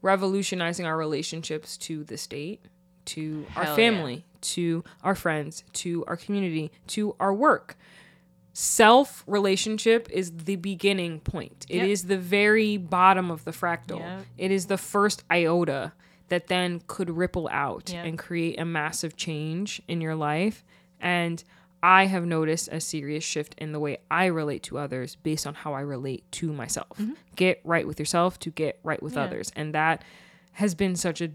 [0.02, 2.62] revolutionizing our relationships to the state,
[3.06, 7.78] to our Hell family, to our friends, to our community, to our work,
[8.54, 11.66] self relationship is the beginning point.
[11.70, 11.88] It Yep.
[11.88, 14.00] is the very bottom of the fractal.
[14.00, 14.26] Yep.
[14.38, 15.94] It is the first iota
[16.30, 18.06] that then could ripple out Yep.
[18.06, 20.64] and create a massive change in your life.
[21.00, 21.44] And
[21.84, 25.56] I have noticed a serious shift in the way I relate to others based on
[25.56, 27.00] how I relate to myself.
[27.36, 29.20] Get right with yourself to get right with Mm-hmm.
[29.20, 29.26] Yeah.
[29.26, 29.52] others.
[29.56, 30.04] And that
[30.54, 31.30] has been such a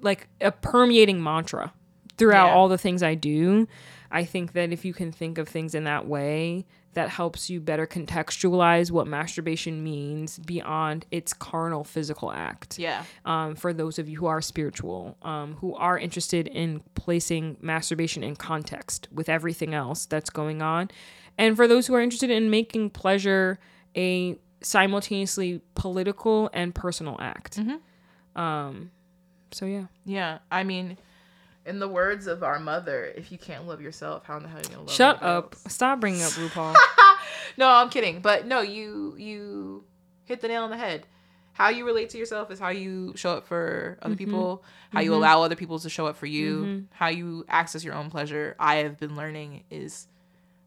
[0.00, 1.72] like a permeating mantra
[2.16, 2.54] throughout Yeah.
[2.54, 3.68] all the things I do.
[4.10, 7.60] I think that if you can think of things in that way, that helps you
[7.60, 13.04] better contextualize what masturbation means beyond its carnal physical act Yeah.
[13.26, 18.24] um, for those of you who are spiritual, um, who are interested in placing masturbation
[18.24, 20.90] in context with everything else that's going on.
[21.36, 23.58] And for those who are interested in making pleasure
[23.94, 27.58] a simultaneously political and personal act.
[28.34, 28.90] Um,
[29.52, 29.86] so, yeah.
[30.04, 30.38] Yeah.
[30.50, 30.96] I mean,
[31.66, 34.58] in the words of our mother, if you can't love yourself, how in the hell
[34.58, 35.56] are you gonna love Shut up.
[35.64, 35.74] else?
[35.74, 36.74] Stop bringing up RuPaul.
[37.56, 38.20] No, I'm kidding.
[38.20, 39.84] But no, you you
[40.24, 41.06] hit the nail on the head.
[41.52, 44.18] How you relate to yourself is how you show up for other mm-hmm.
[44.18, 44.64] people.
[44.90, 45.18] How you mm-hmm.
[45.18, 46.58] allow other people to show up for you.
[46.58, 46.84] Mm-hmm.
[46.90, 48.56] How you access your own pleasure.
[48.58, 50.06] I have been learning is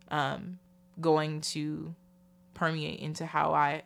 [0.10, 0.58] um,
[1.00, 1.94] going to
[2.56, 3.84] permeate into how I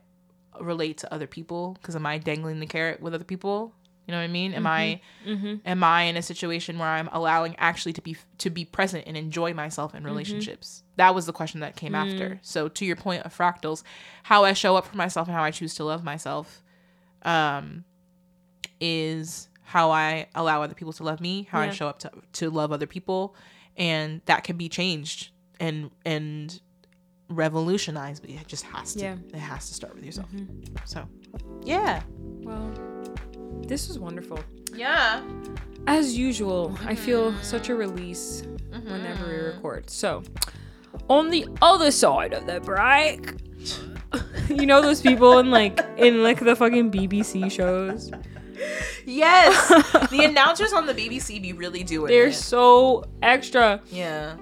[0.61, 1.77] relate to other people.
[1.81, 3.73] Because am I dangling the carrot with other people?
[4.05, 4.53] You know what I mean?
[4.53, 4.67] Am mm-hmm.
[4.67, 5.55] I mm-hmm.
[5.65, 9.15] am I in a situation where I'm allowing actually to be to be present and
[9.15, 10.07] enjoy myself in mm-hmm.
[10.07, 10.83] relationships?
[10.97, 12.31] That was the question that came after.
[12.31, 12.39] Mm.
[12.41, 13.83] So to your point of fractals,
[14.23, 16.61] how I show up for myself and how I choose to love myself
[17.23, 17.85] um
[18.81, 22.49] is how I allow other people to love me, how I show up to to
[22.49, 23.35] love other people,
[23.77, 25.29] and that can be changed
[25.61, 26.59] and and
[27.29, 29.15] revolutionized, but it just has to Yeah.
[29.33, 30.29] it has to start with yourself.
[30.85, 31.07] So
[31.63, 32.03] yeah.
[32.41, 32.71] well,
[33.61, 34.39] this was wonderful.
[34.73, 35.21] Yeah.
[35.87, 37.41] As usual, I feel mm-hmm.
[37.41, 39.55] such a release whenever we mm-hmm.
[39.55, 39.89] record.
[39.89, 40.23] So,
[41.09, 43.33] on the other side of the break,
[44.49, 48.11] you know those people in like in like the fucking BBC shows.
[49.05, 49.67] Yes.
[50.09, 52.13] the announcers on the BBC be really doing it.
[52.13, 52.35] They're it.
[52.35, 53.81] so extra.
[53.91, 54.35] Yeah.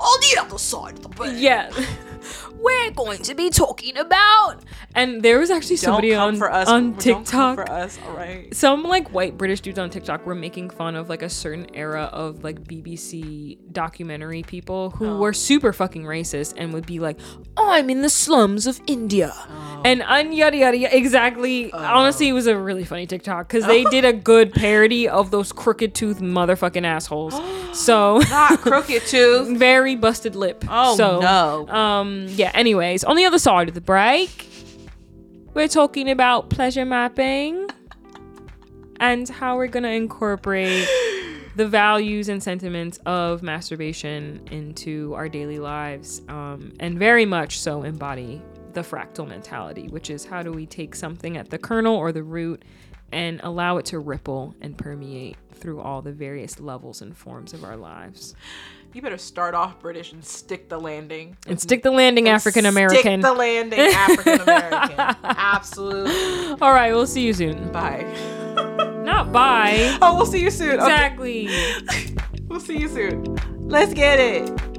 [0.00, 1.34] On the other side of the break.
[1.36, 1.70] Yeah.
[2.64, 4.56] we're going to be talking about.
[4.94, 6.68] And there was actually somebody don't come on, for us.
[6.68, 7.54] on TikTok.
[7.56, 7.98] for us.
[8.06, 8.54] All right.
[8.54, 12.04] Some like white British dudes on TikTok were making fun of like a certain era
[12.12, 15.18] of like BBC documentary people who Oh.
[15.18, 17.18] were super fucking racist and would be like,
[17.56, 19.82] oh, "I'm in the slums of India," Oh.
[19.84, 20.96] and and yada yada yada.
[20.96, 21.72] Exactly.
[21.72, 25.52] Honestly, it was a really funny TikTok because they did a good parody of those
[25.52, 27.34] crooked tooth motherfucking assholes.
[27.76, 29.56] so Not crooked tooth.
[29.58, 30.64] very busted lip.
[30.68, 31.68] Oh so, no.
[31.68, 32.26] Um.
[32.28, 32.52] Yeah.
[32.54, 34.48] Anyways, on the other side of the break,
[35.54, 37.68] we're talking about pleasure mapping
[39.00, 40.88] and how we're gonna incorporate
[41.56, 47.82] the values and sentiments of masturbation into our daily lives, um, and very much so
[47.82, 48.40] embody
[48.72, 52.22] the fractal mentality, which is how do we take something at the kernel or the
[52.22, 52.64] root
[53.10, 57.64] and allow it to ripple and permeate through all the various levels and forms of
[57.64, 58.36] our lives.
[58.94, 61.36] You better start off British and stick the landing.
[61.48, 63.20] And stick the landing African American.
[63.20, 64.96] Stick the landing African American.
[65.24, 66.60] Absolutely.
[66.62, 67.72] All right, we'll see you soon.
[67.72, 68.04] Bye.
[69.04, 69.98] Not bye.
[70.00, 70.80] Oh, we'll see you soon.
[70.80, 70.84] Okay.
[70.84, 71.48] Exactly.
[72.46, 73.36] We'll see you soon.
[73.68, 74.73] Let's get it.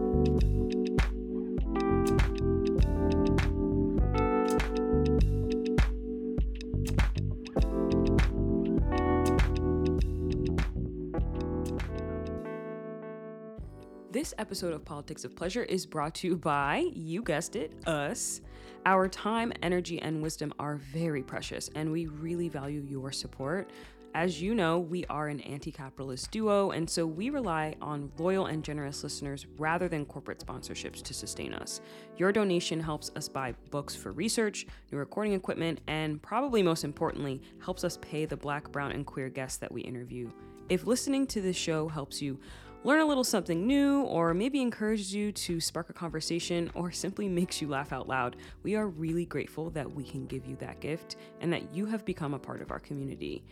[14.26, 18.42] This episode of Politics of Pleasure is brought to you by, you guessed it, us.
[18.88, 23.70] Our time, energy, and wisdom are very precious, and we really value your support.
[24.16, 28.48] As you know, we are an anti capitalist duo, and so we rely on loyal
[28.48, 31.80] and generous listeners rather than corporate sponsorships to sustain us.
[32.18, 37.44] Your donation helps us buy books for research, new recording equipment, and probably most importantly,
[37.64, 40.32] helps us pay the black, brown, and queer guests that we interview.
[40.68, 42.40] If listening to this show helps you
[42.86, 47.28] learn a little something new, or maybe encourages you to spark a conversation, or simply
[47.28, 50.80] makes you laugh out loud, we are really grateful that we can give you that
[50.80, 53.44] gift and that you have become a part of our community.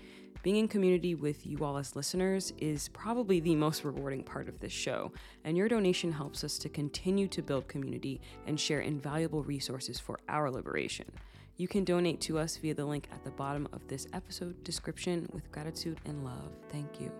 [0.43, 4.59] Being in community with you all as listeners is probably the most rewarding part of
[4.59, 5.11] this show,
[5.45, 10.19] and your donation helps us to continue to build community and share invaluable resources for
[10.29, 11.11] our liberation.
[11.57, 15.27] You can donate to us via the link at the bottom of this episode description
[15.33, 16.51] with gratitude and love.
[16.69, 17.11] Thank you.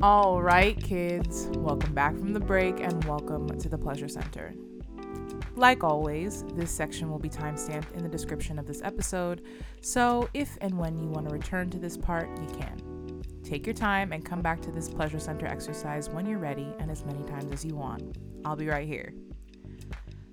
[0.00, 4.54] All right, kids, welcome back from the break and welcome to the Pleasure Center.
[5.58, 9.42] Like always, this section will be timestamped in the description of this episode,
[9.80, 13.24] so if and when you want to return to this part, you can.
[13.42, 16.92] Take your time and come back to this Pleasure Center exercise when you're ready and
[16.92, 18.18] as many times as you want.
[18.44, 19.12] I'll be right here.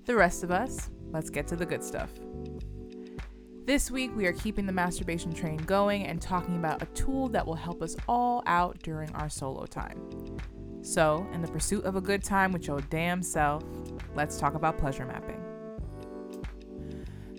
[0.05, 2.11] The rest of us, let's get to the good stuff.
[3.65, 7.47] This week, we are keeping the masturbation train going and talking about a tool that
[7.47, 9.99] will help us all out during our solo time.
[10.83, 13.63] So, in the pursuit of a good time with your damn self,
[14.15, 15.41] let's talk about pleasure mapping.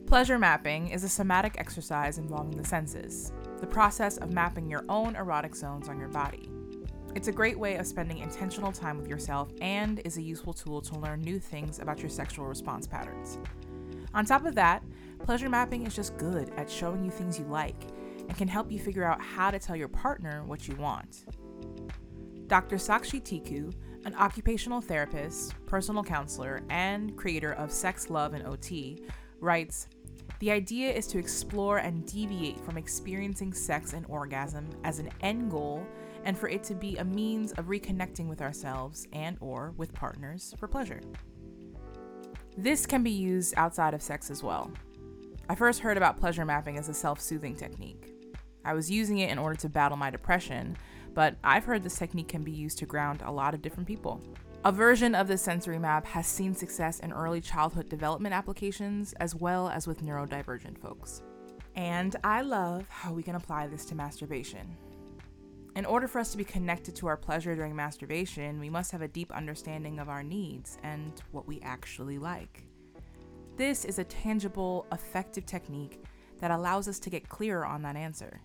[0.07, 5.17] Pleasure mapping is a somatic exercise involving the senses, the process of mapping your own
[5.17, 6.49] erotic zones on your body.
[7.17, 10.81] It's a great way of spending intentional time with yourself and is a useful tool
[10.83, 13.39] to learn new things about your sexual response patterns.
[14.15, 14.83] On top of that,
[15.25, 17.87] pleasure mapping is just good at showing you things you like
[18.29, 21.25] and can help you figure out how to tell your partner what you want.
[22.47, 22.77] Dr.
[22.77, 23.75] Sakshi Tiku,
[24.05, 29.03] an occupational therapist, personal counselor, and creator of Sex, Love, and OT,
[29.41, 29.89] writes
[30.39, 35.51] The idea is to explore and deviate from experiencing sex and orgasm as an end
[35.51, 35.85] goal
[36.25, 40.55] and for it to be a means of reconnecting with ourselves and or with partners
[40.59, 41.01] for pleasure.
[42.57, 44.71] This can be used outside of sex as well.
[45.49, 48.13] I first heard about pleasure mapping as a self soothing technique.
[48.65, 50.77] I was using it in order to battle my depression,
[51.17, 54.21] but I've heard this technique can be used to ground a lot of different people.
[54.67, 59.35] A version of this sensory map has seen success in early childhood development applications as
[59.35, 61.23] well as with neurodivergent folks.
[61.75, 64.77] And I love how we can apply this to masturbation.
[65.75, 69.03] In order for us to be connected to our pleasure during masturbation, we must have
[69.03, 72.65] a deep understanding of our needs and what we actually like.
[73.57, 76.03] This is a tangible, effective technique
[76.41, 78.43] that allows us to get clearer on that answer.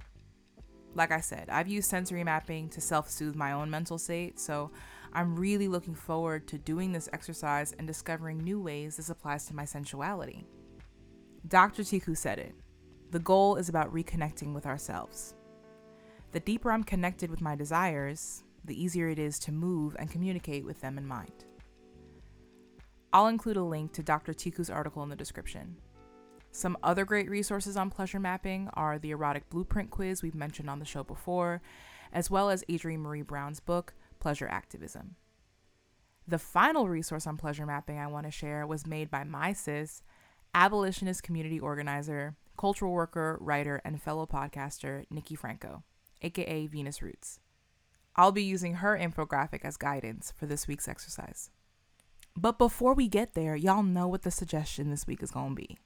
[0.93, 4.71] Like I said, I've used sensory mapping to self soothe my own mental state, so
[5.13, 9.55] I'm really looking forward to doing this exercise and discovering new ways this applies to
[9.55, 10.45] my sensuality.
[11.47, 11.83] Dr.
[11.83, 12.53] Tiku said it
[13.11, 15.35] the goal is about reconnecting with ourselves.
[16.31, 20.63] The deeper I'm connected with my desires, the easier it is to move and communicate
[20.63, 21.43] with them in mind.
[23.11, 24.33] I'll include a link to Dr.
[24.33, 25.75] Tiku's article in the description.
[26.51, 30.79] Some other great resources on pleasure mapping are the erotic blueprint quiz we've mentioned on
[30.79, 31.61] the show before,
[32.11, 35.15] as well as Adrienne Maree Brown's book, Pleasure Activism.
[36.27, 40.03] The final resource on pleasure mapping I want to share was made by my sis,
[40.53, 45.83] abolitionist community organizer, cultural worker, writer, and fellow podcaster Nikki Franco,
[46.21, 47.39] aka Venus Roots.
[48.17, 51.49] I'll be using her infographic as guidance for this week's exercise.
[52.35, 55.55] But before we get there, y'all know what the suggestion this week is going to
[55.55, 55.77] be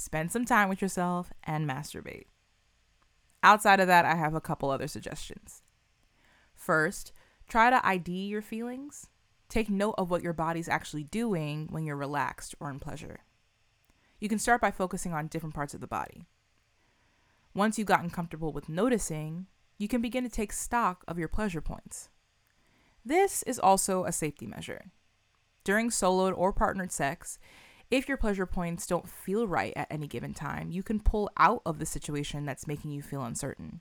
[0.00, 2.24] spend some time with yourself and masturbate.
[3.42, 5.62] Outside of that, I have a couple other suggestions.
[6.54, 7.12] First,
[7.48, 9.08] try to ID your feelings.
[9.48, 13.20] Take note of what your body's actually doing when you're relaxed or in pleasure.
[14.18, 16.26] You can start by focusing on different parts of the body.
[17.54, 19.46] Once you've gotten comfortable with noticing,
[19.76, 22.08] you can begin to take stock of your pleasure points.
[23.04, 24.92] This is also a safety measure.
[25.64, 27.38] During soloed or partnered sex,
[27.90, 31.62] if your pleasure points don't feel right at any given time, you can pull out
[31.66, 33.80] of the situation that's making you feel uncertain.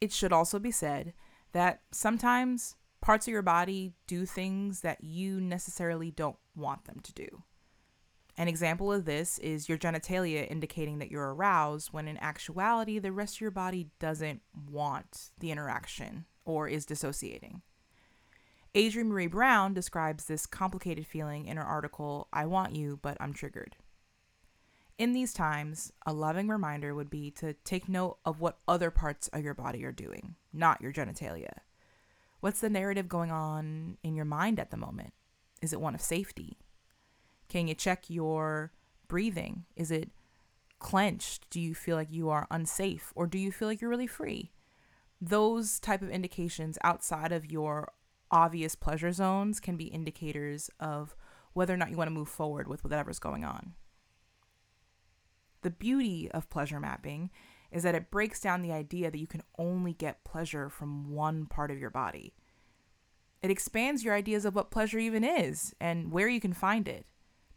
[0.00, 1.14] It should also be said
[1.52, 7.12] that sometimes parts of your body do things that you necessarily don't want them to
[7.12, 7.42] do.
[8.36, 13.12] An example of this is your genitalia indicating that you're aroused when in actuality the
[13.12, 14.40] rest of your body doesn't
[14.70, 17.62] want the interaction or is dissociating.
[18.76, 23.32] Adrienne Maree Brown describes this complicated feeling in her article, I Want You, but I'm
[23.32, 23.76] Triggered.
[24.96, 29.28] In these times, a loving reminder would be to take note of what other parts
[29.28, 31.50] of your body are doing, not your genitalia.
[32.40, 35.14] What's the narrative going on in your mind at the moment?
[35.62, 36.58] Is it one of safety?
[37.48, 38.72] Can you check your
[39.08, 39.64] breathing?
[39.74, 40.10] Is it
[40.78, 41.50] clenched?
[41.50, 44.52] Do you feel like you are unsafe or do you feel like you're really free?
[45.20, 47.90] Those type of indications outside of your
[48.30, 51.16] obvious pleasure zones can be indicators of
[51.52, 53.74] whether or not you want to move forward with whatever's going on.
[55.62, 57.30] The beauty of pleasure mapping
[57.70, 61.46] is that it breaks down the idea that you can only get pleasure from one
[61.46, 62.34] part of your body.
[63.42, 67.06] It expands your ideas of what pleasure even is and where you can find it.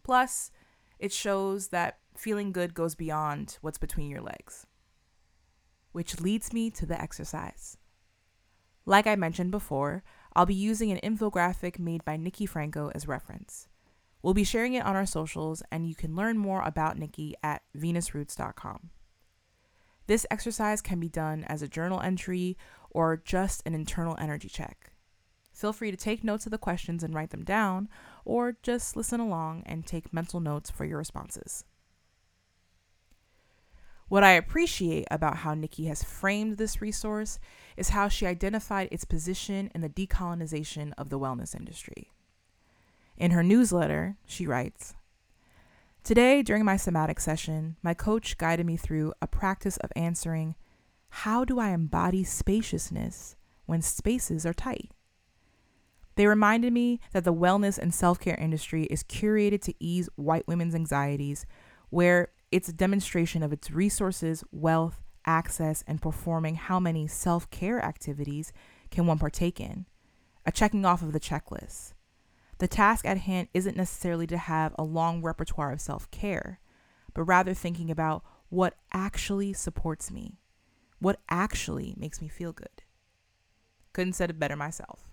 [0.03, 0.51] Plus,
[0.99, 4.65] it shows that feeling good goes beyond what's between your legs.
[5.91, 7.77] Which leads me to the exercise.
[8.85, 10.03] Like I mentioned before,
[10.35, 13.67] I'll be using an infographic made by Nikki Franco as reference.
[14.21, 17.61] We'll be sharing it on our socials, and you can learn more about Nikki at
[17.77, 18.89] venusroots.com.
[20.07, 22.57] This exercise can be done as a journal entry
[22.89, 24.91] or just an internal energy check.
[25.51, 27.87] Feel free to take notes of the questions and write them down,
[28.25, 31.63] or just listen along and take mental notes for your responses.
[34.13, 37.39] What I appreciate about how Nikki has framed this resource
[37.75, 42.11] is how she identified its position in the decolonization of the wellness industry.
[43.17, 44.93] In her newsletter, she writes
[46.03, 50.53] Today, during my somatic session, my coach guided me through a practice of answering
[51.09, 53.35] How do I embody spaciousness
[53.65, 54.91] when spaces are tight?
[56.17, 60.47] They reminded me that the wellness and self care industry is curated to ease white
[60.47, 61.47] women's anxieties,
[61.89, 67.83] where it's a demonstration of its resources, wealth, access, and performing how many self care
[67.83, 68.53] activities
[68.91, 69.87] can one partake in,
[70.45, 71.93] a checking off of the checklist.
[72.59, 76.59] The task at hand isn't necessarily to have a long repertoire of self care,
[77.15, 80.37] but rather thinking about what actually supports me,
[80.99, 82.83] what actually makes me feel good.
[83.93, 85.09] Couldn't said it better myself.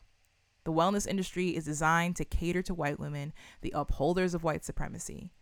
[0.64, 5.32] The wellness industry is designed to cater to white women, the upholders of white supremacy.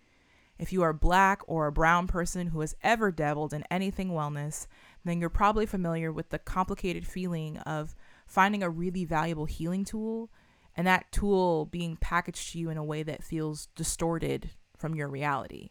[0.58, 4.66] If you are black or a brown person who has ever dabbled in anything wellness,
[5.04, 7.94] then you're probably familiar with the complicated feeling of
[8.26, 10.30] finding a really valuable healing tool
[10.76, 15.08] and that tool being packaged to you in a way that feels distorted from your
[15.08, 15.70] reality.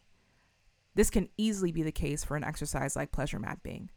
[0.94, 3.90] This can easily be the case for an exercise like pleasure mapping.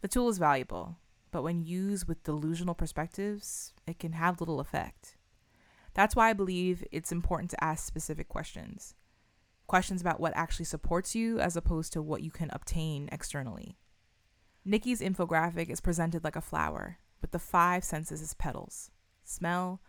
[0.00, 0.96] The tool is valuable,
[1.30, 5.16] but when used with delusional perspectives, it can have little effect.
[5.94, 8.94] That's why I believe it's important to ask specific questions
[9.70, 13.78] questions about what actually supports you as opposed to what you can obtain externally.
[14.64, 18.90] Nikki's infographic is presented like a flower, with the five senses as petals
[19.22, 19.80] smell,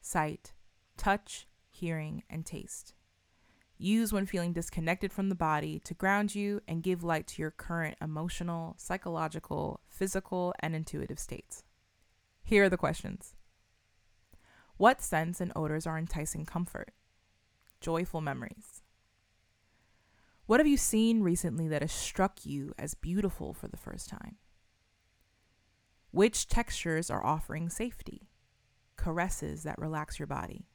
[0.00, 0.52] sight,
[0.96, 2.92] touch, hearing, and taste.
[3.78, 7.52] Use when feeling disconnected from the body to ground you and give light to your
[7.52, 11.62] current emotional, psychological, physical, and intuitive states.
[12.42, 13.36] Here are the questions
[14.76, 16.90] What scents and odors are enticing comfort?
[17.80, 18.79] Joyful memories.
[20.50, 24.34] What have you seen recently that has struck you as beautiful for the first time?
[26.10, 28.30] Which textures are offering safety?
[28.96, 30.66] Caresses that relax your body.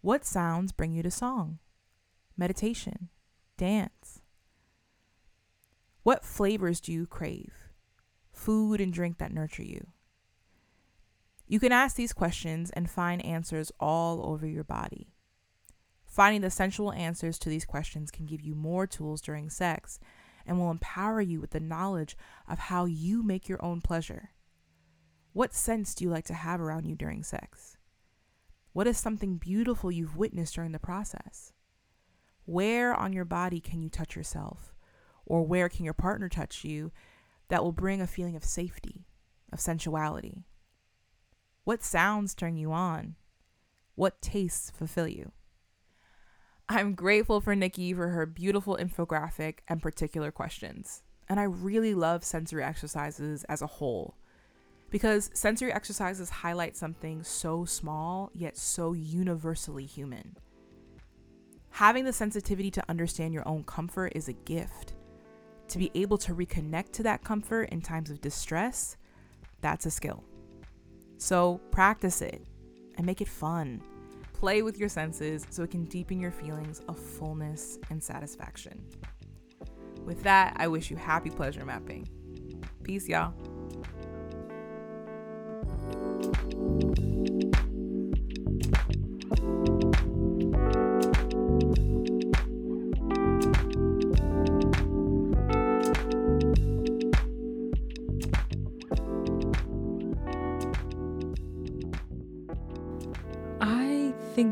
[0.00, 1.58] What sounds bring you to song?
[2.36, 3.08] Meditation,
[3.56, 4.20] dance.
[6.04, 7.72] What flavors do you crave?
[8.32, 9.88] Food and drink that nurture you.
[11.48, 15.16] You can ask these questions and find answers all over your body.
[16.10, 20.00] Finding the sensual answers to these questions can give you more tools during sex
[20.44, 22.16] and will empower you with the knowledge
[22.48, 24.30] of how you make your own pleasure.
[25.32, 27.76] What scents do you like to have around you during sex?
[28.72, 31.52] What is something beautiful you've witnessed during the process?
[32.44, 34.74] Where on your body can you touch yourself?
[35.24, 36.90] Or where can your partner touch you
[37.50, 39.06] that will bring a feeling of safety,
[39.52, 40.42] of sensuality?
[41.62, 43.14] What sounds turn you on?
[43.94, 45.30] What tastes fulfill you?
[46.70, 51.02] I'm grateful for Nikki for her beautiful infographic and particular questions.
[51.28, 54.14] And I really love sensory exercises as a whole
[54.88, 60.36] because sensory exercises highlight something so small yet so universally human.
[61.70, 64.94] Having the sensitivity to understand your own comfort is a gift.
[65.70, 68.96] To be able to reconnect to that comfort in times of distress,
[69.60, 70.22] that's a skill.
[71.18, 72.46] So practice it
[72.96, 73.82] and make it fun.
[74.40, 78.82] Play with your senses so it can deepen your feelings of fullness and satisfaction.
[80.06, 82.08] With that, I wish you happy pleasure mapping.
[82.82, 83.34] Peace, y'all.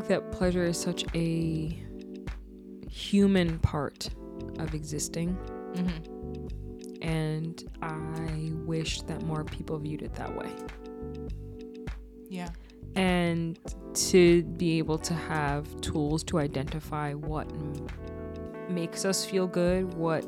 [0.09, 1.81] That pleasure is such a
[2.89, 4.09] human part
[4.57, 5.37] of existing.
[5.73, 7.01] Mm-hmm.
[7.01, 10.51] And I wish that more people viewed it that way.
[12.27, 12.49] Yeah.
[12.95, 13.57] And
[13.93, 17.87] to be able to have tools to identify what m-
[18.69, 20.25] makes us feel good, what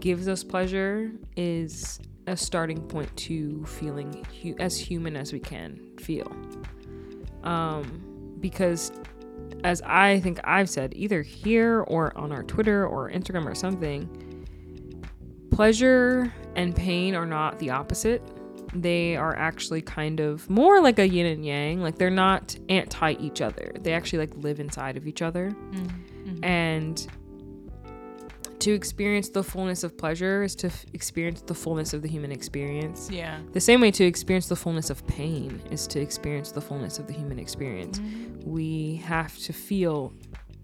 [0.00, 5.78] gives us pleasure, is a starting point to feeling hu- as human as we can
[5.98, 6.30] feel.
[7.44, 8.92] Um, because
[9.64, 14.08] as I think I've said, either here or on our Twitter or Instagram or something,
[15.50, 18.22] pleasure and pain are not the opposite.
[18.72, 21.80] They are actually kind of more like a yin and yang.
[21.80, 23.72] Like they're not anti each other.
[23.80, 25.50] They actually like live inside of each other.
[25.50, 26.44] Mm-hmm.
[26.44, 27.06] And
[28.60, 32.32] to experience the fullness of pleasure is to f- experience the fullness of the human
[32.32, 33.08] experience.
[33.10, 33.38] Yeah.
[33.52, 37.06] The same way to experience the fullness of pain is to experience the fullness of
[37.06, 37.98] the human experience.
[37.98, 38.50] Mm-hmm.
[38.50, 40.12] We have to feel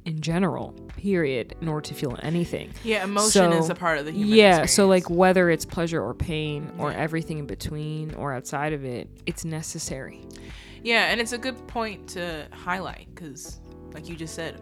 [0.04, 2.70] in general, period, in order to feel anything.
[2.84, 6.00] Yeah, emotion So- is a part of the human yeah, so like whether it's pleasure
[6.00, 6.98] or pain or Yeah.
[6.98, 10.20] everything in between or outside of it, it's necessary.
[10.84, 13.58] Yeah, and it's a good point to highlight because,
[13.94, 14.60] like you just said,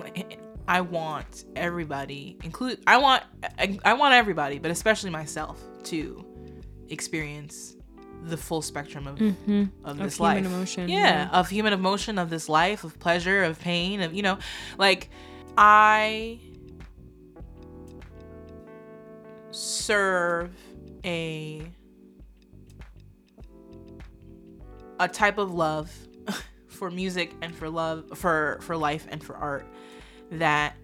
[0.68, 3.22] I want everybody, include I want
[3.58, 6.24] I, I want everybody, but especially myself, to
[6.88, 7.76] experience
[8.24, 9.62] the full spectrum of Mm-hmm.
[9.84, 10.46] of Of this human life.
[10.46, 11.28] emotion, Yeah, yeah.
[11.30, 14.38] of human emotion, of this life, of pleasure, of pain, of you know,
[14.78, 15.10] like
[15.58, 16.38] I
[19.50, 20.50] serve
[21.04, 21.62] a
[25.00, 25.90] a type of love
[26.68, 29.66] for music and for love for for life and for art
[30.32, 30.76] that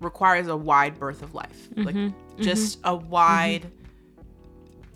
[0.00, 2.42] requires a wide berth of life like Mm-hmm.
[2.42, 2.88] just mm-hmm.
[2.90, 3.70] a wide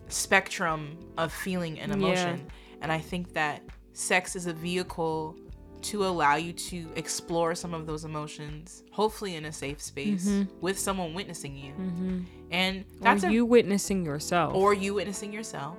[0.08, 2.46] spectrum of feeling and emotion
[2.82, 3.62] and i think that
[3.92, 5.36] sex is a vehicle
[5.80, 10.60] to allow you to explore some of those emotions hopefully in a safe space mm-hmm.
[10.60, 12.20] with someone witnessing you mm-hmm.
[12.50, 14.54] and that's or a you witnessing yourself.
[14.54, 15.76] or you witnessing yourself.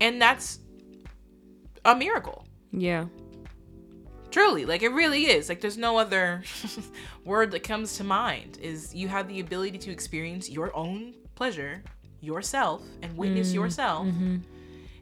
[0.00, 0.60] And that's
[1.84, 2.46] a miracle.
[2.72, 3.04] yeah.
[4.30, 5.48] Truly, like it really is.
[5.48, 6.42] Like there's no other
[7.24, 11.82] word that comes to mind is you have the ability to experience your own pleasure
[12.20, 14.36] yourself and witness mm, yourself mm-hmm.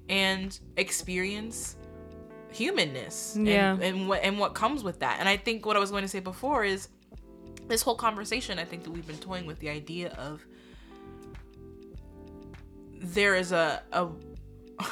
[0.08, 1.76] and experience
[2.50, 3.76] humanness and- Yeah.
[3.80, 5.18] and, what and what comes with that.
[5.20, 6.88] And I think what I was going to say before is
[7.66, 10.44] this whole conversation I think that we've been toying with the idea of
[12.94, 14.08] there is a, a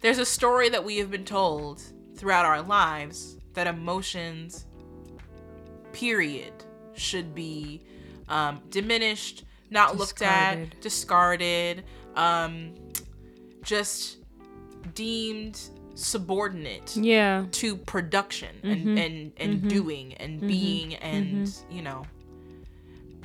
[0.00, 1.82] there's a story that we have been told
[2.16, 4.66] throughout our lives that emotions
[5.92, 6.52] period
[6.94, 7.82] should be
[8.28, 10.80] um, diminished not looked at Discarded.
[10.80, 11.84] discarded
[12.16, 12.74] um,
[13.62, 14.18] just
[14.94, 15.60] deemed
[15.94, 17.46] subordinate Yeah.
[17.52, 18.72] to production Mhm.
[18.72, 22.04] and and and doing and being and you know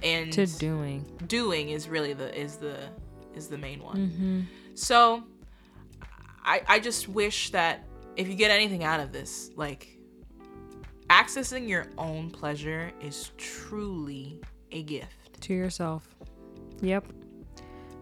[0.03, 1.05] and To doing.
[1.27, 2.77] doing is really the is the
[3.35, 4.47] is the main one.
[4.73, 5.23] So
[6.43, 7.85] I I just wish that
[8.15, 9.96] if you get anything out of this, like
[11.09, 15.41] accessing your own pleasure is truly a gift.
[15.41, 16.07] To yourself.
[16.81, 17.05] Yep.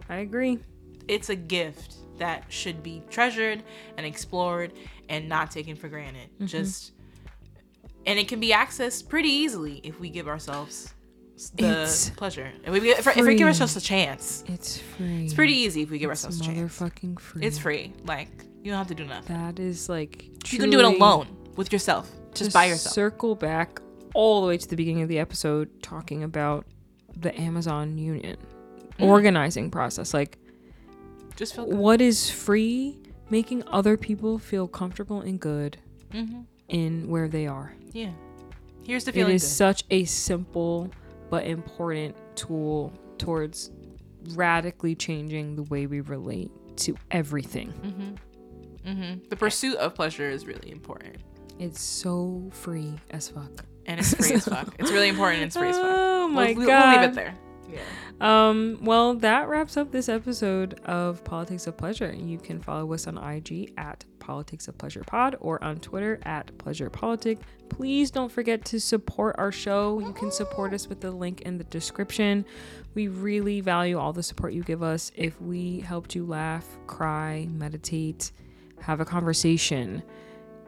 [0.09, 0.59] I agree.
[1.07, 3.63] It's a gift that should be treasured
[3.97, 4.73] and explored
[5.09, 6.29] and not taken for granted.
[6.35, 6.45] Mm-hmm.
[6.45, 6.93] Just
[8.05, 10.93] and it can be accessed pretty easily if we give ourselves
[11.55, 12.51] the It's pleasure.
[12.63, 14.43] If we, if, if we give ourselves a chance.
[14.47, 15.25] It's free.
[15.25, 16.79] It's pretty easy if we give It's ourselves a chance.
[16.79, 17.45] motherfucking free.
[17.45, 17.93] It's free.
[18.05, 18.29] Like
[18.63, 19.35] you don't have to do nothing.
[19.35, 22.93] That is like You can do it alone with yourself, just by yourself.
[22.93, 23.79] Circle back
[24.13, 26.65] all the way to the beginning of the episode talking about
[27.17, 28.37] the Amazon Union
[28.99, 29.07] Mm.
[29.07, 30.13] organizing process.
[30.13, 30.37] Like,
[31.35, 32.97] just what is free?
[33.29, 35.77] Making other people feel comfortable and good
[36.11, 37.73] hmm in where they are.
[37.91, 38.11] Yeah.
[38.83, 39.33] Here's the feeling.
[39.33, 39.49] It is good.
[39.49, 40.89] such a simple
[41.29, 43.69] but important tool towards
[44.33, 47.71] radically changing the way we relate to everything.
[47.83, 48.89] Mm-hmm.
[48.89, 49.27] Mm-hmm.
[49.29, 51.17] The pursuit of pleasure is really important,
[51.59, 53.65] It's so free as fuck.
[53.85, 54.75] and it's free as fuck.
[54.79, 55.41] It's really important.
[55.41, 55.85] And it's free as fuck.
[55.87, 56.91] Oh my we'll, god.
[56.91, 57.35] We'll leave it there.
[57.71, 57.79] Yeah.
[58.21, 62.13] Um, well, that wraps up this episode of Politics of Pleasure.
[62.13, 66.55] You can follow us on IG at Politics of Pleasure Pod or on Twitter at
[66.57, 67.39] Pleasure Politic.
[67.69, 69.99] Please don't forget to support our show.
[69.99, 72.45] You can support us with the link in the description.
[72.93, 75.11] We really value all the support you give us.
[75.15, 78.31] If we helped you laugh, cry, meditate,
[78.79, 80.03] have a conversation,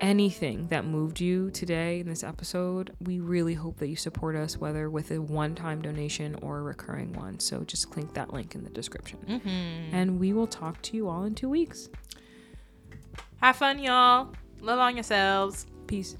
[0.02, 4.58] anything that moved you today in this episode, we really hope that you support us,
[4.58, 7.40] whether with a one time donation or a recurring one.
[7.40, 9.20] So just click that link in the description.
[9.28, 9.96] Mm-hmm.
[9.96, 11.90] And we will talk to you all in two weeks.
[13.42, 14.34] Have fun, y'all.
[14.62, 15.68] Love on yourselves.
[15.86, 16.16] Peace.